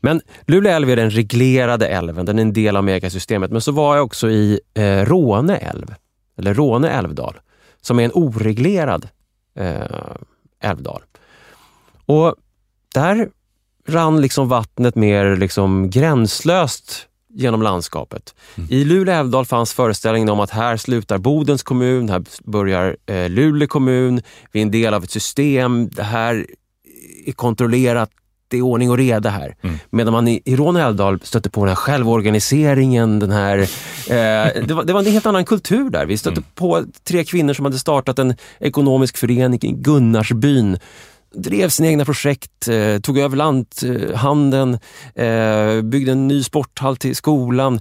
men 0.00 0.20
Luleå 0.46 0.72
älv 0.72 0.90
är 0.90 0.96
den 0.96 1.10
reglerade 1.10 1.88
älven, 1.88 2.26
den 2.26 2.38
är 2.38 2.42
en 2.42 2.52
del 2.52 2.76
av 2.76 2.84
megasystemet. 2.84 3.50
Men 3.50 3.60
så 3.60 3.72
var 3.72 3.96
jag 3.96 4.04
också 4.04 4.30
i 4.30 4.60
uh, 4.78 4.82
Råne 4.82 5.56
älv, 5.56 5.94
eller 6.38 6.54
Råne 6.54 6.90
älvdal, 6.90 7.40
som 7.80 7.98
är 7.98 8.04
en 8.04 8.12
oreglerad 8.14 9.08
uh, 9.60 10.16
älvdal. 10.60 11.02
Och 12.06 12.34
där 12.94 13.28
rann 13.88 14.20
liksom 14.20 14.48
vattnet 14.48 14.94
mer 14.94 15.36
liksom 15.36 15.90
gränslöst 15.90 17.08
genom 17.28 17.62
landskapet. 17.62 18.34
Mm. 18.56 18.68
I 18.72 18.84
Luleå 18.84 19.14
älvdal 19.14 19.46
fanns 19.46 19.72
föreställningen 19.72 20.28
om 20.28 20.40
att 20.40 20.50
här 20.50 20.76
slutar 20.76 21.18
Bodens 21.18 21.62
kommun, 21.62 22.08
här 22.08 22.24
börjar 22.44 22.96
eh, 23.06 23.28
Luleå 23.28 23.68
kommun, 23.68 24.22
vi 24.52 24.60
är 24.60 24.62
en 24.62 24.70
del 24.70 24.94
av 24.94 25.04
ett 25.04 25.10
system, 25.10 25.88
det 25.88 26.02
här 26.02 26.46
är 27.28 27.32
kontrollerat, 27.32 28.10
det 28.48 28.56
är 28.56 28.62
ordning 28.62 28.90
och 28.90 28.96
reda 28.96 29.30
här. 29.30 29.56
Mm. 29.62 29.78
Medan 29.90 30.12
man 30.12 30.28
i, 30.28 30.42
i 30.44 30.56
Råne 30.56 30.82
älvdal 30.82 31.20
stötte 31.22 31.50
på 31.50 31.60
den 31.60 31.68
här 31.68 31.76
självorganiseringen, 31.76 33.18
den 33.18 33.30
här... 33.30 33.58
Eh, 33.58 34.64
det, 34.66 34.74
var, 34.74 34.84
det 34.84 34.92
var 34.92 35.00
en 35.00 35.12
helt 35.12 35.26
annan 35.26 35.44
kultur 35.44 35.90
där. 35.90 36.06
Vi 36.06 36.18
stötte 36.18 36.40
mm. 36.40 36.50
på 36.54 36.84
tre 37.04 37.24
kvinnor 37.24 37.52
som 37.52 37.64
hade 37.64 37.78
startat 37.78 38.18
en 38.18 38.34
ekonomisk 38.60 39.16
förening 39.16 39.58
i 39.62 39.72
Gunnarsbyn 39.72 40.78
drev 41.34 41.68
sina 41.68 41.88
egna 41.88 42.04
projekt, 42.04 42.68
eh, 42.68 42.98
tog 43.00 43.18
över 43.18 43.36
lanthandeln, 43.36 44.78
eh, 45.14 45.82
byggde 45.82 46.12
en 46.12 46.28
ny 46.28 46.42
sporthall 46.42 46.96
till 46.96 47.16
skolan. 47.16 47.80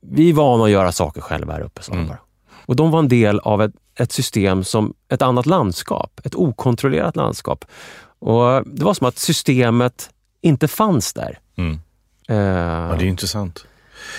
Vi 0.00 0.30
är 0.30 0.34
vana 0.34 0.64
att 0.64 0.70
göra 0.70 0.92
saker 0.92 1.20
själva 1.20 1.52
här 1.52 1.60
uppe, 1.60 1.80
mm. 1.92 2.08
bara. 2.08 2.18
Och 2.66 2.76
de 2.76 2.90
var 2.90 2.98
en 2.98 3.08
del 3.08 3.38
av 3.38 3.62
ett, 3.62 3.72
ett 3.98 4.12
system 4.12 4.64
som 4.64 4.94
ett 5.08 5.22
annat 5.22 5.46
landskap, 5.46 6.20
ett 6.24 6.34
okontrollerat 6.34 7.16
landskap. 7.16 7.64
Och 8.24 8.62
Det 8.66 8.84
var 8.84 8.94
som 8.94 9.06
att 9.06 9.18
systemet 9.18 10.10
inte 10.42 10.68
fanns 10.68 11.12
där. 11.12 11.38
Mm. 11.56 11.72
Uh, 12.30 12.36
ja, 12.36 12.96
det 12.98 13.04
är 13.04 13.08
intressant. 13.08 13.64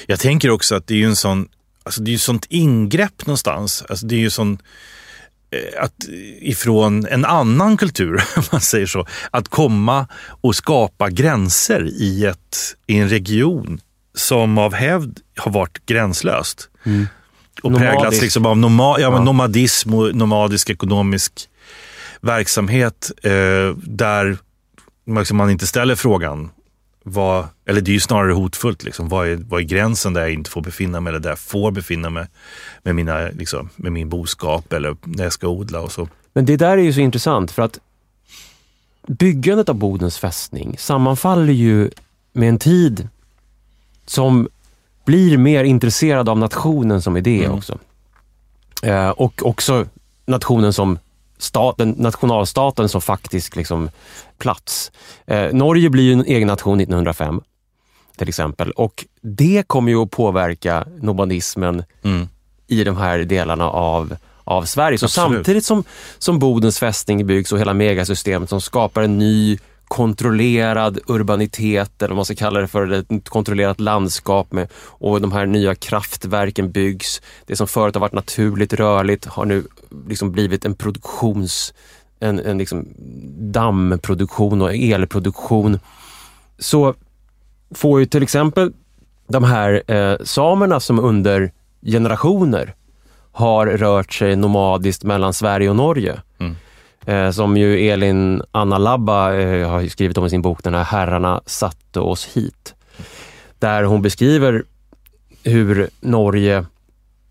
Jag 0.08 0.20
tänker 0.20 0.50
också 0.50 0.76
att 0.76 0.88
det 0.88 1.04
är 1.04 1.08
en 1.08 1.16
sån, 1.16 1.48
alltså 1.84 2.02
det 2.02 2.12
är 2.12 2.16
ett 2.16 2.22
sånt 2.22 2.46
ingrepp 2.50 3.26
någonstans. 3.26 3.84
Alltså 3.90 4.06
det 4.06 4.16
är 4.16 4.20
ju 4.20 4.30
sån 4.30 4.60
Eh, 5.56 5.84
att 5.84 5.96
ifrån 6.42 7.08
en 7.08 7.26
annan 7.26 7.78
kultur, 7.78 8.24
om 8.36 8.44
man 8.52 8.62
säger 8.62 8.86
så, 8.86 9.06
att 9.32 9.48
komma 9.48 10.08
och 10.42 10.56
skapa 10.56 11.10
gränser 11.10 11.88
i, 11.88 12.26
ett, 12.26 12.58
i 12.88 12.98
en 12.98 13.10
region 13.10 13.80
som 14.16 14.58
av 14.58 14.74
hävd 14.74 15.20
har 15.38 15.52
varit 15.52 15.86
gränslöst. 15.86 16.70
Mm. 16.84 17.08
Och 17.64 17.72
Nomadisk. 17.72 17.94
präglats 17.94 18.22
liksom 18.22 18.46
av 18.46 18.58
noma, 18.58 18.84
ja, 18.84 19.00
ja. 19.00 19.24
nomadism 19.24 19.94
och 19.94 20.16
nomadisk 20.16 20.70
ekonomisk 20.70 21.50
verksamhet 22.26 23.12
eh, 23.24 23.78
där 23.78 24.38
liksom 25.06 25.38
man 25.38 25.50
inte 25.50 25.68
ställer 25.68 25.96
frågan 25.96 26.50
vad, 27.04 27.48
eller 27.66 27.82
det 27.82 27.92
är 27.92 27.94
ju 27.94 28.00
snarare 28.00 28.34
hotfullt. 28.34 28.84
Liksom. 28.84 29.10
Vad, 29.10 29.28
är, 29.28 29.36
vad 29.36 29.62
är 29.62 29.66
gränsen 29.66 30.14
där 30.14 30.22
jag 30.22 30.34
inte 30.34 30.50
får 30.50 30.62
befinna 30.62 31.00
mig 31.00 31.12
eller 31.12 31.20
där 31.20 31.30
jag 31.30 31.40
får 31.40 31.72
befinna 31.72 32.10
mig 32.10 32.28
med, 32.84 32.96
mina, 32.96 33.28
liksom, 33.28 33.70
med 33.76 33.92
min 33.92 34.10
boskap 34.10 34.74
eller 34.74 34.96
när 35.04 35.24
jag 35.24 35.34
ska 35.34 35.48
odla 35.48 35.82
och 35.82 35.92
så. 35.92 36.08
Men 36.34 36.46
det 36.46 36.58
där 36.58 36.78
är 36.78 36.82
ju 36.82 36.94
så 36.94 37.00
intressant 37.00 37.52
för 37.52 37.62
att 37.62 37.80
byggandet 39.08 39.70
av 39.70 39.76
Bodens 39.76 40.18
fästning 40.18 40.76
sammanfaller 40.78 41.54
ju 41.54 41.90
med 42.34 42.50
en 42.50 42.60
tid 42.60 43.08
som 44.06 44.48
blir 45.06 45.38
mer 45.38 45.64
intresserad 45.64 46.30
av 46.30 46.40
nationen 46.40 47.02
som 47.02 47.18
idé 47.18 47.44
mm. 47.44 47.58
också. 47.58 47.78
Eh, 48.84 49.10
och 49.10 49.46
också 49.46 49.86
nationen 50.26 50.74
som 50.74 51.00
staten, 51.38 51.90
nationalstaten 51.90 52.90
som 52.90 53.02
faktisk 53.02 53.56
liksom, 53.56 53.90
plats. 54.38 54.92
Eh, 55.28 55.54
Norge 55.54 55.90
blir 55.90 56.04
ju 56.04 56.14
en 56.14 56.26
egen 56.26 56.48
nation 56.48 56.80
1905 56.80 57.42
till 58.18 58.30
exempel 58.30 58.72
och 58.72 59.06
det 59.22 59.64
kommer 59.68 59.92
ju 59.92 59.98
att 59.98 60.12
påverka 60.12 60.88
nomadismen 61.02 61.84
mm. 62.04 62.28
i 62.68 62.84
de 62.84 62.98
här 62.98 63.20
delarna 63.20 63.70
av, 63.70 64.16
av 64.44 64.64
Sverige. 64.64 64.98
Så 64.98 65.06
Absolut. 65.06 65.36
samtidigt 65.36 65.66
som, 65.66 65.84
som 66.18 66.40
Bodens 66.40 66.80
fästning 66.80 67.28
byggs 67.28 67.52
och 67.52 67.60
hela 67.60 67.74
megasystemet 67.74 68.50
som 68.50 68.62
skapar 68.62 69.02
en 69.02 69.18
ny 69.18 69.58
kontrollerad 69.88 71.00
urbanitet, 71.08 72.02
eller 72.02 72.10
vad 72.10 72.16
man 72.16 72.26
ska 72.26 72.36
kalla 72.36 72.60
det 72.60 72.68
för, 72.68 72.92
ett 72.92 73.30
kontrollerat 73.30 73.80
landskap 73.80 74.52
med, 74.52 74.68
och 74.76 75.22
de 75.22 75.32
här 75.32 75.46
nya 75.46 75.76
kraftverken 75.76 76.72
byggs. 76.72 77.22
Det 77.46 77.56
som 77.56 77.68
förut 77.68 77.96
har 77.96 78.02
varit 78.02 78.14
naturligt 78.14 78.74
rörligt 78.74 79.26
har 79.26 79.46
nu 79.46 79.64
liksom 80.08 80.32
blivit 80.32 80.66
en 80.66 80.76
produktions 80.76 81.74
en, 82.20 82.40
en 82.40 82.58
liksom 82.58 82.86
dammproduktion 83.52 84.62
och 84.62 84.76
elproduktion. 84.76 85.80
Så 86.60 86.94
får 87.76 88.00
ju 88.00 88.06
till 88.06 88.24
exempel 88.24 88.74
de 89.28 89.44
här 89.44 89.92
eh, 89.92 90.18
samerna 90.24 90.80
som 90.80 91.00
under 91.00 91.52
generationer 91.86 92.76
har 93.32 93.68
rört 93.68 94.14
sig 94.14 94.36
nomadiskt 94.36 95.04
mellan 95.04 95.34
Sverige 95.34 95.70
och 95.70 95.76
Norge. 95.76 96.22
Mm. 97.08 97.26
Eh, 97.26 97.32
som 97.32 97.58
ju 97.58 97.88
Elin 97.90 98.42
Anna 98.52 98.78
Labba 98.78 99.34
eh, 99.34 99.70
har 99.70 99.88
skrivit 99.88 100.18
om 100.18 100.26
i 100.26 100.30
sin 100.30 100.42
bok, 100.42 100.64
den 100.64 100.74
här 100.74 100.84
Herrarna 100.84 101.42
satte 101.46 102.00
oss 102.00 102.26
hit. 102.26 102.74
Där 103.60 103.84
hon 103.84 104.02
beskriver 104.02 104.64
hur 105.44 105.90
Norge 106.02 106.66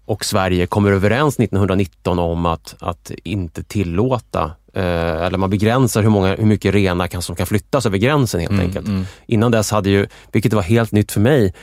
och 0.05 0.25
Sverige 0.25 0.67
kommer 0.67 0.93
överens 0.93 1.35
1919 1.39 2.19
om 2.19 2.47
att, 2.47 2.75
att 2.81 3.11
inte 3.25 3.63
tillåta 3.63 4.51
Eh, 4.77 5.23
eller 5.23 5.39
man 5.39 5.51
begränsar 5.51 6.03
hur, 6.03 6.11
många, 6.11 6.37
hur 6.37 6.47
mycket 6.47 6.75
renar 6.75 7.07
kan, 7.07 7.23
som 7.23 7.37
kan 7.37 7.47
flyttas 7.47 7.87
över 7.87 7.99
gränsen 7.99 8.41
helt 8.41 8.53
Mm, 8.53 8.65
enkelt. 8.67 8.89
mm. 8.89 9.05
Innan 9.27 9.51
dess 9.51 9.71
hade 9.71 9.91
ju, 9.91 10.07
vilket 10.33 10.53
var 10.53 10.63
helt 10.63 10.93
nytt 10.93 11.13
för 11.13 11.21
mig, 11.21 11.55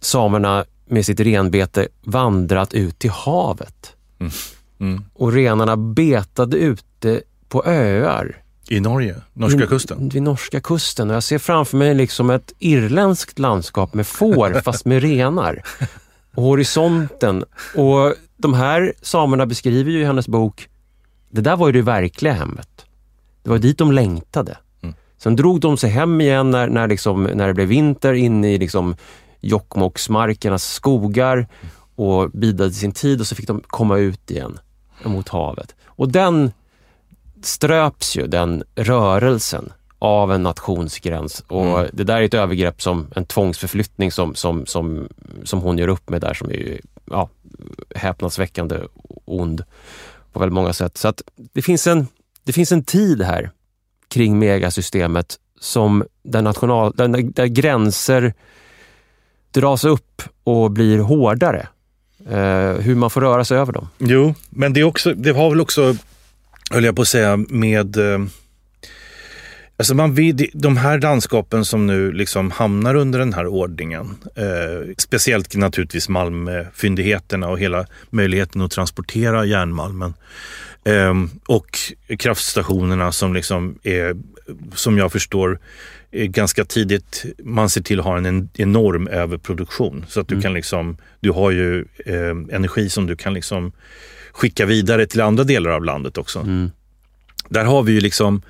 samerna 0.00 0.64
med 0.86 1.06
sitt 1.06 1.20
renbete 1.20 1.88
vandrat 2.04 2.74
ut 2.74 2.98
till 2.98 3.10
havet. 3.10 3.92
Mm. 4.80 5.04
Och 5.14 5.32
renarna 5.32 5.76
betade 5.76 6.56
ute 7.04 7.22
på 7.48 7.64
öar. 7.64 8.40
I 8.68 8.80
Norge, 8.80 9.16
norska 9.32 9.66
kusten. 9.66 10.08
Vid 10.08 10.22
norska 10.22 10.60
kusten. 10.60 11.10
Och 11.10 11.16
jag 11.16 11.22
ser 11.22 11.38
framför 11.38 11.76
mig 11.76 11.94
liksom 11.94 12.30
ett 12.30 12.52
irländskt 12.58 13.38
landskap 13.38 13.94
med 13.94 14.06
får 14.06 14.60
fast 14.64 14.84
med 14.84 15.02
renar. 15.02 15.62
Och 16.34 16.42
horisonten. 16.42 17.44
Och 17.74 18.14
de 18.36 18.54
här 18.54 18.92
samerna 19.02 19.46
beskriver 19.46 19.90
ju 19.90 20.00
i 20.00 20.04
hennes 20.04 20.28
bok, 20.28 20.68
det 21.30 21.40
där 21.40 21.56
var 21.56 21.66
ju 21.66 21.72
det 21.72 21.82
verkliga 21.82 22.32
hemmet. 22.32 22.86
Det 23.42 23.50
var 23.50 23.58
dit 23.58 23.78
de 23.78 23.92
längtade. 23.92 24.58
Mm. 24.82 24.94
Sen 25.18 25.36
drog 25.36 25.60
de 25.60 25.76
sig 25.76 25.90
hem 25.90 26.20
igen 26.20 26.50
när, 26.50 26.68
när, 26.68 26.88
liksom, 26.88 27.24
när 27.24 27.46
det 27.46 27.54
blev 27.54 27.68
vinter 27.68 28.12
in 28.12 28.44
i 28.44 28.58
liksom 28.58 28.96
Jokkmokksmarkernas 29.40 30.72
skogar 30.72 31.46
och 31.96 32.30
bidade 32.30 32.72
sin 32.72 32.92
tid 32.92 33.20
och 33.20 33.26
så 33.26 33.34
fick 33.34 33.46
de 33.46 33.62
komma 33.66 33.98
ut 33.98 34.30
igen 34.30 34.58
mot 35.04 35.28
havet. 35.28 35.74
Och 35.86 36.08
den 36.08 36.52
ströps 37.46 38.16
ju, 38.16 38.26
den 38.26 38.64
rörelsen, 38.74 39.72
av 39.98 40.32
en 40.32 40.42
nationsgräns. 40.42 41.44
Och 41.46 41.78
Mm. 41.78 41.90
Det 41.92 42.04
där 42.04 42.16
är 42.16 42.22
ett 42.22 42.34
övergrepp, 42.34 42.82
som 42.82 43.06
en 43.16 43.24
tvångsförflyttning 43.24 44.12
som, 44.12 44.34
som, 44.34 44.66
som, 44.66 45.08
som 45.44 45.60
hon 45.60 45.78
gör 45.78 45.88
upp 45.88 46.10
med 46.10 46.20
där, 46.20 46.34
som 46.34 46.50
är 46.50 46.54
ju, 46.54 46.80
ja, 47.04 47.28
häpnadsväckande 47.94 48.78
ond 49.24 49.64
på 50.32 50.40
väldigt 50.40 50.54
många 50.54 50.72
sätt. 50.72 50.96
Så 50.96 51.08
att 51.08 51.22
det 51.52 51.62
finns 51.62 51.86
en, 51.86 52.06
det 52.44 52.52
finns 52.52 52.72
en 52.72 52.84
tid 52.84 53.22
här 53.22 53.50
kring 54.08 54.38
megasystemet 54.38 55.38
som 55.60 56.04
där, 56.22 56.42
national, 56.42 56.92
där, 56.96 57.08
där 57.08 57.46
gränser 57.46 58.34
dras 59.50 59.84
upp 59.84 60.22
och 60.44 60.70
blir 60.70 60.98
hårdare. 60.98 61.68
Eh, 62.28 62.80
hur 62.80 62.94
man 62.94 63.10
får 63.10 63.20
röra 63.20 63.44
sig 63.44 63.58
över 63.58 63.72
dem. 63.72 63.88
Jo, 63.98 64.34
men 64.50 64.72
det, 64.72 64.80
är 64.80 64.84
också, 64.84 65.14
det 65.14 65.30
har 65.30 65.50
väl 65.50 65.60
också, 65.60 65.96
höll 66.70 66.84
jag 66.84 66.96
på 66.96 67.02
att 67.02 67.08
säga, 67.08 67.36
med... 67.36 67.96
Eh, 67.96 68.18
alltså 69.76 69.94
man 69.94 70.14
vill, 70.14 70.50
de 70.54 70.76
här 70.76 71.00
landskapen 71.00 71.64
som 71.64 71.86
nu 71.86 72.12
liksom 72.12 72.50
hamnar 72.50 72.94
under 72.94 73.18
den 73.18 73.32
här 73.32 73.46
ordningen, 73.46 74.16
eh, 74.34 74.94
speciellt 74.98 75.56
naturligtvis 75.56 76.08
Malmfyndigheterna 76.08 77.48
och 77.48 77.58
hela 77.58 77.86
möjligheten 78.10 78.60
att 78.60 78.70
transportera 78.70 79.44
järnmalmen. 79.44 80.14
Eh, 80.84 81.14
och 81.46 81.78
kraftstationerna 82.18 83.12
som 83.12 83.34
liksom 83.34 83.78
är, 83.82 84.16
som 84.74 84.98
jag 84.98 85.12
förstår, 85.12 85.58
ganska 86.12 86.64
tidigt 86.64 87.24
man 87.44 87.70
ser 87.70 87.80
till 87.80 87.98
att 87.98 88.04
ha 88.04 88.16
en, 88.18 88.26
en 88.26 88.48
enorm 88.54 89.08
överproduktion. 89.08 90.04
Så 90.08 90.20
att 90.20 90.28
du 90.28 90.34
Mm. 90.34 90.42
kan 90.42 90.54
liksom, 90.54 90.96
du 91.20 91.30
har 91.30 91.50
ju 91.50 91.84
eh, 92.06 92.56
energi 92.56 92.88
som 92.88 93.06
du 93.06 93.16
kan 93.16 93.34
liksom 93.34 93.72
skicka 94.34 94.66
vidare 94.66 95.06
till 95.06 95.20
andra 95.20 95.44
delar 95.44 95.70
av 95.70 95.84
landet 95.84 96.18
också. 96.18 96.38
Mm. 96.38 96.70
Där 97.48 97.64
har 97.64 97.82
vi 97.82 97.92
ju 97.92 98.00
liksom, 98.00 98.42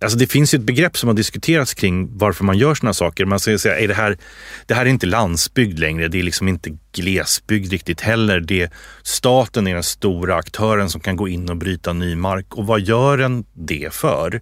alltså 0.00 0.18
det 0.18 0.26
finns 0.26 0.54
ju 0.54 0.58
ett 0.58 0.64
begrepp 0.64 0.96
som 0.96 1.08
har 1.08 1.14
diskuterats 1.14 1.74
kring 1.74 2.18
varför 2.18 2.44
man 2.44 2.58
gör 2.58 2.74
sådana 2.74 2.94
saker. 2.94 3.24
Man 3.24 3.40
säger 3.40 3.58
säga, 3.58 3.78
är 3.78 3.88
det 3.88 3.94
här, 3.94 4.18
det 4.66 4.74
här 4.74 4.86
är 4.86 4.90
inte 4.90 5.06
landsbygd 5.06 5.78
längre, 5.78 6.08
det 6.08 6.18
är 6.18 6.22
liksom 6.22 6.48
inte 6.48 6.78
glesbygd 6.92 7.72
riktigt 7.72 8.00
heller. 8.00 8.40
Det, 8.40 8.72
staten 9.02 9.66
är 9.66 9.74
den 9.74 9.82
stora 9.82 10.36
aktören 10.36 10.90
som 10.90 11.00
kan 11.00 11.16
gå 11.16 11.28
in 11.28 11.50
och 11.50 11.56
bryta 11.56 11.92
ny 11.92 12.16
mark. 12.16 12.54
Och 12.54 12.66
vad 12.66 12.80
gör 12.80 13.18
den 13.18 13.44
det 13.52 13.94
för? 13.94 14.40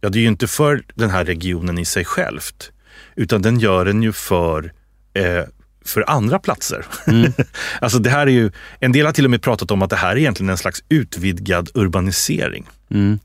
Ja, 0.00 0.08
det 0.08 0.18
är 0.18 0.22
ju 0.22 0.28
inte 0.28 0.46
för 0.46 0.82
den 0.94 1.10
här 1.10 1.24
regionen 1.24 1.78
i 1.78 1.84
sig 1.84 2.04
självt, 2.04 2.72
utan 3.16 3.42
den 3.42 3.58
gör 3.58 3.84
den 3.84 4.02
ju 4.02 4.12
för 4.12 4.72
eh, 5.14 5.44
för 5.84 6.10
andra 6.10 6.38
platser. 6.38 6.86
Mm. 7.06 7.32
alltså 7.80 7.98
det 7.98 8.10
här 8.10 8.26
är 8.26 8.30
ju, 8.30 8.50
en 8.80 8.92
del 8.92 9.06
har 9.06 9.12
till 9.12 9.24
och 9.24 9.30
med 9.30 9.42
pratat 9.42 9.70
om 9.70 9.82
att 9.82 9.90
det 9.90 9.96
här 9.96 10.10
är 10.12 10.16
egentligen 10.16 10.50
en 10.50 10.58
slags 10.58 10.84
utvidgad 10.88 11.70
urbanisering. 11.74 12.68
Mm. 12.90 13.18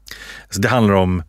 Alltså 0.43 0.61
det 0.61 0.67
handlar 0.67 0.93
om 0.93 1.23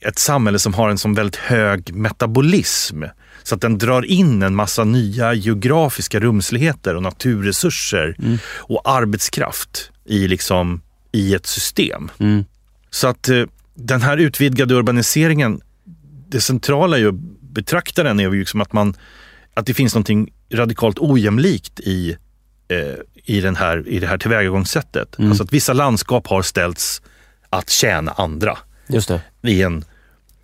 ett 0.00 0.18
samhälle 0.18 0.58
som 0.58 0.74
har 0.74 0.90
en 0.90 0.98
sån 0.98 1.14
väldigt 1.14 1.36
hög 1.36 1.94
metabolism. 1.94 3.02
Så 3.42 3.54
att 3.54 3.60
den 3.60 3.78
drar 3.78 4.04
in 4.04 4.42
en 4.42 4.54
massa 4.54 4.84
nya 4.84 5.34
geografiska 5.34 6.20
rumsligheter 6.20 6.94
och 6.94 7.02
naturresurser 7.02 8.16
Mm. 8.18 8.38
och 8.56 8.82
arbetskraft 8.84 9.90
i, 10.04 10.28
liksom, 10.28 10.80
i 11.12 11.34
ett 11.34 11.46
system. 11.46 12.10
Mm. 12.18 12.44
Så 12.90 13.08
att 13.08 13.28
eh, 13.28 13.42
den 13.74 14.02
här 14.02 14.16
utvidgade 14.16 14.74
urbaniseringen, 14.74 15.60
det 16.28 16.40
centrala 16.40 16.96
är 16.96 17.00
ju 17.00 17.08
att 17.08 17.20
betrakta 17.40 18.02
den 18.02 18.20
är 18.20 18.24
ju 18.24 18.40
liksom 18.40 18.60
att, 18.60 18.72
man, 18.72 18.94
att 19.58 19.66
det 19.66 19.74
finns 19.74 19.94
någonting 19.94 20.32
radikalt 20.52 20.98
ojämlikt 20.98 21.80
i, 21.80 22.16
eh, 22.68 22.78
i, 23.24 23.40
den 23.40 23.56
här, 23.56 23.88
i 23.88 23.98
det 23.98 24.06
här 24.06 24.18
tillvägagångssättet. 24.18 25.18
Mm. 25.18 25.30
Alltså 25.30 25.44
att 25.44 25.52
vissa 25.52 25.72
landskap 25.72 26.26
har 26.26 26.42
ställts 26.42 27.02
att 27.50 27.70
tjäna 27.70 28.12
andra 28.12 28.58
Just 28.88 29.08
det. 29.08 29.20
i 29.42 29.62
en 29.62 29.84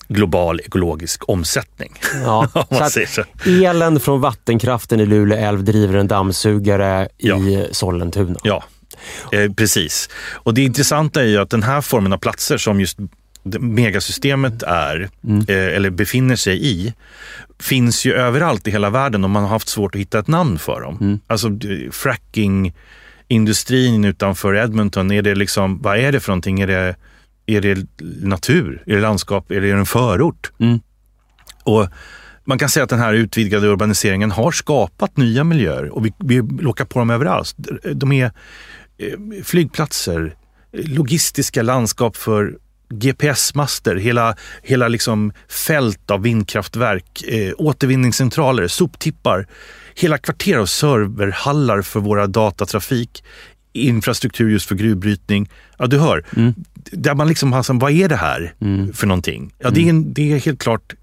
global 0.09 0.61
ekologisk 0.61 1.29
omsättning. 1.29 1.93
Ja. 2.25 2.49
Om 2.55 2.65
Så 2.71 2.75
man 2.81 2.91
så. 2.91 3.25
elen 3.65 4.01
från 4.01 4.21
vattenkraften 4.21 5.01
i 5.01 5.07
Luleå 5.07 5.39
älv 5.39 5.65
driver 5.65 5.95
en 5.95 6.09
dammsugare 6.09 7.09
Ja. 7.17 7.37
i 7.37 7.69
Sollentuna. 7.73 8.39
Ja, 8.43 8.65
eh, 9.33 9.53
precis. 9.53 10.09
Och 10.33 10.55
det 10.55 10.62
intressanta 10.62 11.23
är 11.23 11.27
ju 11.27 11.39
att 11.39 11.51
den 11.51 11.62
här 11.62 11.81
formen 11.81 12.12
av 12.12 12.19
platser 12.19 12.57
som 12.59 12.81
just 12.81 12.99
megasystemet 13.45 14.63
är, 14.63 15.09
Mm. 15.25 15.45
eller 15.49 15.91
befinner 15.91 16.37
sig 16.37 16.67
i, 16.67 16.95
finns 17.61 18.05
ju 18.05 18.13
överallt 18.13 18.69
i 18.69 18.71
hela 18.71 18.91
världen 18.91 19.25
och 19.25 19.31
man 19.31 19.43
har 19.43 19.51
haft 19.51 19.69
svårt 19.69 19.95
att 19.95 20.01
hitta 20.01 20.19
ett 20.19 20.29
namn 20.29 20.59
för 20.59 20.81
dem. 20.81 20.99
Mm. 21.01 21.21
Alltså 21.27 21.51
frackingindustrin 21.91 24.05
utanför 24.05 24.57
Edmonton, 24.57 25.11
är 25.11 25.23
det 25.23 25.35
liksom, 25.35 25.83
vad 25.83 25.99
är 25.99 26.13
det 26.13 26.21
för 26.21 26.33
någonting? 26.33 26.61
Är 26.61 26.67
det, 26.67 26.97
är 27.47 27.61
det 27.61 27.87
natur? 28.23 28.83
Är 28.87 28.95
det 28.95 29.01
landskap? 29.01 29.51
Är 29.51 29.61
det 29.61 29.71
en 29.71 29.87
förort? 29.87 30.53
Mm. 30.59 30.81
Och 31.63 31.89
man 32.45 32.59
kan 32.59 32.69
säga 32.69 32.85
att 32.85 32.91
den 32.91 32.99
här 32.99 33.15
utvidgade 33.15 33.67
urbaniseringen 33.67 34.31
har 34.31 34.51
skapat 34.51 35.17
nya 35.17 35.45
miljöer 35.45 35.95
och 35.95 36.07
vi, 36.07 36.13
vi 36.19 36.43
lockar 36.43 36.85
på 36.85 36.99
dem 36.99 37.11
överallt. 37.11 37.55
De 37.95 38.13
är 38.13 38.31
eh, 38.99 39.43
flygplatser, 39.45 40.35
logistiska 40.73 41.63
landskap 41.63 42.17
för 42.17 42.59
GPS-master, 42.99 43.97
hela, 43.97 44.37
hela 44.63 44.89
liksom 44.89 45.33
fält 45.49 46.11
av 46.11 46.23
vindkraftverk, 46.23 47.23
eh, 47.23 47.53
återvinningscentraler, 47.59 48.69
soptippar, 48.69 49.47
hela 49.95 50.19
kvarter 50.19 50.57
av 50.59 50.67
serverhallar 50.67 51.83
för 51.83 52.01
våra 52.01 52.27
datatrafik, 52.27 53.25
infrastruktur 53.73 54.51
just 54.51 54.69
för 54.69 54.75
gruvbrytning. 54.75 55.51
Ja, 55.79 55.87
du 55.87 55.99
hör. 55.99 56.25
Mm. 56.37 56.55
Där 56.75 57.15
man 57.15 57.29
liksom 57.29 57.53
har, 57.53 57.63
som, 57.63 57.79
vad 57.79 57.93
är 57.93 58.09
det 58.09 58.17
här 58.17 58.55
Mm. 58.61 58.93
för 58.93 59.07
någonting? 59.07 59.55
Ja, 59.59 59.71
det, 59.71 59.81
är 59.85 59.89
en, 59.91 60.13
det 60.15 60.33
är 60.33 60.39
helt 60.39 60.61
klart 60.63 60.95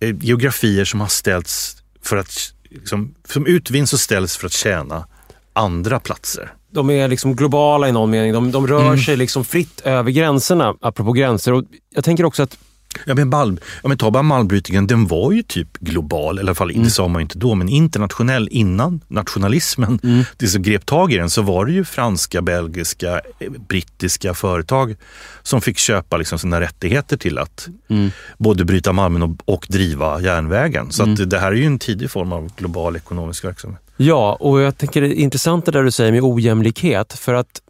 eh, 0.00 0.16
geografier 0.20 0.84
som 0.84 1.00
har 1.00 1.08
ställts 1.08 1.76
för 2.02 2.16
att, 2.16 2.54
liksom, 2.70 3.14
som 3.24 3.46
utvinns 3.46 3.92
och 3.92 4.00
ställs 4.00 4.36
för 4.36 4.46
att 4.46 4.52
tjäna 4.52 5.06
andra 5.52 6.00
platser. 6.00 6.52
De 6.72 6.90
är 6.90 7.08
liksom 7.08 7.36
globala 7.36 7.88
i 7.88 7.92
någon 7.92 8.10
mening. 8.10 8.32
De, 8.32 8.50
de 8.52 8.66
rör 8.66 8.82
Mm. 8.86 8.98
sig 8.98 9.16
liksom 9.16 9.44
fritt 9.44 9.80
över 9.84 10.10
gränserna, 10.10 10.74
apropå 10.80 11.12
gränser. 11.12 11.52
Och 11.52 11.64
jag 11.94 12.04
tänker 12.04 12.24
också 12.24 12.42
att 12.42 12.58
Ja, 13.06 13.14
men 13.14 13.28
malm, 13.28 13.58
ja, 13.82 13.88
men 13.88 13.98
ta 13.98 14.10
bara 14.10 14.22
malmbrytningen, 14.22 14.86
den 14.86 15.06
var 15.06 15.32
ju 15.32 15.42
typ 15.42 15.78
global, 15.78 16.38
eller 16.38 16.42
i 16.42 16.50
alla 16.50 16.54
fall, 16.54 16.70
Mm. 16.70 16.82
det 16.84 16.90
sa 16.90 17.08
man 17.08 17.22
inte 17.22 17.38
då, 17.38 17.54
men 17.54 17.68
internationell 17.68 18.48
innan 18.50 19.00
nationalismen 19.08 19.98
Mm. 20.02 20.24
det 20.36 20.46
som 20.46 20.62
grep 20.62 20.86
tag 20.86 21.12
i 21.12 21.16
den 21.16 21.30
så 21.30 21.42
var 21.42 21.66
det 21.66 21.72
ju 21.72 21.84
franska, 21.84 22.42
belgiska, 22.42 23.20
eh, 23.38 23.50
brittiska 23.68 24.34
företag 24.34 24.96
som 25.42 25.60
fick 25.60 25.78
köpa 25.78 26.16
liksom 26.16 26.38
sina 26.38 26.60
rättigheter 26.60 27.16
till 27.16 27.38
att 27.38 27.68
Mm. 27.90 28.10
både 28.38 28.64
bryta 28.64 28.92
malmen 28.92 29.22
och, 29.22 29.30
och 29.44 29.66
driva 29.68 30.20
järnvägen. 30.20 30.90
Så 30.92 31.02
Mm. 31.02 31.28
det 31.28 31.38
här 31.38 31.52
är 31.52 31.56
ju 31.56 31.64
en 31.64 31.78
tidig 31.78 32.10
form 32.10 32.32
av 32.32 32.50
global 32.56 32.96
ekonomisk 32.96 33.44
verksamhet. 33.44 33.80
Ja, 34.02 34.36
och 34.40 34.60
jag 34.60 34.78
tänker 34.78 35.00
det 35.00 35.06
är 35.06 35.14
intressant 35.14 35.64
det 35.64 35.72
där 35.72 35.82
du 35.82 35.90
säger 35.90 36.12
med 36.12 36.22
ojämlikhet. 36.22 37.12
För 37.12 37.34
att 37.34 37.62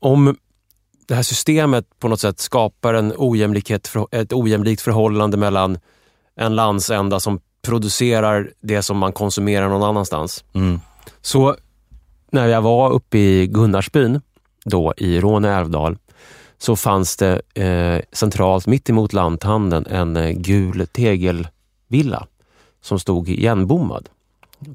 om 0.00 0.36
det 1.06 1.14
här 1.14 1.22
systemet 1.22 1.86
på 1.98 2.08
något 2.08 2.20
sätt 2.20 2.40
skapar 2.40 2.94
en 2.94 3.12
ojämlikhet, 3.16 3.94
ett 4.10 4.32
ojämlikt 4.32 4.82
förhållande 4.82 5.36
mellan 5.36 5.78
en 6.36 6.54
landsända 6.54 7.20
som 7.20 7.40
producerar 7.62 8.50
det 8.60 8.82
som 8.82 8.98
man 8.98 9.12
konsumerar 9.12 9.68
någon 9.68 9.82
annanstans. 9.82 10.44
Mm. 10.52 10.80
Så 11.20 11.56
när 12.30 12.46
jag 12.46 12.62
var 12.62 12.90
uppe 12.90 13.18
i 13.18 13.46
Gunnarsbyn, 13.46 14.20
då 14.64 14.94
i 14.96 15.20
Råne 15.20 15.56
älvdal, 15.56 15.96
så 16.58 16.76
fanns 16.76 17.16
det 17.16 17.40
eh, 17.54 18.02
centralt 18.12 18.66
mitt 18.66 18.90
emot 18.90 19.12
lanthandeln 19.12 19.86
en 19.86 20.16
eh, 20.16 20.30
gul 20.30 20.86
tegelvilla 20.86 22.26
som 22.80 22.98
stod 22.98 23.28
igenbommad. 23.28 24.08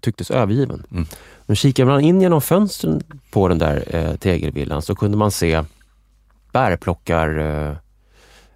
Tycktes 0.02 0.32
övergiven. 0.32 0.84
Mm. 0.92 1.06
Men 1.46 1.56
kikade 1.56 1.92
man 1.92 2.02
in 2.02 2.22
genom 2.22 2.42
fönstren 2.42 3.04
på 3.32 3.48
den 3.48 3.58
där 3.58 3.96
eh, 3.96 4.16
tegelvillan 4.16 4.82
så 4.82 4.96
kunde 4.96 5.18
man 5.18 5.32
se 5.32 5.64
bärplockarfabriker 6.52 7.86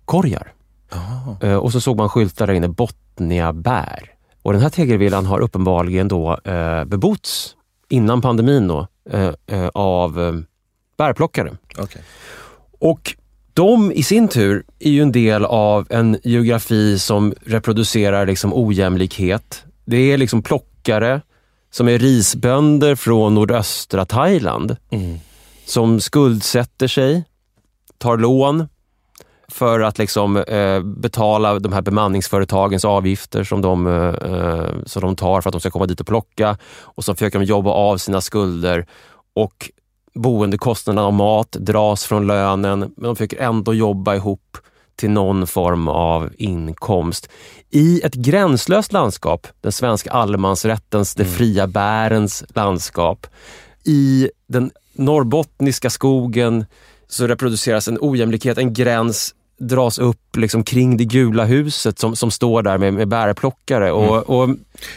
bärkorgar. 0.10 0.54
Eh, 1.42 1.56
och 1.56 1.72
så 1.72 1.82
såg 1.82 1.98
man 1.98 2.10
skyltar 2.10 2.48
där 2.48 2.54
inne, 2.54 2.68
Botniabär. 2.68 4.14
Och 4.42 4.54
den 4.54 4.62
här 4.62 4.70
tegelvillan 4.70 5.26
har 5.26 5.40
uppenbarligen 5.40 6.08
då 6.08 6.40
eh, 6.44 6.86
bebotts 6.86 7.56
innan 7.90 8.22
pandemin 8.22 8.68
då, 8.68 8.88
eh, 9.10 9.34
eh, 9.48 9.68
av 9.74 10.20
eh, 10.20 10.34
bärplockare. 10.98 11.58
Okay. 11.78 12.02
Och 12.80 13.16
de 13.54 13.92
i 13.92 14.04
sin 14.04 14.28
tur 14.28 14.64
är 14.80 14.90
ju 14.90 15.02
en 15.02 15.12
del 15.12 15.46
av 15.46 15.88
en 15.90 16.18
geografi 16.24 17.00
som 17.00 17.34
reproducerar 17.46 18.26
liksom 18.26 18.54
ojämlikhet. 18.54 19.64
Det 19.86 19.98
är 19.98 20.18
liksom 20.18 20.42
plockare 20.90 21.22
som 21.72 21.88
är 21.88 22.00
risbönder 22.00 22.96
från 22.96 23.36
nordöstra 23.36 24.06
Thailand 24.06 24.76
Mm. 24.92 25.20
som 25.66 26.00
skuldsätter 26.00 26.88
sig, 26.88 27.24
tar 27.98 28.18
lån 28.18 28.68
för 29.48 29.80
att 29.80 29.98
liksom, 29.98 30.38
eh, 30.38 30.82
betala 30.82 31.60
de 31.60 31.74
här 31.74 31.82
bemanningsföretagens 31.82 32.86
avgifter 32.86 33.44
som 33.44 33.62
de, 33.62 33.88
eh, 33.88 34.86
som 34.86 35.02
de 35.02 35.16
tar 35.16 35.42
för 35.42 35.50
att 35.50 35.54
de 35.54 35.60
ska 35.60 35.72
komma 35.72 35.86
dit 35.86 36.00
och 36.00 36.08
plocka. 36.08 36.58
Och 36.98 37.04
så 37.04 37.14
försöker 37.16 37.40
de 37.40 37.46
jobba 37.46 37.70
av 37.70 37.98
sina 37.98 38.22
skulder. 38.22 38.86
Och 39.36 39.72
boendekostnaderna 40.16 41.08
och 41.08 41.14
mat 41.14 41.52
dras 41.52 42.06
från 42.06 42.28
lönen, 42.28 42.80
men 42.80 43.04
de 43.04 43.16
försöker 43.16 43.38
ändå 43.38 43.74
jobba 43.74 44.16
ihop 44.16 44.58
till 45.00 45.10
någon 45.10 45.47
form 45.47 45.88
av 45.88 46.30
inkomst. 46.38 47.30
I 47.70 48.02
ett 48.04 48.14
gränslöst 48.14 48.93
landskap, 48.93 49.47
den 49.62 49.72
svenska 49.72 50.12
allemansrättens, 50.12 51.16
det 51.16 51.26
fria 51.26 51.68
bärens 51.68 52.43
landskap. 52.56 53.28
I 53.84 54.30
den 54.47 54.72
norrbottniska 54.93 55.89
skogen 55.89 56.66
så 57.08 57.28
reproduceras 57.28 57.88
en 57.88 57.97
ojämlikhet, 58.02 58.58
en 58.58 58.74
gräns 58.74 59.36
dras 59.60 60.00
upp 60.00 60.36
liksom 60.38 60.64
kring 60.64 60.97
det 60.97 61.06
gula 61.06 61.45
huset 61.45 62.00
som, 62.00 62.16
som 62.16 62.32
står 62.32 62.64
där 62.64 62.78
med, 62.78 62.93
med 62.93 63.08
bärplockare. 63.08 63.91
Och, 63.91 64.30
och 64.30 64.50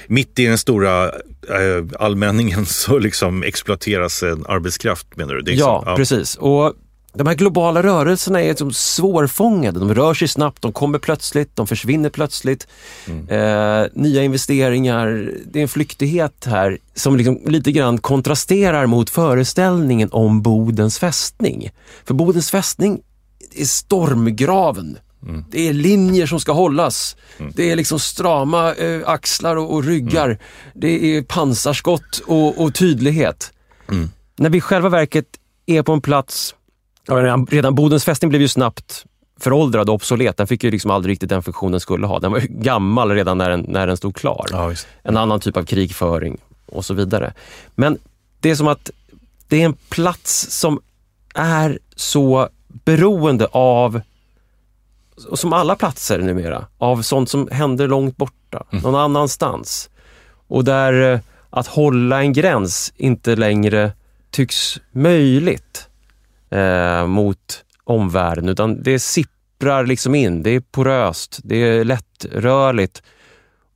Mitt 0.06 0.38
i 0.38 0.46
den 0.46 0.58
stora 0.58 1.04
eh, 1.08 1.84
allmänningen 1.98 2.66
så 2.66 2.98
liksom 2.98 3.42
exploateras 3.42 4.22
en 4.22 4.46
arbetskraft 4.48 5.16
menar 5.16 5.34
du? 5.34 5.52
Är 5.52 5.56
Ja, 5.56 5.82
så- 5.86 5.96
precis. 5.96 6.34
Och 6.36 6.72
de 7.14 7.26
här 7.26 7.34
globala 7.34 7.82
rörelserna 7.82 8.40
är 8.40 8.48
liksom 8.48 8.72
svårfångade. 8.72 9.78
De 9.78 9.94
rör 9.94 10.14
sig 10.14 10.28
snabbt, 10.28 10.62
de 10.62 10.72
kommer 10.72 10.98
plötsligt, 10.98 11.56
de 11.56 11.66
försvinner 11.66 12.10
plötsligt. 12.10 12.66
Eh, 13.28 13.84
nya 13.92 14.22
investeringar, 14.22 15.32
det 15.46 15.58
är 15.58 15.62
en 15.62 15.68
flyktighet 15.68 16.44
här 16.46 16.78
som 16.94 17.16
liksom 17.16 17.40
lite 17.46 17.72
grann 17.72 17.98
kontrasterar 17.98 18.86
mot 18.86 19.10
föreställningen 19.10 20.08
om 20.12 20.42
Bodens 20.42 20.98
fästning. 20.98 21.70
För 22.04 22.14
Bodens 22.14 22.50
fästning 22.50 23.00
är 23.54 23.64
stormgraven. 23.64 24.98
Det 25.50 25.68
är 25.68 25.72
linjer 25.72 26.26
som 26.26 26.40
ska 26.40 26.52
hållas. 26.52 27.16
Det 27.54 27.70
är 27.70 27.76
liksom 27.76 27.98
strama 27.98 28.74
eh, 28.74 29.00
axlar 29.08 29.56
och, 29.56 29.74
och 29.74 29.84
ryggar. 29.84 30.38
Det 30.74 31.16
är 31.16 31.22
pansarskott 31.22 32.22
och, 32.26 32.60
och 32.60 32.74
tydlighet. 32.74 33.52
När 34.36 34.50
vi 34.50 34.58
i 34.58 34.60
själva 34.60 34.88
verket 34.88 35.26
är 35.66 35.82
på 35.82 35.92
en 35.92 36.00
plats, 36.00 36.54
ja, 37.06 37.44
redan, 37.50 37.74
Bodens 37.74 38.04
fästning 38.04 38.28
blev 38.28 38.42
ju 38.42 38.48
snabbt 38.48 39.04
föråldrad 39.40 39.88
och 39.88 39.94
obsolet. 39.94 40.36
Den 40.36 40.46
fick 40.46 40.64
ju 40.64 40.70
liksom 40.70 40.90
aldrig 40.90 41.12
riktigt 41.12 41.28
den 41.28 41.42
funktion 41.42 41.70
den 41.70 41.80
skulle 41.80 42.06
ha. 42.06 42.18
Den 42.18 42.32
var 42.32 42.38
ju 42.38 42.46
gammal 42.46 43.10
redan 43.10 43.38
när 43.38 43.50
den, 43.50 43.64
när 43.68 43.86
den 43.86 43.96
stod 43.96 44.16
klar. 44.16 44.46
Ja. 44.50 44.74
En 45.02 45.16
annan 45.16 45.40
typ 45.40 45.56
av 45.56 45.64
krigföring 45.64 46.38
och 46.66 46.84
så 46.84 46.94
vidare. 46.94 47.32
Men 47.74 47.98
det 48.40 48.50
är 48.50 48.54
som 48.54 48.68
att 48.68 48.90
det 49.48 49.62
är 49.62 49.64
en 49.64 49.76
plats 49.88 50.50
som 50.50 50.80
är 51.34 51.78
så 51.96 52.48
beroende 52.68 53.46
av, 53.52 54.00
och 55.28 55.38
som 55.38 55.52
alla 55.52 55.76
platser 55.76 56.18
numera, 56.18 56.66
av 56.78 57.02
sånt 57.02 57.30
som 57.30 57.48
händer 57.52 57.88
långt 57.88 58.16
borta, 58.16 58.64
någon 58.70 58.94
annanstans. 58.94 59.90
Och 60.48 60.64
där 60.64 61.12
eh, 61.12 61.20
att 61.50 61.66
hålla 61.66 62.20
en 62.22 62.32
gräns 62.32 62.92
inte 62.96 63.36
längre 63.36 63.92
tycks 64.30 64.80
möjligt 64.90 65.88
eh, 66.52 67.06
mot 67.06 67.64
omvärlden, 67.84 68.48
utan 68.48 68.82
det 68.82 68.98
sipprar 68.98 69.86
liksom 69.86 70.14
in. 70.14 70.42
Det 70.42 70.50
är 70.50 70.60
poröst, 70.60 71.40
det 71.44 71.56
är 71.56 71.84
lättrörligt 71.84 73.02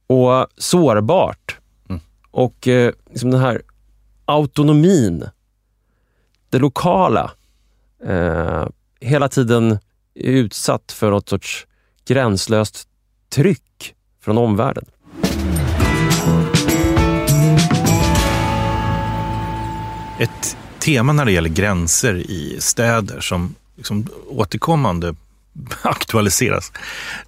och 0.07 0.47
sårbart. 0.57 1.59
Och 2.31 2.69
eh, 2.69 2.93
liksom 3.11 3.31
den 3.31 3.41
här 3.41 3.63
autonomin, 4.25 5.25
det 6.51 6.59
lokala, 6.59 7.31
eh, 8.05 8.67
hela 9.01 9.29
tiden 9.29 9.79
är 10.15 10.31
utsatt 10.31 10.93
för 10.93 11.11
något 11.11 11.29
sorts 11.29 11.67
gränslöst 12.07 12.89
tryck 13.29 13.95
från 14.21 14.39
omvärlden. 14.39 14.85
Ett 20.19 20.57
tema 20.87 21.13
när 21.13 21.25
det 21.25 21.33
gäller 21.33 21.49
gränser 21.49 22.15
i 22.15 22.57
städer 22.61 23.21
som 23.21 23.55
liksom 23.77 24.07
återkommande 24.29 25.15
aktualiseras, 25.83 26.73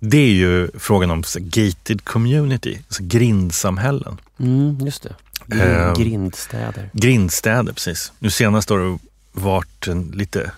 det 0.00 0.18
är 0.18 0.32
ju 0.32 0.70
frågan 0.78 1.10
om 1.10 1.22
gated 1.36 2.04
community, 2.04 2.78
alltså 2.88 3.02
grindsamhällen. 3.02 4.20
Mm, 4.40 4.78
just 4.80 5.02
det. 5.02 5.14
Eh, 5.62 5.94
Grindstäder. 5.94 6.90
Grindstäder, 6.92 7.72
precis. 7.72 8.12
Nu 8.18 8.30
senast 8.30 8.70
har 8.70 8.78
det 8.78 8.98
varit 9.32 9.86
en 9.86 10.10
lite 10.14 10.50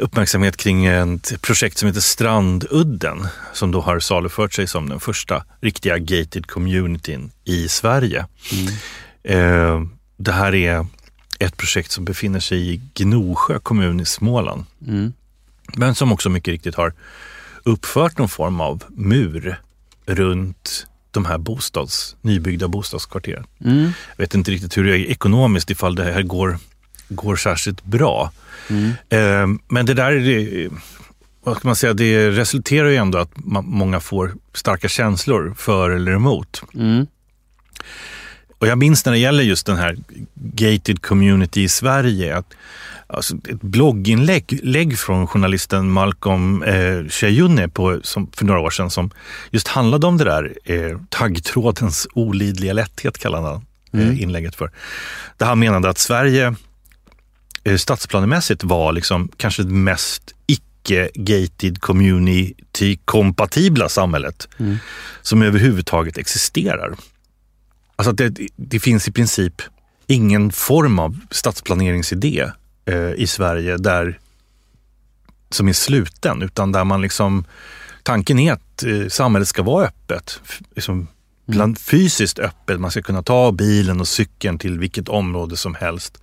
uppmärksamhet 0.00 0.56
kring 0.56 0.86
ett 0.86 1.42
projekt 1.42 1.78
som 1.78 1.86
heter 1.86 2.00
Strandudden 2.00 3.26
som 3.52 3.70
då 3.70 3.80
har 3.80 4.00
salufört 4.00 4.52
sig 4.52 4.66
som 4.66 4.88
den 4.88 5.00
första 5.00 5.44
riktiga 5.60 5.98
gated 5.98 6.46
communityn 6.46 7.30
i 7.44 7.68
Sverige. 7.68 8.26
Eh, 9.22 9.82
det 10.16 10.32
här 10.32 10.54
är 10.54 10.86
ett 11.42 11.56
projekt 11.56 11.90
som 11.90 12.04
befinner 12.04 12.40
sig 12.40 12.74
i 12.74 12.80
Gnosjö 12.94 13.58
kommun 13.58 14.00
i 14.00 14.04
Småland. 14.04 14.64
Mm. 14.86 15.12
Men 15.76 15.94
som 15.94 16.12
också 16.12 16.28
mycket 16.28 16.52
riktigt 16.52 16.74
har 16.74 16.92
uppfört 17.62 18.18
någon 18.18 18.28
form 18.28 18.60
av 18.60 18.84
mur 18.88 19.60
runt 20.06 20.86
de 21.10 21.24
här 21.24 21.38
bostads, 21.38 22.16
nybyggda 22.20 22.68
bostadskvarteren. 22.68 23.46
Mm. 23.64 23.82
Jag 24.16 24.24
vet 24.24 24.34
inte 24.34 24.50
riktigt 24.50 24.76
hur 24.76 24.84
det 24.84 24.98
är 24.98 25.10
ekonomiskt 25.10 25.70
ifall 25.70 25.94
det 25.94 26.12
här 26.12 26.22
går, 26.22 26.58
går 27.08 27.36
särskilt 27.36 27.84
bra. 27.84 28.32
Mm. 28.68 28.90
Eh, 29.08 29.60
men 29.68 29.86
det 29.86 29.94
där, 29.94 30.12
det, 30.12 30.70
vad 31.44 31.56
ska 31.56 31.68
man 31.68 31.76
säga, 31.76 31.94
det 31.94 32.30
resulterar 32.30 32.88
ju 32.88 32.96
ändå 32.96 33.18
att 33.18 33.34
ma- 33.34 33.62
många 33.62 34.00
får 34.00 34.34
starka 34.54 34.88
känslor 34.88 35.54
för 35.56 35.90
eller 35.90 36.12
emot. 36.12 36.62
Mm. 36.74 37.06
Och 38.62 38.68
jag 38.68 38.78
minns 38.78 39.04
när 39.04 39.12
det 39.12 39.18
gäller 39.18 39.42
just 39.42 39.66
den 39.66 39.76
här 39.76 39.96
gated 40.34 41.02
community 41.02 41.62
i 41.62 41.68
Sverige, 41.68 42.36
att 42.36 42.54
alltså 43.06 43.36
ett 43.48 43.62
blogginlägg 43.62 44.60
lägg 44.62 44.98
från 44.98 45.26
journalisten 45.26 45.90
Malcolm 45.90 46.62
eh, 46.62 47.04
Sheyune 47.08 47.68
på, 47.68 48.00
som, 48.02 48.30
för 48.32 48.44
några 48.44 48.60
år 48.60 48.70
sedan 48.70 48.90
som 48.90 49.10
just 49.50 49.68
handlade 49.68 50.06
om 50.06 50.16
det 50.16 50.24
där 50.24 50.56
eh, 50.64 50.98
taggtrådens 51.08 52.08
olidliga 52.14 52.72
lätthet 52.72 53.18
kallade 53.18 53.48
han 53.48 53.66
eh, 53.92 54.22
inlägget 54.22 54.54
för. 54.54 54.70
Där 55.36 55.46
han 55.46 55.58
menade 55.58 55.88
att 55.88 55.98
Sverige 55.98 56.54
eh, 57.64 57.76
stadsplanemässigt 57.76 58.64
var 58.64 58.92
liksom 58.92 59.28
kanske 59.36 59.62
det 59.62 59.74
mest 59.74 60.34
icke-gated 60.46 61.80
community-kompatibla 61.80 63.88
samhället 63.88 64.48
som 65.22 65.42
överhuvudtaget 65.42 66.18
existerar. 66.18 66.94
Alltså 67.96 68.10
att 68.10 68.16
det, 68.16 68.48
det 68.56 68.80
finns 68.80 69.08
i 69.08 69.12
princip 69.12 69.62
ingen 70.06 70.52
form 70.52 70.98
av 70.98 71.18
stadsplaneringsidé 71.30 72.50
eh, 72.86 73.12
i 73.16 73.26
Sverige 73.26 73.76
där, 73.76 74.18
som 75.50 75.68
är 75.68 75.72
sluten, 75.72 76.42
utan 76.42 76.72
där 76.72 76.84
man 76.84 77.02
liksom, 77.02 77.44
tanken 78.02 78.38
är 78.38 78.52
att 78.52 78.82
eh, 78.82 79.08
samhället 79.08 79.48
ska 79.48 79.62
vara 79.62 79.86
öppet. 79.86 80.40
Liksom, 80.74 81.08
bland 81.46 81.78
fysiskt 81.78 82.38
öppet, 82.38 82.80
man 82.80 82.90
ska 82.90 83.02
kunna 83.02 83.22
ta 83.22 83.52
bilen 83.52 84.00
och 84.00 84.08
cykeln 84.08 84.58
till 84.58 84.78
vilket 84.78 85.08
område 85.08 85.56
som 85.56 85.74
helst. 85.74 86.18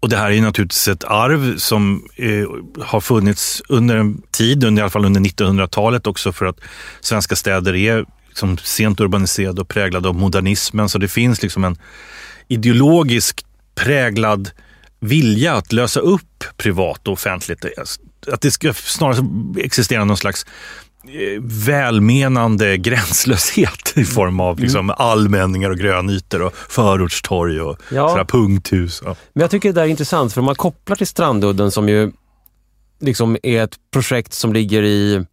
Och 0.00 0.08
det 0.08 0.16
här 0.16 0.30
är 0.30 0.42
naturligtvis 0.42 0.88
ett 0.88 1.04
arv 1.04 1.56
som 1.56 2.08
eh, 2.16 2.48
har 2.84 3.00
funnits 3.00 3.62
under 3.68 3.96
en 3.96 4.22
tid, 4.30 4.64
under, 4.64 4.80
i 4.80 4.82
alla 4.82 4.90
fall 4.90 5.04
under 5.04 5.20
1900-talet 5.20 6.06
också 6.06 6.32
för 6.32 6.46
att 6.46 6.60
svenska 7.00 7.36
städer 7.36 7.74
är 7.74 8.06
liksom 8.38 8.58
sent 8.58 9.00
urbaniserade 9.00 9.60
och 9.60 9.68
präglade 9.68 10.08
av 10.08 10.14
modernismen. 10.14 10.88
Så 10.88 10.98
det 10.98 11.08
finns 11.08 11.42
liksom 11.42 11.64
en 11.64 11.76
ideologiskt 12.48 13.46
präglad 13.74 14.50
vilja 15.00 15.54
att 15.54 15.72
lösa 15.72 16.00
upp 16.00 16.44
privat 16.56 17.06
och 17.08 17.12
offentligt. 17.12 17.64
Att 18.32 18.40
det 18.40 18.50
ska 18.50 18.72
snarare 18.72 19.24
existera 19.56 20.04
någon 20.04 20.16
slags 20.16 20.46
eh, 21.04 21.42
välmenande 21.42 22.76
gränslöshet 22.76 23.92
i 23.96 24.04
form 24.04 24.40
av 24.40 24.60
liksom 24.60 24.90
allmänningar 24.90 25.70
och 25.70 25.78
grönytor 25.78 26.42
och 26.42 26.54
förortstorg 26.68 27.60
och 27.60 27.78
Ja. 27.92 28.24
punkthus. 28.28 29.02
Ja. 29.04 29.16
Men 29.32 29.40
jag 29.40 29.50
tycker 29.50 29.68
det 29.68 29.80
där 29.80 29.82
är 29.84 29.88
intressant 29.90 30.32
för 30.32 30.40
om 30.40 30.44
man 30.44 30.54
kopplar 30.54 30.96
till 30.96 31.06
Strandudden 31.06 31.70
som 31.70 31.88
ju 31.88 32.12
liksom 33.00 33.36
är 33.42 33.62
ett 33.64 33.76
projekt 33.92 34.32
som 34.32 34.52
ligger 34.52 34.82
i 34.82 35.24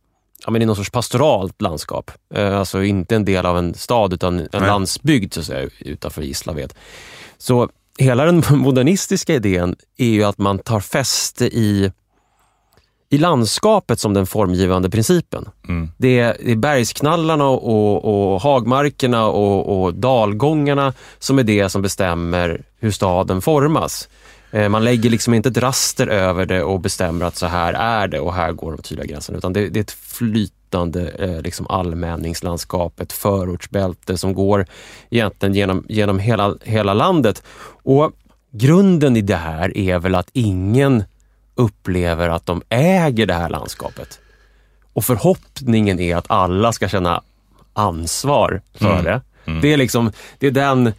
ja, 0.45 0.51
men 0.51 0.61
i 0.61 0.65
någon 0.65 0.75
sorts 0.75 0.89
pastoralt 0.89 1.61
landskap. 1.61 2.11
Eh, 2.33 2.59
alltså 2.59 2.83
inte 2.83 3.15
en 3.15 3.25
del 3.25 3.45
av 3.45 3.57
en 3.57 3.73
stad 3.73 4.13
utan 4.13 4.39
en 4.39 4.49
Nej. 4.53 4.61
landsbygd 4.61 5.33
så 5.33 5.39
att 5.39 5.45
säga, 5.45 5.69
utanför 5.79 6.21
Gislaved. 6.21 6.73
Så 7.37 7.69
hela 7.97 8.25
den 8.25 8.43
modernistiska 8.51 9.33
idén 9.33 9.75
är 9.97 10.09
ju 10.09 10.23
att 10.23 10.37
man 10.37 10.59
tar 10.59 10.79
fäste 10.79 11.45
i, 11.45 11.91
i 13.09 13.17
landskapet 13.17 13.99
som 13.99 14.13
den 14.13 14.25
formgivande 14.25 14.89
principen. 14.89 15.49
Mm. 15.67 15.89
Det 15.97 16.19
är, 16.19 16.37
det 16.39 16.51
är 16.51 16.55
bergsknallarna 16.55 17.47
och, 17.47 18.33
och 18.33 18.41
hagmarkerna 18.41 19.27
och, 19.27 19.83
och 19.83 19.93
dalgångarna 19.93 20.93
som 21.19 21.39
är 21.39 21.43
det 21.43 21.69
som 21.69 21.81
bestämmer 21.81 22.63
hur 22.79 22.91
staden 22.91 23.41
formas. 23.41 24.09
Eh, 24.55 24.69
Man 24.69 24.83
lägger 24.83 25.09
liksom 25.09 25.33
inte 25.33 25.49
ett 25.49 25.57
raster 25.57 26.07
över 26.07 26.45
det 26.45 26.63
och 26.63 26.79
bestämmer 26.79 27.25
att 27.25 27.35
så 27.35 27.45
här 27.45 27.73
är 27.73 28.07
det 28.07 28.19
och 28.19 28.33
här 28.33 28.51
går 28.51 28.71
de 28.71 28.81
tydliga 28.81 29.05
gränserna. 29.07 29.37
Utan 29.37 29.53
det, 29.53 29.69
det 29.69 29.79
är 29.79 29.83
ett 29.83 29.91
flytande 29.91 31.09
eh, 31.09 31.41
liksom 31.41 31.67
allmänningslandskap, 31.67 32.99
ett 32.99 33.13
förortsbälte 33.13 34.17
som 34.17 34.33
går 34.33 34.65
egentligen 35.09 35.53
genom, 35.55 35.85
genom 35.89 36.19
hela, 36.19 36.55
hela 36.63 36.93
landet. 36.93 37.43
Och 37.83 38.11
grunden 38.51 39.17
i 39.17 39.21
det 39.21 39.35
här 39.35 39.77
är 39.77 39.99
väl 39.99 40.15
att 40.15 40.29
ingen 40.33 41.03
upplever 41.55 42.29
att 42.29 42.45
de 42.45 42.61
äger 42.69 43.25
det 43.25 43.33
här 43.33 43.49
landskapet. 43.49 44.19
Och 44.93 45.03
förhoppningen 45.05 45.99
är 45.99 46.15
att 46.15 46.25
alla 46.31 46.71
ska 46.71 46.87
känna 46.87 47.21
ansvar 47.73 48.61
för 48.73 48.99
Mm. 48.99 49.03
det. 49.03 49.21
Det 49.61 49.73
är 49.73 49.77
liksom, 49.77 50.11
det 50.39 50.47
är 50.47 50.51
den, 50.51 50.93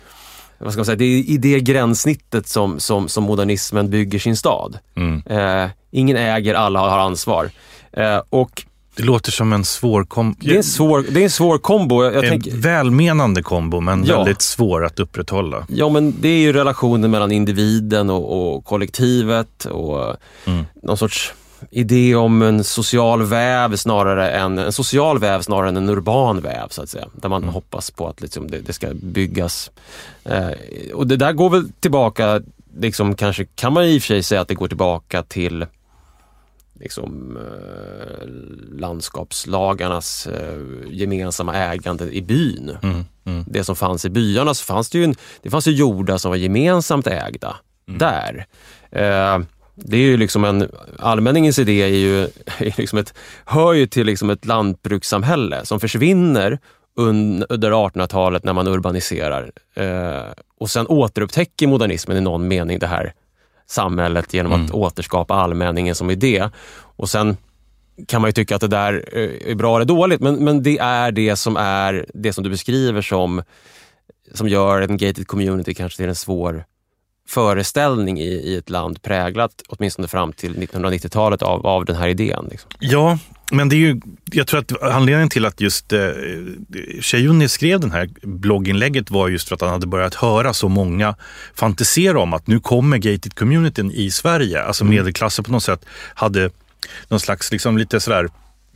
vad 0.58 0.72
ska 0.72 0.78
man 0.78 0.86
säga, 0.86 0.96
det 0.96 1.04
är 1.04 1.30
i 1.30 1.36
det 1.38 1.60
gränssnittet 1.60 2.48
som, 2.48 2.80
som, 2.80 3.08
som 3.08 3.24
modernismen 3.24 3.90
bygger 3.90 4.18
sin 4.18 4.36
stad. 4.36 4.78
Mm. 4.96 5.22
Eh, 5.26 5.70
ingen 5.90 6.16
äger, 6.16 6.54
alla 6.54 6.80
har 6.80 6.98
ansvar. 6.98 7.50
Eh, 7.92 8.20
och 8.30 8.62
Det 8.96 9.02
låter 9.02 9.32
som 9.32 9.52
en 9.52 9.64
svår 9.64 10.04
kom... 10.04 10.36
det 10.40 10.52
är 10.52 10.56
en 10.56 10.62
svår, 10.64 11.04
det 11.10 11.20
är 11.20 11.24
en 11.24 11.30
svår 11.30 11.58
kombo. 11.58 12.04
Jag, 12.04 12.14
jag 12.14 12.24
en 12.24 12.30
tänker, 12.30 12.56
välmenande 12.56 13.42
kombo, 13.42 13.80
men 13.80 14.04
Ja. 14.04 14.16
väldigt 14.16 14.42
svår 14.42 14.84
att 14.84 15.00
upprätthålla. 15.00 15.66
ja, 15.68 15.88
men 15.88 16.14
det 16.20 16.28
är 16.28 16.38
ju 16.38 16.52
relationen 16.52 17.10
mellan 17.10 17.32
individen 17.32 18.10
och, 18.10 18.56
och 18.56 18.64
kollektivet 18.64 19.64
och 19.64 20.16
Mm. 20.46 20.64
någon 20.82 20.96
sorts 20.96 21.32
idé 21.70 22.14
om 22.14 22.42
en 22.42 22.64
social 22.64 23.22
väv 23.22 23.76
snarare 23.76 24.30
än 24.30 24.58
en 24.58 24.72
social 24.72 25.18
väv 25.18 25.42
snarare 25.42 25.68
än 25.68 25.76
en 25.76 25.88
urban 25.88 26.40
väv 26.40 26.68
så 26.70 26.82
att 26.82 26.88
säga. 26.88 27.08
Där 27.12 27.28
man 27.28 27.44
hoppas 27.44 27.90
på 27.90 28.08
att 28.08 28.20
liksom 28.20 28.50
det, 28.50 28.58
det 28.58 28.72
ska 28.72 28.88
byggas. 28.94 29.70
Eh, 30.24 30.50
och 30.94 31.06
det 31.06 31.16
där 31.16 31.32
går 31.32 31.50
väl 31.50 31.72
tillbaka, 31.80 32.42
liksom, 32.78 33.14
kanske 33.14 33.44
kan 33.44 33.72
man 33.72 33.84
i 33.84 33.98
och 33.98 34.02
för 34.02 34.06
sig 34.06 34.22
säga 34.22 34.40
att 34.40 34.48
det 34.48 34.54
går 34.54 34.68
tillbaka 34.68 35.22
till 35.22 35.66
liksom, 36.80 37.36
eh, 37.36 38.28
landskapslagarnas 38.78 40.26
eh, 40.26 40.58
gemensamma 40.90 41.54
ägande 41.54 42.10
i 42.10 42.22
byn. 42.22 42.76
Mm. 42.82 43.04
Mm. 43.24 43.44
Det 43.46 43.64
som 43.64 43.76
fanns 43.76 44.04
i 44.04 44.10
byarna 44.10 44.54
så 44.54 44.64
fanns 44.64 44.90
det 44.90 44.98
ju, 44.98 45.04
en, 45.04 45.14
det 45.42 45.50
fanns 45.50 45.66
ju 45.66 45.72
jordar 45.72 46.18
som 46.18 46.30
var 46.30 46.36
gemensamt 46.36 47.06
ägda 47.06 47.56
där. 47.86 48.46
Eh, 48.90 49.38
det 49.76 49.96
är 49.96 50.00
ju 50.00 50.16
liksom 50.16 50.44
en, 50.44 50.68
allmänningens 50.98 51.58
idé 51.58 51.82
är 51.82 51.86
ju, 51.86 52.22
är 52.58 52.78
liksom 52.78 52.98
ett, 52.98 53.14
hör 53.44 53.72
ju 53.72 53.86
till 53.86 54.06
liksom 54.06 54.30
ett 54.30 54.44
lantbrukssamhälle 54.44 55.66
som 55.66 55.80
försvinner 55.80 56.58
under 56.96 57.70
1800-talet 57.72 58.44
när 58.44 58.52
man 58.52 58.68
urbaniserar. 58.68 59.50
Eh, 59.74 60.32
och 60.58 60.70
sen 60.70 60.86
återupptäcker 60.86 61.66
modernismen 61.66 62.16
i 62.16 62.20
någon 62.20 62.48
mening 62.48 62.78
det 62.78 62.86
här 62.86 63.14
samhället 63.66 64.34
genom 64.34 64.52
att 64.52 64.70
återskapa 64.70 65.34
allmänningen 65.34 65.94
som 65.94 66.10
idé. 66.10 66.48
Och 66.78 67.10
sen 67.10 67.36
kan 68.08 68.20
man 68.20 68.28
ju 68.28 68.32
tycka 68.32 68.54
att 68.54 68.60
det 68.60 68.68
där 68.68 69.08
eh, 69.12 69.50
är 69.50 69.54
bra 69.54 69.76
eller 69.76 69.86
dåligt, 69.86 70.20
men, 70.20 70.44
men 70.44 70.62
det 70.62 70.78
är 70.78 71.12
det 71.12 71.36
som 71.36 71.56
är 71.56 72.06
det 72.14 72.32
som 72.32 72.44
du 72.44 72.50
beskriver 72.50 73.02
som, 73.02 73.42
som 74.34 74.48
gör 74.48 74.82
en 74.82 74.96
gated 74.96 75.26
community 75.26 75.74
kanske 75.74 75.96
till 75.96 76.08
en 76.08 76.14
svår 76.14 76.64
föreställning 77.28 78.20
i, 78.20 78.28
i 78.28 78.56
ett 78.56 78.70
land 78.70 79.02
präglat, 79.02 79.62
åtminstone 79.68 80.08
fram 80.08 80.32
till 80.32 80.56
1990-talet, 80.56 81.42
av, 81.42 81.66
av 81.66 81.84
den 81.84 81.96
här 81.96 82.08
idén. 82.08 82.48
Liksom. 82.50 82.70
Ja, 82.78 83.18
men 83.52 83.68
det 83.68 83.76
är 83.76 83.78
ju, 83.78 84.00
jag 84.32 84.46
tror 84.46 84.60
att 84.60 84.82
anledningen 84.82 85.28
till 85.28 85.46
att 85.46 85.60
just 85.60 85.92
eh, 85.92 86.00
Sheyuni 87.00 87.48
skrev 87.48 87.80
den 87.80 87.90
här 87.90 88.10
blogginlägget 88.22 89.10
var 89.10 89.28
just 89.28 89.48
för 89.48 89.54
att 89.54 89.60
han 89.60 89.70
hade 89.70 89.86
börjat 89.86 90.14
höra 90.14 90.52
så 90.52 90.68
många 90.68 91.14
fantisera 91.54 92.20
om 92.20 92.32
att 92.32 92.46
nu 92.46 92.60
kommer 92.60 92.98
gated 92.98 93.34
communityn 93.34 93.90
i 93.90 94.10
Sverige. 94.10 94.62
Alltså 94.62 94.84
medelklassen 94.84 95.44
på 95.44 95.52
något 95.52 95.62
sätt 95.62 95.84
hade 96.14 96.50
någon 97.08 97.20
slags 97.20 97.52
liksom 97.52 97.78
lite 97.78 98.00
sådär 98.00 98.28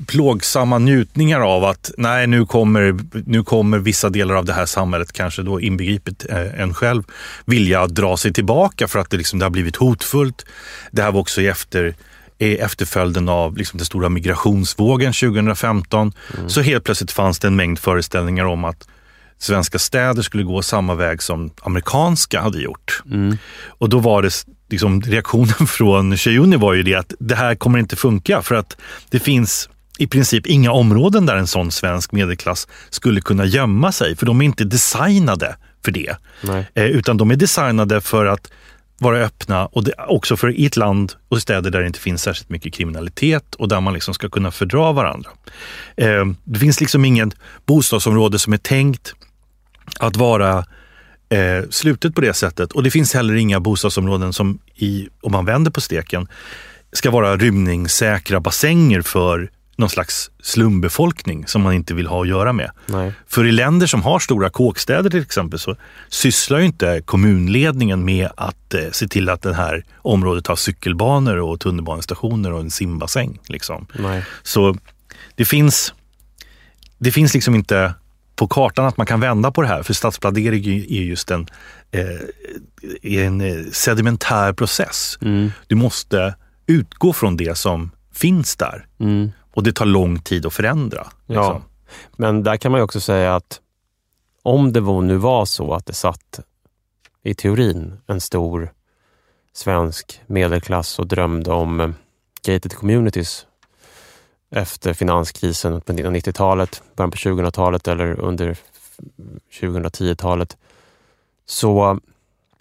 plågsamma 0.06 0.78
njutningar 0.78 1.40
av 1.40 1.64
att 1.64 1.90
nej, 1.96 2.26
nu 2.26 2.46
kommer, 2.46 2.98
nu 3.26 3.44
kommer 3.44 3.78
vissa 3.78 4.08
delar 4.08 4.34
av 4.34 4.44
det 4.44 4.52
här 4.52 4.66
samhället, 4.66 5.12
kanske 5.12 5.42
då 5.42 5.60
inbegripet 5.60 6.26
eh, 6.30 6.60
en 6.60 6.74
själv, 6.74 7.02
vilja 7.44 7.86
dra 7.86 8.16
sig 8.16 8.32
tillbaka 8.32 8.88
för 8.88 8.98
att 8.98 9.10
det, 9.10 9.16
liksom, 9.16 9.38
det 9.38 9.44
har 9.44 9.50
blivit 9.50 9.76
hotfullt. 9.76 10.46
Det 10.90 11.02
här 11.02 11.12
var 11.12 11.20
också 11.20 11.40
i 11.40 11.48
efter, 11.48 11.94
efterföljden 12.38 13.28
av 13.28 13.56
liksom, 13.56 13.78
den 13.78 13.86
stora 13.86 14.08
migrationsvågen 14.08 15.12
2015. 15.12 16.12
Så 16.48 16.60
helt 16.60 16.84
plötsligt 16.84 17.12
fanns 17.12 17.38
det 17.38 17.48
en 17.48 17.56
mängd 17.56 17.78
föreställningar 17.78 18.44
om 18.44 18.64
att 18.64 18.88
svenska 19.38 19.78
städer 19.78 20.22
skulle 20.22 20.42
gå 20.42 20.62
samma 20.62 20.94
väg 20.94 21.22
som 21.22 21.50
amerikanska 21.62 22.40
hade 22.40 22.60
gjort. 22.60 23.02
Och 23.66 23.88
då 23.88 23.98
var 23.98 24.22
det 24.22 24.30
liksom, 24.70 25.00
reaktionen 25.02 25.66
från 25.66 26.16
Sheyuni 26.16 26.56
var 26.56 26.74
ju 26.74 26.82
det 26.82 26.94
att 26.94 27.14
det 27.18 27.34
här 27.34 27.54
kommer 27.54 27.78
inte 27.78 27.96
funka 27.96 28.42
för 28.42 28.54
att 28.54 28.76
det 29.10 29.18
finns 29.18 29.68
i 30.00 30.06
princip 30.06 30.46
inga 30.46 30.72
områden 30.72 31.26
där 31.26 31.36
en 31.36 31.46
sån 31.46 31.70
svensk 31.70 32.12
medelklass 32.12 32.68
skulle 32.90 33.20
kunna 33.20 33.44
gömma 33.44 33.92
sig 33.92 34.16
för 34.16 34.26
de 34.26 34.40
är 34.40 34.44
inte 34.44 34.64
designade 34.64 35.56
för 35.84 35.92
det. 35.92 36.16
Eh, 36.74 36.84
utan 36.84 37.16
de 37.16 37.30
är 37.30 37.36
designade 37.36 38.00
för 38.00 38.26
att 38.26 38.50
vara 38.98 39.18
öppna 39.18 39.66
och 39.66 39.84
det, 39.84 39.92
också 40.08 40.36
för 40.36 40.50
i 40.50 40.66
ett 40.66 40.76
land 40.76 41.12
och 41.28 41.42
städer 41.42 41.70
där 41.70 41.80
det 41.80 41.86
inte 41.86 42.00
finns 42.00 42.22
särskilt 42.22 42.48
mycket 42.48 42.74
kriminalitet 42.74 43.54
och 43.54 43.68
där 43.68 43.80
man 43.80 43.94
liksom 43.94 44.14
ska 44.14 44.28
kunna 44.28 44.50
fördra 44.50 44.92
varandra. 44.92 45.30
Eh, 45.96 46.26
det 46.44 46.58
finns 46.58 46.80
liksom 46.80 47.04
ingen 47.04 47.32
bostadsområde 47.66 48.38
som 48.38 48.52
är 48.52 48.58
tänkt 48.58 49.14
att 49.98 50.16
vara 50.16 50.58
eh, 51.28 51.68
slutet 51.70 52.14
på 52.14 52.20
det 52.20 52.34
sättet. 52.34 52.72
Och 52.72 52.82
det 52.82 52.90
finns 52.90 53.14
heller 53.14 53.34
inga 53.34 53.60
bostadsområden 53.60 54.32
som, 54.32 54.58
i, 54.74 55.08
om 55.20 55.32
man 55.32 55.44
vänder 55.44 55.70
på 55.70 55.80
steken, 55.80 56.28
ska 56.92 57.10
vara 57.10 57.36
rymningssäkra 57.36 58.40
bassänger 58.40 59.02
för 59.02 59.50
någon 59.80 59.90
slags 59.90 60.30
slumbefolkning 60.42 61.46
som 61.46 61.62
man 61.62 61.72
inte 61.72 61.94
vill 61.94 62.06
ha 62.06 62.22
att 62.22 62.28
göra 62.28 62.52
med. 62.52 62.70
Nej. 62.86 63.12
För 63.26 63.46
i 63.46 63.52
länder 63.52 63.86
som 63.86 64.02
har 64.02 64.18
stora 64.18 64.50
kåkstäder 64.50 65.10
till 65.10 65.22
exempel 65.22 65.58
så 65.58 65.76
sysslar 66.08 66.58
ju 66.58 66.64
inte 66.64 67.02
kommunledningen 67.04 68.04
med 68.04 68.28
att 68.36 68.74
eh, 68.74 68.90
se 68.92 69.08
till 69.08 69.28
att 69.28 69.42
det 69.42 69.54
här 69.54 69.84
området 69.96 70.46
har 70.46 70.56
cykelbanor 70.56 71.36
och 71.36 71.60
tunnelbanestationer 71.60 72.52
och 72.52 72.60
en 72.60 72.70
simbassäng. 72.70 73.38
Liksom. 73.46 73.86
Nej. 73.98 74.24
Så 74.42 74.76
det 75.34 75.44
finns, 75.44 75.94
det 76.98 77.12
finns 77.12 77.34
liksom 77.34 77.54
inte 77.54 77.94
på 78.36 78.48
kartan 78.48 78.86
att 78.86 78.96
man 78.96 79.06
kan 79.06 79.20
vända 79.20 79.50
på 79.50 79.62
det 79.62 79.68
här 79.68 79.82
för 79.82 79.94
stadsplanering 79.94 80.66
är 80.66 81.02
just 81.02 81.30
en, 81.30 81.46
eh, 81.90 82.02
en 83.02 83.40
eh, 83.40 83.64
sedimentär 83.72 84.52
process. 84.52 85.18
Mm. 85.22 85.52
Du 85.66 85.74
måste 85.74 86.34
utgå 86.66 87.12
från 87.12 87.36
det 87.36 87.58
som 87.58 87.90
finns 88.14 88.56
där 88.56 88.86
Mm. 89.00 89.30
Och 89.54 89.62
det 89.62 89.72
tar 89.72 89.86
lång 89.86 90.18
tid 90.18 90.46
att 90.46 90.54
förändra. 90.54 91.06
Ja. 91.26 91.34
liksom. 91.34 91.62
Men 92.16 92.42
där 92.42 92.56
kan 92.56 92.72
man 92.72 92.80
också 92.80 93.00
säga 93.00 93.34
att 93.34 93.60
om 94.42 94.72
det 94.72 94.80
nu 94.80 95.16
var 95.16 95.44
så 95.44 95.74
att 95.74 95.86
det 95.86 95.92
satt 95.92 96.40
i 97.22 97.34
teorin 97.34 98.00
en 98.06 98.20
stor 98.20 98.72
svensk 99.52 100.20
medelklass 100.26 100.98
och 100.98 101.06
drömde 101.06 101.52
om 101.52 101.80
eh, 101.80 101.90
gated 102.42 102.74
communities 102.74 103.46
efter 104.50 104.94
finanskrisen 104.94 105.80
på 105.80 105.92
1990-talet, 105.92 106.82
början 106.96 107.10
på 107.10 107.16
2000-talet 107.16 107.88
eller 107.88 108.20
under 108.20 108.58
2010-talet 109.60 110.56
så 111.46 112.00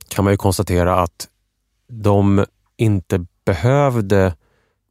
kan 0.07 0.23
man 0.23 0.33
ju 0.33 0.37
konstatera 0.37 1.01
att 1.01 1.27
de 1.87 2.45
inte 2.77 3.25
behövde 3.45 4.33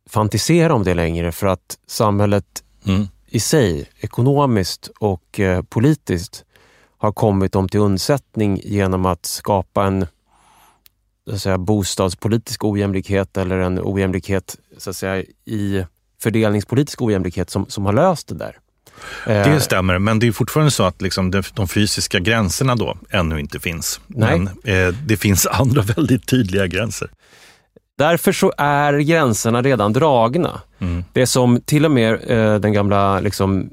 fantisera 0.08 0.74
om 0.74 0.84
det 0.84 0.94
längre 0.94 1.32
för 1.32 1.46
att 1.46 1.78
samhället 1.86 2.44
Mm. 2.86 3.08
i 3.26 3.40
sig, 3.40 3.88
ekonomiskt 4.00 4.90
och 4.98 5.40
eh, 5.40 5.62
politiskt, 5.62 6.44
har 6.98 7.12
kommit 7.12 7.52
dem 7.52 7.68
till 7.68 7.80
undsättning 7.80 8.60
genom 8.64 9.06
att 9.06 9.26
skapa 9.26 9.84
en 9.84 10.06
så 11.28 11.34
att 11.34 11.40
säga, 11.40 11.58
bostadspolitisk 11.58 12.64
ojämlikhet 12.64 13.36
eller 13.36 13.58
en 13.58 13.80
ojämlikhet 13.82 14.56
så 14.78 14.90
att 14.90 14.96
säga, 14.96 15.24
i 15.44 15.84
fördelningspolitisk 16.22 17.02
ojämlikhet 17.02 17.50
som, 17.50 17.66
som 17.68 17.86
har 17.86 17.92
löst 17.92 18.28
det 18.28 18.34
där. 18.34 18.56
Eh, 19.26 19.52
Det 19.52 19.60
stämmer, 19.60 19.98
men 19.98 20.18
det 20.18 20.26
är 20.26 20.32
fortfarande 20.32 20.70
så 20.70 20.82
att 20.84 21.02
liksom 21.02 21.30
de, 21.30 21.42
de 21.54 21.68
fysiska 21.68 22.18
gränserna 22.18 22.76
då 22.76 22.98
ännu 23.10 23.40
inte 23.40 23.60
finns. 23.60 24.00
Nej. 24.06 24.38
Men 24.38 24.48
eh, 24.88 24.94
det 25.06 25.16
finns 25.16 25.46
andra 25.46 25.82
väldigt 25.96 26.26
tydliga 26.28 26.66
gränser. 26.66 27.10
Därför 27.98 28.32
så 28.32 28.52
är 28.56 28.98
gränserna 28.98 29.62
redan 29.62 29.92
dragna. 29.92 30.60
Mm. 30.78 31.04
Det 31.12 31.26
som 31.26 31.60
till 31.60 31.84
och 31.84 31.90
med 31.90 32.12
eh, 32.30 32.54
den 32.60 32.72
gamla 32.72 33.20
liksom, 33.20 33.70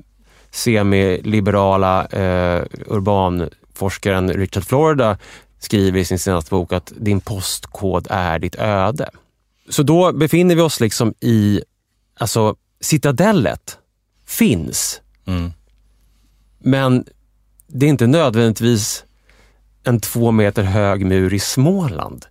semiliberala 0.51 2.05
eh, 2.05 2.63
urbanforskaren 2.88 4.34
Richard 4.34 4.63
Florida 4.63 5.17
skriver 5.59 5.99
i 5.99 6.05
sin 6.05 6.19
senaste 6.19 6.49
bok 6.49 6.73
att 6.73 6.93
din 6.97 7.21
postkod 7.21 8.07
är 8.09 8.39
ditt 8.39 8.55
öde. 8.55 9.09
Så 9.69 9.84
då 9.84 10.11
befinner 10.11 10.55
vi 10.55 10.61
oss 10.61 10.80
liksom 10.80 11.13
i, 11.19 11.61
alltså 12.17 12.55
citadellet 12.82 13.78
finns, 14.26 15.01
Mm. 15.28 15.51
men 16.59 17.05
det 17.67 17.86
är 17.86 17.89
inte 17.89 18.07
nödvändigtvis 18.07 19.03
en 19.84 19.99
två 19.99 20.32
meter 20.32 20.63
hög 20.63 21.05
mur 21.05 21.34
i 21.34 21.39
Småland. 21.39 22.26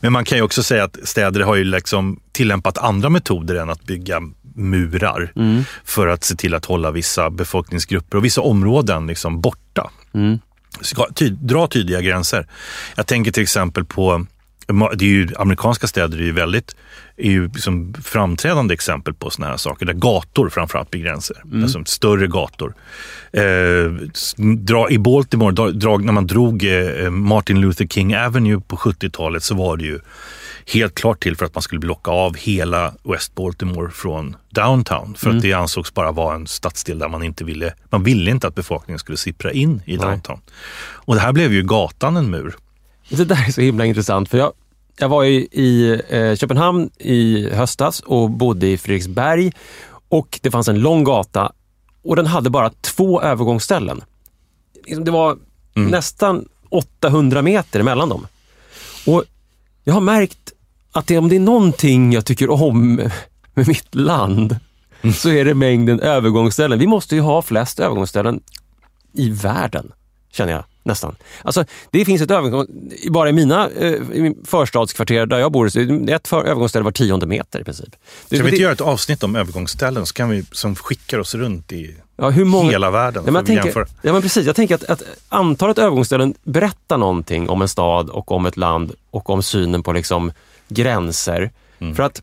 Men 0.00 0.12
man 0.12 0.24
kan 0.24 0.38
ju 0.38 0.44
också 0.44 0.62
säga 0.62 0.84
att 0.84 0.96
städer 1.04 1.40
har 1.40 1.54
ju 1.54 1.64
liksom 1.64 2.20
tillämpat 2.32 2.78
andra 2.78 3.08
metoder 3.08 3.54
än 3.54 3.70
att 3.70 3.84
bygga 3.84 4.20
murar 4.54 5.32
Mm. 5.36 5.64
för 5.84 6.06
att 6.06 6.24
se 6.24 6.36
till 6.36 6.54
att 6.54 6.64
hålla 6.64 6.90
vissa 6.90 7.30
befolkningsgrupper 7.30 8.18
och 8.18 8.24
vissa 8.24 8.40
områden 8.40 9.06
liksom 9.06 9.40
borta. 9.40 9.90
Mm. 10.14 10.38
Ska, 10.80 11.06
ty, 11.14 11.28
dra 11.28 11.66
tydliga 11.66 12.00
gränser. 12.00 12.46
Jag 12.94 13.06
tänker 13.06 13.32
till 13.32 13.42
exempel 13.42 13.84
på 13.84 14.26
det 14.66 15.04
är 15.04 15.08
ju, 15.08 15.28
amerikanska 15.38 15.86
städer 15.86 16.18
är 16.18 16.22
ju 16.22 16.32
väldigt 16.32 16.76
är 17.16 17.30
ju 17.30 17.48
liksom 17.48 17.94
framträdande 18.02 18.74
exempel 18.74 19.14
på 19.14 19.30
såna 19.30 19.48
här 19.48 19.56
saker 19.56 19.86
där 19.86 19.92
gator 19.92 20.48
framförallt 20.48 20.90
blir 20.90 21.00
gränser. 21.00 21.36
Alltså 21.62 21.84
större 21.84 22.26
gator. 22.26 22.74
Eh, 23.32 23.42
dra, 24.56 24.90
I 24.90 24.98
Baltimore, 24.98 25.72
dra, 25.72 25.96
när 25.96 26.12
man 26.12 26.26
drog 26.26 26.64
eh, 26.64 27.10
Martin 27.10 27.60
Luther 27.60 27.86
King 27.86 28.16
Avenue 28.16 28.60
på 28.60 28.76
70-talet 28.76 29.42
så 29.42 29.54
var 29.54 29.76
det 29.76 29.84
ju 29.84 29.98
helt 30.66 30.94
klart 30.94 31.22
till 31.22 31.36
för 31.36 31.46
att 31.46 31.54
man 31.54 31.62
skulle 31.62 31.78
blocka 31.78 32.10
av 32.10 32.36
hela 32.36 32.94
West 33.02 33.34
Baltimore 33.34 33.90
från 33.90 34.36
downtown. 34.50 35.14
För 35.14 35.30
att 35.30 35.42
det 35.42 35.52
ansågs 35.52 35.94
bara 35.94 36.12
vara 36.12 36.34
en 36.34 36.46
stadsdel 36.46 36.98
där 36.98 37.08
man 37.08 37.22
inte 37.22 37.44
ville, 37.44 37.74
man 37.90 38.02
ville 38.02 38.30
inte 38.30 38.46
att 38.46 38.54
befolkningen 38.54 38.98
skulle 38.98 39.18
sippra 39.18 39.52
in 39.52 39.82
i 39.84 39.96
Nej. 39.96 40.06
downtown. 40.06 40.40
Och 40.80 41.14
det 41.14 41.20
här 41.20 41.32
blev 41.32 41.52
ju 41.52 41.62
gatan 41.62 42.16
en 42.16 42.30
mur. 42.30 42.56
Det 43.16 43.24
där 43.24 43.44
är 43.48 43.52
så 43.52 43.60
himla 43.60 43.84
intressant 43.84 44.28
för 44.28 44.38
jag, 44.38 44.52
jag 44.98 45.08
var 45.08 45.24
i, 45.24 45.48
i 45.52 46.00
eh, 46.08 46.36
Köpenhamn 46.36 46.90
i 46.98 47.48
höstas 47.50 48.00
och 48.00 48.30
bodde 48.30 48.66
i 48.66 48.78
Fredriksberg 48.78 49.52
och 50.08 50.38
det 50.42 50.50
fanns 50.50 50.68
en 50.68 50.80
lång 50.80 51.04
gata 51.04 51.52
och 52.02 52.16
den 52.16 52.26
hade 52.26 52.50
bara 52.50 52.70
två 52.80 53.22
övergångsställen. 53.22 54.02
Liksom, 54.84 55.04
Det 55.04 55.10
var 55.10 55.38
nästan 55.74 56.48
800 56.68 57.42
meter 57.42 57.80
emellan 57.80 58.08
dem. 58.08 58.26
Och 59.06 59.24
jag 59.84 59.94
har 59.94 60.00
märkt 60.00 60.52
att 60.92 61.06
det, 61.06 61.18
om 61.18 61.28
det 61.28 61.36
är 61.36 61.40
någonting 61.40 62.12
jag 62.12 62.24
tycker 62.24 62.50
om 62.50 62.94
med 63.54 63.68
mitt 63.68 63.94
land 63.94 64.56
så 65.14 65.28
är 65.28 65.44
det 65.44 65.54
mängden 65.54 66.00
övergångsställen. 66.00 66.78
Vi 66.78 66.86
måste 66.86 67.14
ju 67.14 67.20
ha 67.20 67.42
flest 67.42 67.80
övergångsställen 67.80 68.40
i 69.12 69.30
världen, 69.30 69.92
känner 70.32 70.52
jag 70.52 70.64
nästan. 70.82 71.16
Alltså, 71.42 71.64
det 71.90 72.04
finns 72.04 72.22
ett 72.22 72.30
övergång, 72.30 72.66
bara 73.10 73.28
i 73.28 73.32
mina 73.32 73.68
eh, 73.70 73.92
i 73.92 74.34
förstadskvarter 74.44 75.26
där 75.26 75.38
jag 75.38 75.52
bor, 75.52 75.68
så 75.68 75.80
är 75.80 75.84
det 75.84 76.12
ett 76.12 76.28
för, 76.28 76.44
övergångsställe 76.44 76.84
var 76.84 76.92
tionde 76.92 77.26
meter 77.26 77.60
i 77.60 77.64
princip. 77.64 77.88
Det, 78.28 78.36
Ska 78.36 78.44
vi 78.44 78.50
det- 78.50 78.54
inte 78.56 78.62
göra 78.62 78.72
ett 78.72 78.80
avsnitt 78.80 79.22
om 79.22 79.36
övergångsställen 79.36 80.06
så 80.06 80.14
kan 80.14 80.28
vi, 80.28 80.44
som 80.52 80.74
skickar 80.74 81.18
oss 81.18 81.34
runt 81.34 81.72
i 81.72 81.96
ja, 82.16 82.30
hur 82.30 82.44
många, 82.44 82.70
hela 82.70 82.90
världen? 82.90 83.22
Ja, 83.26 83.32
men 83.32 83.44
tänker, 83.44 83.86
ja, 84.02 84.12
men 84.12 84.22
precis. 84.22 84.46
Jag 84.46 84.56
tänker 84.56 84.74
att, 84.74 84.84
att 84.84 85.02
antalet 85.28 85.78
övergångsställen 85.78 86.34
berättar 86.42 86.98
någonting 86.98 87.48
om 87.48 87.62
en 87.62 87.68
stad 87.68 88.10
och 88.10 88.32
om 88.32 88.46
ett 88.46 88.56
land 88.56 88.92
och 89.10 89.30
om 89.30 89.42
synen 89.42 89.82
på 89.82 89.92
liksom 89.92 90.32
gränser. 90.68 91.50
Mm. 91.78 91.94
För 91.94 92.02
att 92.02 92.22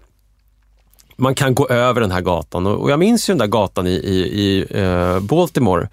man 1.16 1.36
kan 1.36 1.56
gå 1.56 1.68
över 1.68 2.02
den 2.02 2.12
här 2.12 2.22
gatan 2.22 2.68
och, 2.68 2.82
och 2.82 2.92
jag 2.92 3.00
minns 3.00 3.30
ju 3.30 3.32
den 3.32 3.38
där 3.40 3.48
gatan 3.48 3.88
i, 3.88 3.92
i, 3.92 4.20
i 4.20 4.66
eh, 4.70 5.20
Baltimore 5.20 5.90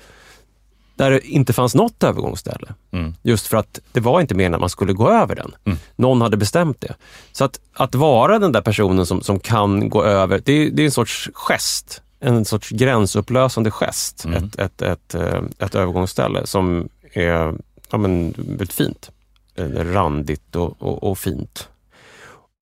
där 0.96 1.10
det 1.10 1.26
inte 1.28 1.52
fanns 1.52 1.74
något 1.74 2.02
övergångsställe. 2.02 2.74
Mm. 2.92 3.14
Just 3.22 3.46
för 3.46 3.56
att 3.56 3.80
det 3.92 4.00
var 4.00 4.20
inte 4.20 4.34
meningen 4.34 4.54
att 4.54 4.60
man 4.60 4.70
skulle 4.70 4.92
gå 4.92 5.10
över 5.10 5.34
den. 5.34 5.54
Mm. 5.64 5.78
Någon 5.96 6.20
hade 6.20 6.36
bestämt 6.36 6.80
det. 6.80 6.94
Så 7.32 7.44
att, 7.44 7.60
att 7.74 7.94
vara 7.94 8.38
den 8.38 8.52
där 8.52 8.60
personen 8.62 9.06
som, 9.06 9.20
som 9.22 9.40
kan 9.40 9.88
gå 9.88 10.04
över, 10.04 10.42
det, 10.44 10.52
är- 10.52 10.70
det 10.70 10.82
är 10.82 10.86
en 10.86 10.90
sorts 10.90 11.30
gest. 11.34 12.02
En 12.20 12.44
sorts 12.44 12.70
gränsupplösande 12.70 13.70
gest. 13.70 14.24
Mm. 14.24 14.44
Ett, 14.44 14.56
ett, 14.58 14.82
ett, 14.82 15.14
eh, 15.14 15.40
ett 15.58 15.74
övergångsställe 15.74 16.46
som 16.46 16.88
är 17.12 17.54
ja, 17.90 17.98
men, 17.98 18.34
väldigt 18.36 18.72
fint. 18.72 19.10
Eh, 19.54 19.64
Randigt 19.68 20.56
och, 20.56 20.82
och, 20.82 21.04
och 21.10 21.18
fint. 21.18 21.68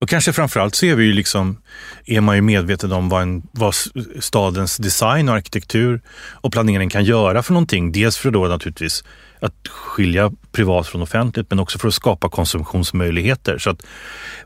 Och 0.01 0.09
kanske 0.09 0.33
framförallt 0.33 0.75
så 0.75 0.87
är 0.87 0.95
vi 0.95 1.05
ju 1.05 1.13
liksom, 1.13 1.63
är 2.07 2.21
man 2.21 2.37
ju 2.37 2.43
medveten 2.43 2.93
om 2.93 3.09
vad, 3.09 3.23
en, 3.23 3.43
vad 3.53 3.75
stadens 4.21 4.77
design 4.77 5.29
och 5.29 5.35
arkitektur 5.35 6.01
och 6.31 6.53
planering 6.53 6.91
kan 6.91 7.05
göra 7.05 7.43
för 7.43 7.53
någonting. 7.53 7.93
Dels 7.93 8.17
för 8.17 8.31
då 8.31 8.45
naturligtvis 8.45 9.05
att 9.41 9.69
skilja 9.69 10.33
privat 10.53 10.87
från 10.87 11.03
offentligt 11.03 11.51
men 11.51 11.59
också 11.59 11.79
för 11.79 11.89
att 11.89 11.95
skapa 11.95 12.29
konsumtionsmöjligheter. 12.29 13.59
Så 13.59 13.71
att 13.71 13.83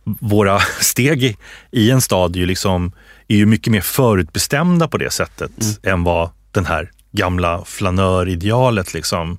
våra 0.05 0.61
steg 0.81 1.37
i, 1.71 1.91
en 1.91 2.01
stad 2.01 2.37
är 2.37 2.41
ju, 2.41 2.47
liksom, 2.47 2.93
är 3.29 3.37
ju 3.37 3.47
mycket 3.47 3.71
mer 3.71 3.81
förutbestämda 3.81 4.89
på 4.89 4.99
det 4.99 5.11
sättet 5.11 5.53
än 5.83 6.05
vad 6.05 6.31
den 6.53 6.67
här 6.67 6.91
gamla 7.13 7.65
flanöridealet 7.65 8.95
liksom, 8.95 9.39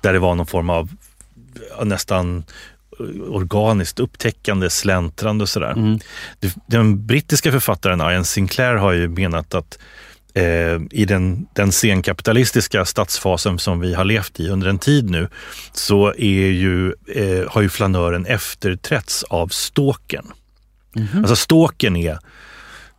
där 0.00 0.12
det 0.12 0.18
var 0.18 0.34
någon 0.34 0.46
form 0.46 0.70
av 0.70 0.88
nästan 1.84 2.44
organiskt 3.28 4.00
upptäckande, 4.00 4.70
släntrande 4.70 5.42
och 5.42 5.48
sådär. 5.48 5.72
Mm. 5.72 5.98
Den 6.66 7.06
brittiska 7.06 7.52
författaren 7.52 8.00
Ian 8.00 8.24
Sinclair 8.24 8.74
har 8.74 8.92
ju 8.92 9.08
menat 9.08 9.54
att 9.54 9.78
eh, 10.34 10.44
i 10.90 11.04
den, 11.08 11.46
den 11.54 11.72
senkapitalistiska 11.72 12.84
stadsfasen 12.84 13.58
som 13.58 13.80
vi 13.80 13.94
har 13.94 14.04
levt 14.04 14.40
i 14.40 14.48
under 14.48 14.68
en 14.68 14.78
tid 14.78 15.10
nu 15.10 15.28
så 15.72 16.14
är 16.14 16.50
ju, 16.50 16.94
eh, 17.14 17.48
har 17.48 17.62
ju 17.62 17.68
flanören 17.68 18.26
efterträtts 18.26 19.22
av 19.22 19.48
ståken. 19.48 20.26
Alltså 21.14 21.36
ståken 21.36 21.96
är 21.96 22.18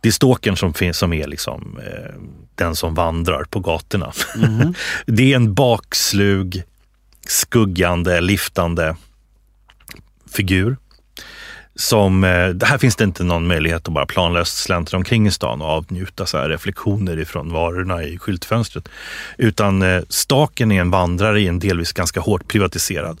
det 0.02 0.08
är 0.08 0.12
ståken 0.12 0.56
som, 0.56 0.74
finns, 0.74 0.98
som 0.98 1.12
är 1.12 1.26
liksom, 1.26 1.80
eh, 1.86 2.14
den 2.54 2.76
som 2.76 2.94
vandrar 2.94 3.44
på 3.44 3.60
gatorna. 3.60 4.12
det 5.06 5.32
är 5.32 5.36
en 5.36 5.54
bakslug, 5.54 6.62
skuggande, 7.26 8.20
liftande 8.20 8.96
figur. 10.32 10.76
Som, 11.74 12.24
eh, 12.24 12.30
här 12.62 12.78
finns 12.78 12.96
det 12.96 13.04
inte 13.04 13.24
någon 13.24 13.46
möjlighet 13.46 13.88
att 13.88 13.94
bara 13.94 14.06
planlöst 14.06 14.56
släntra 14.56 14.98
omkring 14.98 15.26
i 15.26 15.30
stan 15.30 15.62
och 15.62 15.68
avnjuta 15.68 16.26
så 16.26 16.38
här 16.38 16.48
reflektioner 16.48 17.18
ifrån 17.18 17.52
varorna 17.52 18.04
i 18.04 18.18
skyltfönstret. 18.18 18.88
Utan 19.38 19.82
eh, 19.82 20.02
staken 20.08 20.72
är 20.72 20.80
en 20.80 20.90
vandrare 20.90 21.40
i 21.40 21.48
en 21.48 21.58
delvis 21.58 21.92
ganska 21.92 22.20
hårt 22.20 22.48
privatiserad 22.48 23.18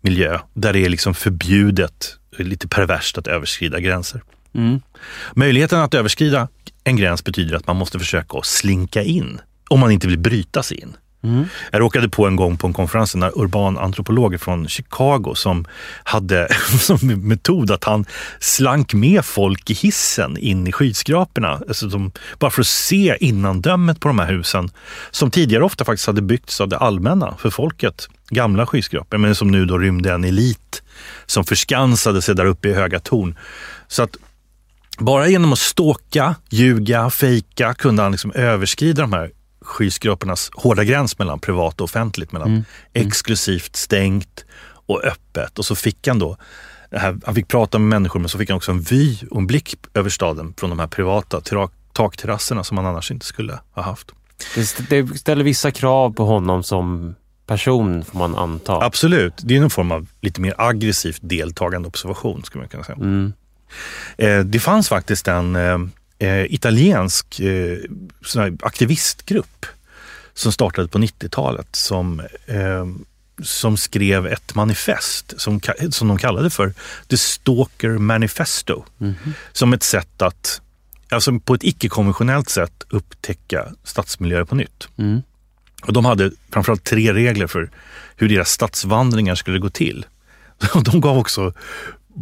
miljö 0.00 0.38
där 0.54 0.72
det 0.72 0.78
är 0.78 0.88
liksom 0.88 1.14
förbjudet, 1.14 2.16
lite 2.38 2.68
perverst 2.68 3.18
att 3.18 3.26
överskrida 3.26 3.80
gränser. 3.80 4.22
Mm. 4.54 4.80
Möjligheten 5.34 5.80
att 5.80 5.94
överskrida 5.94 6.48
en 6.84 6.96
gräns 6.96 7.24
betyder 7.24 7.56
att 7.56 7.66
man 7.66 7.76
måste 7.76 7.98
försöka 7.98 8.38
att 8.38 8.46
slinka 8.46 9.02
in 9.02 9.40
om 9.68 9.80
man 9.80 9.90
inte 9.90 10.06
vill 10.06 10.18
bryta 10.18 10.62
sig 10.62 10.80
in. 10.80 10.96
Mm. 11.24 11.44
Jag 11.70 11.80
råkade 11.80 12.08
på 12.08 12.26
en 12.26 12.36
gång 12.36 12.56
på 12.56 12.66
en 12.66 12.72
konferens 12.72 13.14
en 13.14 13.22
urban 13.22 13.78
antropolog 13.78 14.40
från 14.40 14.68
Chicago 14.68 15.34
som 15.34 15.64
hade 16.04 16.48
som 16.80 16.98
metod 17.28 17.70
att 17.70 17.84
han 17.84 18.04
slank 18.38 18.94
med 18.94 19.24
folk 19.24 19.70
i 19.70 19.74
hissen 19.74 20.36
in 20.38 20.66
i 20.66 20.72
skyskraporna. 20.72 21.60
Alltså 21.68 21.86
de, 21.86 22.12
bara 22.38 22.50
för 22.50 22.60
att 22.60 22.66
se 22.66 23.16
innandömet 23.20 24.00
på 24.00 24.08
de 24.08 24.18
här 24.18 24.32
husen 24.32 24.70
som 25.10 25.30
tidigare 25.30 25.64
ofta 25.64 25.84
faktiskt 25.84 26.06
hade 26.06 26.22
byggts 26.22 26.60
av 26.60 26.68
det 26.68 26.78
allmänna 26.78 27.34
för 27.38 27.50
folket. 27.50 28.08
Gamla 28.30 28.66
skyskrapor, 28.66 29.18
men 29.18 29.34
som 29.34 29.50
nu 29.50 29.64
då 29.64 29.78
rymde 29.78 30.12
en 30.12 30.24
elit 30.24 30.82
som 31.26 31.44
förskansade 31.44 32.22
sig 32.22 32.34
där 32.34 32.44
uppe 32.44 32.68
i 32.68 32.74
höga 32.74 33.00
torn. 33.00 33.38
Så 33.88 34.02
att 34.02 34.16
bara 34.98 35.28
genom 35.28 35.52
att 35.52 35.58
ståka, 35.58 36.34
ljuga, 36.50 37.10
fejka 37.10 37.74
kunde 37.74 38.02
han 38.02 38.12
liksom 38.12 38.32
överskrida 38.32 39.02
de 39.02 39.12
här 39.12 39.30
skyskrapornas 39.64 40.50
hårda 40.54 40.84
gräns 40.84 41.18
mellan 41.18 41.38
privat 41.38 41.80
och 41.80 41.84
offentligt, 41.84 42.32
mellan 42.32 42.64
exklusivt, 42.92 43.76
stängt 43.76 44.44
och 44.86 45.04
öppet. 45.04 45.58
Och 45.58 45.64
så 45.64 45.74
fick 45.74 46.08
han 46.08 46.18
då, 46.18 46.36
här, 46.92 47.18
han 47.24 47.34
fick 47.34 47.48
prata 47.48 47.78
med 47.78 47.88
människor 47.88 48.20
men 48.20 48.28
så 48.28 48.38
fick 48.38 48.48
han 48.50 48.56
också 48.56 48.70
en 48.70 48.80
vy 48.80 49.16
och 49.30 49.40
en 49.40 49.46
blick 49.46 49.74
över 49.94 50.10
staden 50.10 50.54
från 50.56 50.70
de 50.70 50.78
här 50.78 50.86
privata 50.86 51.40
takterrasserna 51.92 52.64
som 52.64 52.76
han 52.76 52.86
annars 52.86 53.10
inte 53.10 53.26
skulle 53.26 53.58
ha 53.72 53.82
haft. 53.82 54.12
Det, 54.54 54.60
st- 54.60 54.84
det 54.88 55.18
ställer 55.18 55.44
vissa 55.44 55.70
krav 55.70 56.10
på 56.14 56.24
honom 56.24 56.62
som 56.62 57.14
person, 57.46 58.04
får 58.04 58.18
man 58.18 58.34
anta. 58.34 58.84
Absolut, 58.84 59.34
det 59.42 59.56
är 59.56 59.60
någon 59.60 59.70
form 59.70 59.92
av 59.92 60.06
lite 60.20 60.40
mer 60.40 60.54
aggressivt 60.58 61.18
deltagande 61.22 61.88
observation 61.88 62.44
skulle 62.44 62.62
man 62.62 62.68
kunna 62.68 62.84
säga. 62.84 62.96
Mm. 62.96 63.32
Eh, 64.18 64.38
det 64.38 64.60
fanns 64.60 64.88
faktiskt 64.88 65.28
en 65.28 65.56
eh, 66.24 66.54
italiensk 66.54 67.40
eh, 67.40 67.78
aktivistgrupp 68.62 69.66
som 70.34 70.52
startade 70.52 70.88
på 70.88 70.98
90-talet 70.98 71.76
som 71.76 72.20
eh, 72.46 72.86
som 73.42 73.76
skrev 73.76 74.26
ett 74.26 74.54
manifest 74.54 75.34
som, 75.36 75.60
som 75.90 76.08
de 76.08 76.18
kallade 76.18 76.50
för 76.50 76.74
The 77.08 77.16
Stalker 77.16 77.98
Manifesto. 77.98 78.84
Mm 79.00 79.14
-hmm. 79.24 79.32
Som 79.52 79.72
ett 79.72 79.82
sätt 79.82 80.22
att, 80.22 80.60
alltså 81.08 81.38
på 81.38 81.54
ett 81.54 81.64
icke-konventionellt 81.64 82.48
sätt 82.48 82.84
upptäcka 82.88 83.68
stadsmiljöer 83.84 84.44
på 84.44 84.54
nytt. 84.54 84.88
Mm. 84.96 85.22
Och 85.82 85.92
de 85.92 86.04
hade 86.04 86.30
framförallt 86.50 86.84
tre 86.84 87.12
regler 87.12 87.46
för 87.46 87.70
hur 88.16 88.28
deras 88.28 88.50
stadsvandringar 88.50 89.34
skulle 89.34 89.58
gå 89.58 89.70
till. 89.70 90.06
De 90.84 91.00
gav 91.00 91.18
också 91.18 91.52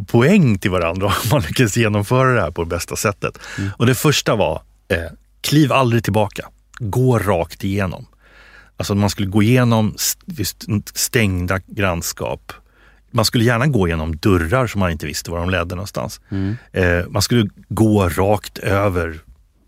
poäng 0.07 0.57
till 0.57 0.71
varandra 0.71 1.07
om 1.07 1.29
man 1.31 1.41
lyckades 1.41 1.77
genomföra 1.77 2.33
det 2.33 2.41
här 2.41 2.51
på 2.51 2.63
det 2.63 2.69
bästa 2.69 2.95
sättet. 2.95 3.39
Mm. 3.57 3.69
Och 3.77 3.85
det 3.85 3.95
första 3.95 4.35
var, 4.35 4.61
eh, 4.87 4.97
kliv 5.41 5.71
aldrig 5.71 6.03
tillbaka. 6.03 6.49
Gå 6.79 7.19
rakt 7.19 7.63
igenom. 7.63 8.05
Alltså 8.77 8.95
man 8.95 9.09
skulle 9.09 9.27
gå 9.27 9.43
igenom 9.43 9.95
stängda 10.93 11.59
grannskap. 11.67 12.53
Man 13.11 13.25
skulle 13.25 13.43
gärna 13.43 13.67
gå 13.67 13.87
igenom 13.87 14.15
dörrar 14.15 14.67
som 14.67 14.79
man 14.79 14.91
inte 14.91 15.05
visste 15.05 15.31
var 15.31 15.39
de 15.39 15.49
ledde 15.49 15.75
någonstans. 15.75 16.21
Mm. 16.29 16.55
Eh, 16.71 17.05
man 17.09 17.21
skulle 17.21 17.49
gå 17.69 18.09
rakt 18.09 18.57
över 18.57 19.19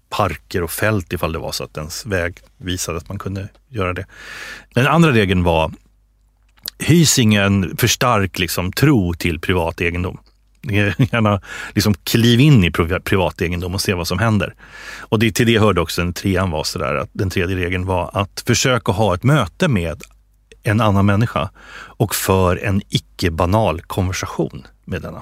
parker 0.10 0.64
och 0.64 0.72
fält 0.72 1.14
ifall 1.14 1.34
det 1.34 1.40
var 1.40 1.52
så 1.52 1.64
att 1.64 1.78
ens 1.78 2.06
väg 2.06 2.38
visade 2.58 2.98
att 2.98 3.10
man 3.10 3.20
kunde 3.20 3.48
göra 3.70 3.94
det. 3.94 4.06
Den 4.74 4.88
andra 4.88 5.12
regeln 5.12 5.44
var 5.44 5.72
hys 6.80 7.20
ingen 7.20 7.78
för 7.78 7.88
stark 7.88 8.40
liksom, 8.40 8.72
tro 8.72 9.14
till 9.14 9.40
privat 9.40 9.82
egendom. 9.82 10.18
Gärna 10.68 11.42
liksom 11.74 11.94
kliv 11.94 12.40
in 12.40 12.64
i 12.64 12.72
privat 13.04 13.42
egendom 13.42 13.74
och 13.74 13.82
se 13.82 13.94
vad 13.94 14.08
som 14.08 14.20
händer. 14.20 14.56
Och 15.00 15.20
det, 15.20 15.32
till 15.32 15.48
det 15.48 15.60
hörde 15.60 15.82
också 15.82 16.02
den 16.02 16.14
trean 16.14 16.52
var 16.52 16.64
sådär, 16.64 16.96
att 16.96 17.10
den 17.14 17.30
tredje 17.30 17.56
regeln 17.56 17.86
var 17.86 18.10
att 18.14 18.44
försöka 18.48 18.92
ha 18.92 19.16
ett 19.16 19.24
möte 19.24 19.68
med 19.68 20.02
en 20.64 20.82
annan 20.82 21.06
människa 21.06 21.50
och 21.76 22.16
för 22.16 22.58
en 22.58 22.82
icke-banal 22.90 23.82
konversation 23.82 24.68
med 24.86 25.02
denna. 25.02 25.22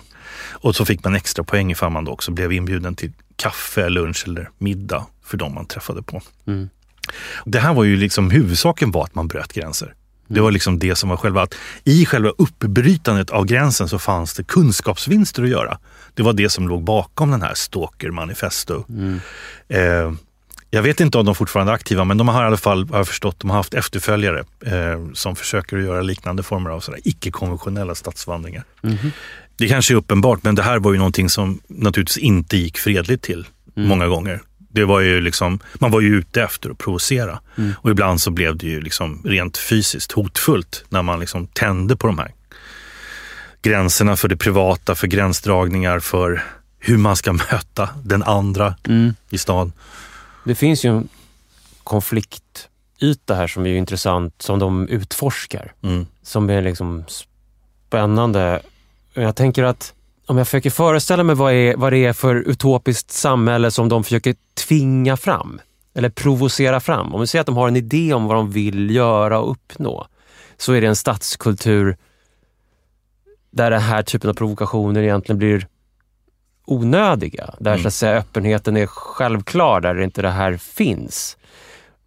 Och 0.52 0.76
så 0.76 0.86
fick 0.86 1.04
man 1.04 1.16
extra 1.16 1.44
poäng 1.44 1.72
ifall 1.72 1.92
man 1.92 2.06
då 2.06 2.12
också 2.12 2.32
blev 2.32 2.52
inbjuden 2.52 2.96
till 2.96 3.12
kaffe, 3.36 3.90
lunch 3.90 4.24
eller 4.28 4.50
middag 4.58 5.06
för 5.24 5.38
de 5.38 5.54
man 5.54 5.66
träffade 5.66 6.04
på. 6.04 6.22
Mm. 6.48 6.70
Det 7.46 7.60
här 7.60 7.74
var 7.74 7.84
ju 7.84 7.98
liksom 7.98 8.30
huvudsaken 8.30 8.92
var 8.92 9.04
att 9.04 9.16
man 9.16 9.28
bröt 9.28 9.54
gränser. 9.54 9.94
Det 10.28 10.42
var 10.42 10.52
liksom 10.52 10.80
det 10.80 10.96
som 10.96 11.10
var 11.10 11.18
själva, 11.18 11.42
att 11.42 11.56
i 11.84 12.06
själva 12.06 12.30
uppbrytandet 12.30 13.30
av 13.30 13.46
gränsen 13.46 13.90
så 13.90 14.00
fanns 14.00 14.34
det 14.34 14.44
kunskapsvinster 14.44 15.44
att 15.44 15.50
göra. 15.50 15.78
Det 16.14 16.24
var 16.24 16.34
det 16.34 16.50
som 16.50 16.68
låg 16.68 16.84
bakom 16.84 17.32
den 17.32 17.42
här 17.42 17.54
Stalker 17.54 18.12
Manifesto. 18.12 18.84
Mm. 18.90 19.20
Eh, 19.68 20.14
jag 20.70 20.84
vet 20.84 21.00
inte 21.00 21.18
om 21.18 21.26
de 21.26 21.36
fortfarande 21.36 21.72
är 21.72 21.76
aktiva, 21.76 22.04
men 22.04 22.18
de 22.18 22.28
har 22.28 22.44
i 22.44 22.48
alla 22.48 22.58
fall, 22.58 22.90
har 22.90 22.98
jag 22.98 23.08
förstått, 23.08 23.40
de 23.40 23.50
har 23.50 23.58
haft 23.58 23.74
efterföljare 23.74 24.40
eh, 24.66 25.14
som 25.14 25.36
försöker 25.36 25.78
göra 25.78 26.02
liknande 26.02 26.44
former 26.44 26.70
av 26.70 26.84
icke-konventionella 27.04 27.96
stadsvandringar. 27.96 28.64
Mm. 28.84 28.98
Det 29.58 29.68
kanske 29.68 29.94
är 29.94 29.96
uppenbart, 29.96 30.44
men 30.44 30.56
det 30.56 30.64
här 30.64 30.80
var 30.80 30.92
ju 30.92 30.98
någonting 30.98 31.30
som 31.30 31.60
naturligtvis 31.68 32.18
inte 32.18 32.58
gick 32.58 32.78
fredligt 32.78 33.24
till 33.24 33.48
mm. 33.76 33.90
många 33.90 34.08
gånger. 34.08 34.42
Det 34.74 34.86
var 34.86 35.00
ju 35.00 35.22
liksom, 35.22 35.60
man 35.74 35.92
var 35.92 36.02
ju 36.02 36.16
ute 36.16 36.44
efter 36.44 36.70
att 36.70 36.78
provocera. 36.78 37.40
Mm. 37.58 37.74
Och 37.78 37.92
ibland 37.92 38.22
så 38.22 38.32
blev 38.32 38.58
det 38.58 38.68
ju 38.68 38.82
liksom 38.82 39.22
rent 39.26 39.58
fysiskt 39.58 40.12
hotfullt 40.12 40.86
när 40.90 41.02
man 41.02 41.20
liksom 41.20 41.48
tände 41.48 41.96
på 41.96 42.08
de 42.08 42.18
här 42.18 42.32
gränserna 43.62 44.16
för 44.16 44.28
det 44.28 44.38
privata, 44.38 44.96
för 44.96 45.08
gränsdragningar, 45.08 46.00
för 46.00 46.44
hur 46.80 46.98
man 46.98 47.16
ska 47.16 47.34
möta 47.52 47.90
den 48.04 48.24
andra 48.24 48.76
mm. 48.88 49.14
i 49.30 49.38
stan. 49.38 49.74
Det 50.44 50.56
finns 50.56 50.86
ju 50.86 50.90
en 50.90 51.08
konfliktyta 51.84 53.36
här 53.36 53.48
som 53.48 53.66
är 53.66 53.76
intressant, 53.76 54.42
som 54.42 54.60
de 54.60 54.88
utforskar. 54.88 55.74
Mm. 55.82 56.06
Som 56.24 56.50
är 56.50 56.62
liksom 56.62 57.04
spännande. 57.88 58.62
Jag 59.14 59.36
tänker 59.36 59.64
att 59.64 59.94
om 60.26 60.38
jag 60.38 60.48
försöker 60.48 60.70
föreställa 60.70 61.24
mig 61.24 61.36
vad, 61.36 61.54
är, 61.54 61.76
vad 61.78 61.94
det 61.94 62.06
är 62.06 62.14
för 62.14 62.36
utopiskt 62.36 63.12
samhälle 63.12 63.72
som 63.72 63.90
de 63.90 64.04
försöker 64.04 64.36
tvinga 64.68 65.18
fram 65.18 65.62
eller 65.96 66.10
provocera 66.10 66.80
fram. 66.80 67.14
Om 67.14 67.22
vi 67.22 67.28
säger 67.28 67.42
att 67.42 67.46
de 67.46 67.58
har 67.58 67.68
en 67.68 67.76
idé 67.76 68.14
om 68.14 68.28
vad 68.28 68.38
de 68.38 68.52
vill 68.52 68.96
göra 68.96 69.40
och 69.40 69.52
uppnå, 69.52 70.08
så 70.58 70.74
är 70.74 70.82
det 70.82 70.88
en 70.88 70.96
stadskultur 70.96 71.98
där 73.52 73.72
den 73.72 73.82
här 73.82 74.04
typen 74.04 74.30
av 74.30 74.34
provokationer 74.34 75.04
egentligen 75.04 75.38
blir 75.38 75.68
onödiga. 76.66 77.56
Där 77.60 77.72
mm. 77.72 77.82
så 77.82 77.88
att 77.88 77.94
säga, 77.94 78.18
öppenheten 78.18 78.78
är 78.78 78.86
självklar, 78.86 79.82
där 79.82 80.02
inte 80.02 80.22
det 80.22 80.30
här 80.30 80.58
finns. 80.58 81.38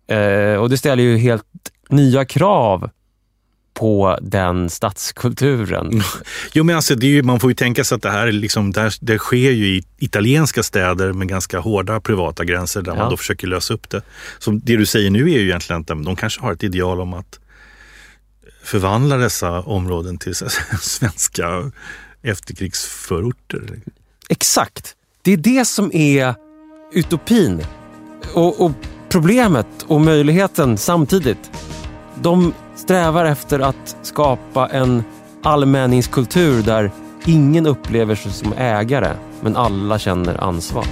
Eh, 0.07 0.55
och 0.55 0.71
det 0.71 0.79
ställer 0.79 1.03
ju 1.03 1.17
helt 1.17 1.45
nya 1.89 2.25
krav 2.25 2.91
på 3.77 4.19
den 4.23 4.71
stadskulturen. 4.71 6.03
Jo, 6.53 6.65
men 6.65 6.77
alltså, 6.77 6.95
det 6.95 7.07
är 7.07 7.11
ju, 7.11 7.23
man 7.23 7.41
får 7.41 7.51
ju 7.51 7.55
tänka 7.55 7.85
sig 7.85 7.97
att 7.97 8.03
det 8.03 8.11
här, 8.11 8.33
liksom, 8.33 8.73
det, 8.73 8.81
här, 8.81 8.95
det 9.01 9.19
sker 9.19 9.51
ju 9.51 9.67
i 9.67 9.83
italienska 9.99 10.63
städer 10.63 11.13
med 11.13 11.29
ganska 11.29 11.59
hårda 11.59 12.01
privata 12.01 12.45
gränser 12.45 12.83
där 12.83 12.93
ja. 12.93 12.99
man 12.99 13.11
då 13.11 13.17
försöker 13.17 13.47
lösa 13.47 13.75
upp 13.75 13.91
det. 13.91 14.03
Så 14.39 14.51
det 14.51 14.77
du 14.77 14.87
säger 14.87 15.11
nu 15.11 15.23
är 15.23 15.39
ju 15.39 15.45
egentligen 15.49 15.81
att 15.81 15.87
de 15.87 16.17
kanske 16.17 16.41
har 16.41 16.53
ett 16.53 16.65
ideal 16.65 17.01
om 17.01 17.15
att 17.15 17.39
förvandla 18.63 19.17
dessa 19.17 19.61
områden 19.61 20.19
till 20.19 20.35
svenska 20.81 21.71
efterkrigsförorter. 22.23 23.81
Exakt. 24.29 24.95
Det 25.23 25.33
är 25.33 25.37
det 25.37 25.65
som 25.65 25.91
är 25.93 26.35
utopin 26.93 27.65
och, 28.35 28.61
och 28.65 28.73
problemet 29.09 29.67
och 29.87 30.01
möjligheten 30.01 30.79
samtidigt. 30.79 31.51
De 32.23 32.55
strävar 32.75 33.25
efter 33.25 33.61
att 33.61 33.97
skapa 34.03 34.67
en 34.67 35.05
allmänningskultur 35.43 36.63
där 36.63 36.91
ingen 37.25 37.67
upplever 37.67 38.15
sig 38.15 38.33
som 38.33 38.53
ägare, 38.53 39.13
men 39.41 39.57
alla 39.57 39.99
känner 39.99 40.45
ansvar. 40.45 40.85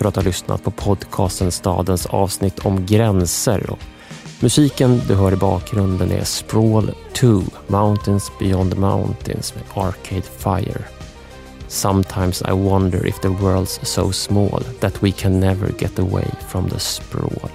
För 0.00 0.08
att 0.08 0.16
ha 0.16 0.22
lyssnat 0.22 0.62
på 0.62 0.70
podcasten 0.70 1.52
Stadens 1.52 2.06
avsnitt 2.06 2.58
om 2.58 2.86
gränser. 2.86 3.70
musiken 4.40 5.00
du 5.08 5.14
hör 5.14 5.32
i 5.32 5.36
bakgrunden 5.36 6.12
är 6.12 6.24
Sprawl 6.24 6.94
2, 7.12 7.42
Mountains 7.66 8.32
Beyond 8.38 8.78
Mountains 8.78 9.54
med 9.54 9.84
Arcade 9.84 10.22
Fire. 10.38 10.84
Sometimes 11.68 12.42
I 12.48 12.52
wonder 12.52 13.06
if 13.06 13.20
the 13.20 13.28
world's 13.28 13.84
so 13.84 14.12
small 14.12 14.62
that 14.80 15.02
we 15.02 15.10
can 15.10 15.40
never 15.40 15.72
get 15.78 15.98
away 15.98 16.26
from 16.48 16.70
the 16.70 16.78
sprawl. 16.78 17.50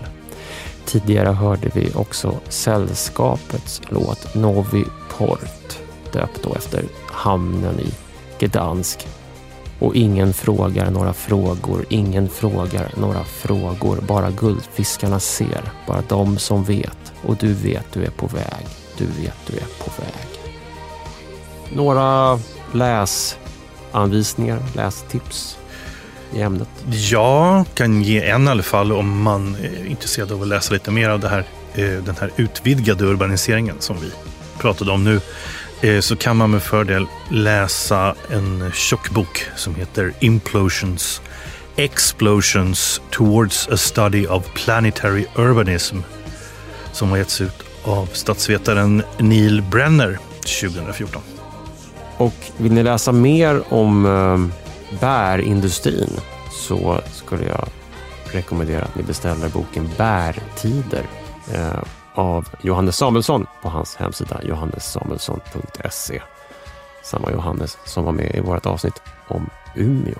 Tidigare 0.85 1.29
hörde 1.29 1.71
vi 1.73 1.91
också 1.95 2.39
Sällskapets 2.49 3.81
låt 3.89 4.35
Novi 4.35 4.85
Port, 5.17 5.79
döpt 6.11 6.43
då 6.43 6.53
efter 6.55 6.83
hamnen 7.07 7.79
i 7.79 7.91
Gdansk 8.39 9.07
och 9.85 9.95
ingen 9.95 10.33
frågar 10.33 10.91
några 10.91 11.13
frågor, 11.13 11.85
ingen 11.89 12.29
frågar 12.29 12.91
några 12.97 13.23
frågor. 13.23 14.01
Bara 14.07 14.31
guldfiskarna 14.31 15.19
ser, 15.19 15.61
bara 15.87 16.01
de 16.07 16.37
som 16.37 16.63
vet. 16.63 17.13
Och 17.23 17.35
du 17.37 17.53
vet 17.53 17.85
du 17.93 18.03
är 18.03 18.09
på 18.09 18.27
väg, 18.27 18.67
du 18.97 19.05
vet 19.05 19.37
du 19.47 19.53
är 19.53 19.85
på 19.85 19.91
väg. 20.01 20.39
Några 21.73 22.39
läsanvisningar, 22.71 24.63
lästips 24.75 25.57
i 26.33 26.41
ämnet? 26.41 26.69
Jag 27.11 27.65
kan 27.73 28.01
ge 28.01 28.29
en 28.29 28.47
i 28.47 28.51
alla 28.51 28.63
fall 28.63 28.91
om 28.91 29.21
man 29.21 29.55
är 29.55 29.85
intresserad 29.85 30.31
av 30.31 30.41
att 30.41 30.47
läsa 30.47 30.73
lite 30.73 30.91
mer 30.91 31.09
av 31.09 31.19
det 31.19 31.29
här, 31.29 31.45
eh, 31.73 32.03
den 32.03 32.15
här 32.19 32.31
utvidgade 32.35 33.05
urbaniseringen 33.05 33.75
som 33.79 33.97
vi 34.01 34.11
pratade 34.57 34.91
om 34.91 35.03
nu. 35.03 35.21
Eh, 35.81 35.99
så 35.99 36.15
kan 36.15 36.37
man 36.37 36.51
med 36.51 36.63
fördel 36.63 37.05
läsa 37.29 38.15
en 38.29 38.71
tjock 38.73 39.09
bok 39.09 39.45
som 39.55 39.75
heter 39.75 40.13
Implosions 40.19 41.21
Explosions 41.75 43.01
Towards 43.09 43.67
a 43.67 43.77
Study 43.77 44.27
of 44.27 44.53
Planetary 44.53 45.25
Urbanism 45.35 45.97
som 46.91 47.09
har 47.09 47.17
getts 47.17 47.41
ut 47.41 47.63
av 47.83 48.05
statsvetaren 48.05 49.03
Neil 49.17 49.61
Brenner 49.61 50.19
2014. 50.61 51.21
Och 52.17 52.33
vill 52.57 52.73
ni 52.73 52.83
läsa 52.83 53.11
mer 53.11 53.73
om 53.73 54.05
eh, 54.05 54.99
bärindustrin 54.99 56.09
så 56.51 57.01
skulle 57.13 57.43
jag 57.45 57.67
rekommendera 58.25 58.83
att 58.83 58.95
ni 58.95 59.03
beställer 59.03 59.49
boken 59.49 59.89
Bärtider 59.97 61.05
eh, 61.53 61.83
av 62.15 62.49
Johannes 62.61 62.97
Samuelsson 62.97 63.47
på 63.61 63.69
hans 63.69 63.95
hemsida 63.95 64.39
johannessamuelsson.se. 64.43 66.21
samma 67.03 67.31
Johannes 67.31 67.77
som 67.85 68.05
var 68.05 68.11
med 68.11 68.35
i 68.35 68.39
vårt 68.39 68.65
avsnitt 68.65 69.01
om 69.27 69.49
Umeå. 69.75 70.19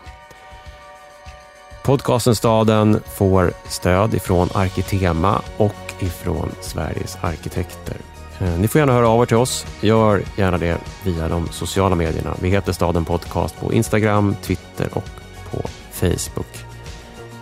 Podcasten 1.84 2.36
Staden 2.36 3.02
får 3.06 3.54
stöd 3.70 4.14
ifrån 4.14 4.50
Arkitema 4.54 5.42
och 5.58 5.94
ifrån 6.00 6.52
Sveriges 6.62 7.18
arkitekter. 7.22 7.98
Eh, 8.40 8.60
ni 8.60 8.68
får 8.68 8.80
gärna 8.80 8.94
höra 8.94 9.10
av 9.10 9.22
er 9.22 9.26
till 9.26 9.38
oss. 9.38 9.66
Gör 9.82 10.24
gärna 10.38 10.58
det 10.58 10.78
via 11.04 11.28
de 11.28 11.48
sociala 11.52 11.96
medierna. 11.96 12.36
Vi 12.42 12.50
heter 12.50 12.74
Staden 12.74 13.06
Podcast 13.06 13.60
på 13.60 13.74
Instagram, 13.74 14.36
Twitter 14.44 14.90
och 14.94 15.10
på 15.52 15.62
Facebook. 15.92 16.65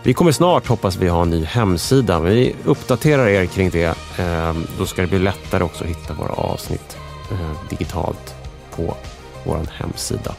Vi 0.06 0.14
kommer 0.14 0.32
snart, 0.32 0.68
hoppas 0.68 0.96
vi, 0.96 1.08
ha 1.08 1.22
en 1.22 1.30
ny 1.30 1.44
hemsida. 1.44 2.20
Vi 2.20 2.56
uppdaterar 2.66 3.28
er 3.28 3.46
kring 3.46 3.70
det. 3.70 3.98
Ehm, 4.18 4.68
då 4.78 4.86
ska 4.86 5.02
det 5.02 5.08
bli 5.08 5.20
lättare 5.20 5.64
också 5.64 5.84
att 5.84 5.90
hitta 5.90 6.14
våra 6.14 6.34
avsnitt 6.34 6.98
eh, 7.32 7.70
digitalt 7.70 8.36
på 8.76 8.96
vår 9.44 9.60
hemsida. 9.72 10.36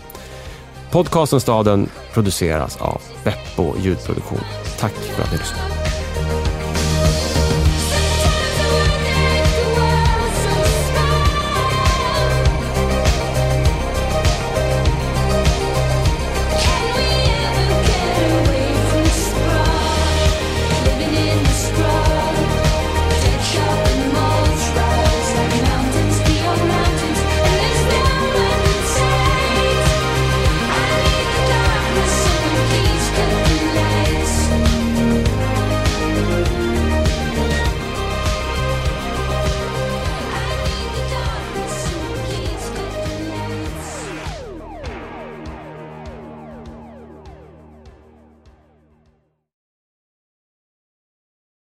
Podcasten 0.91 1.41
Staden 1.41 1.89
produceras 2.13 2.77
av 2.77 3.03
Beppo 3.25 3.75
ljudproduktion. 3.79 4.41
Tack 4.79 4.93
för 4.93 5.23
att 5.23 5.33
ni 5.33 5.39
lyssnade. 5.39 6.54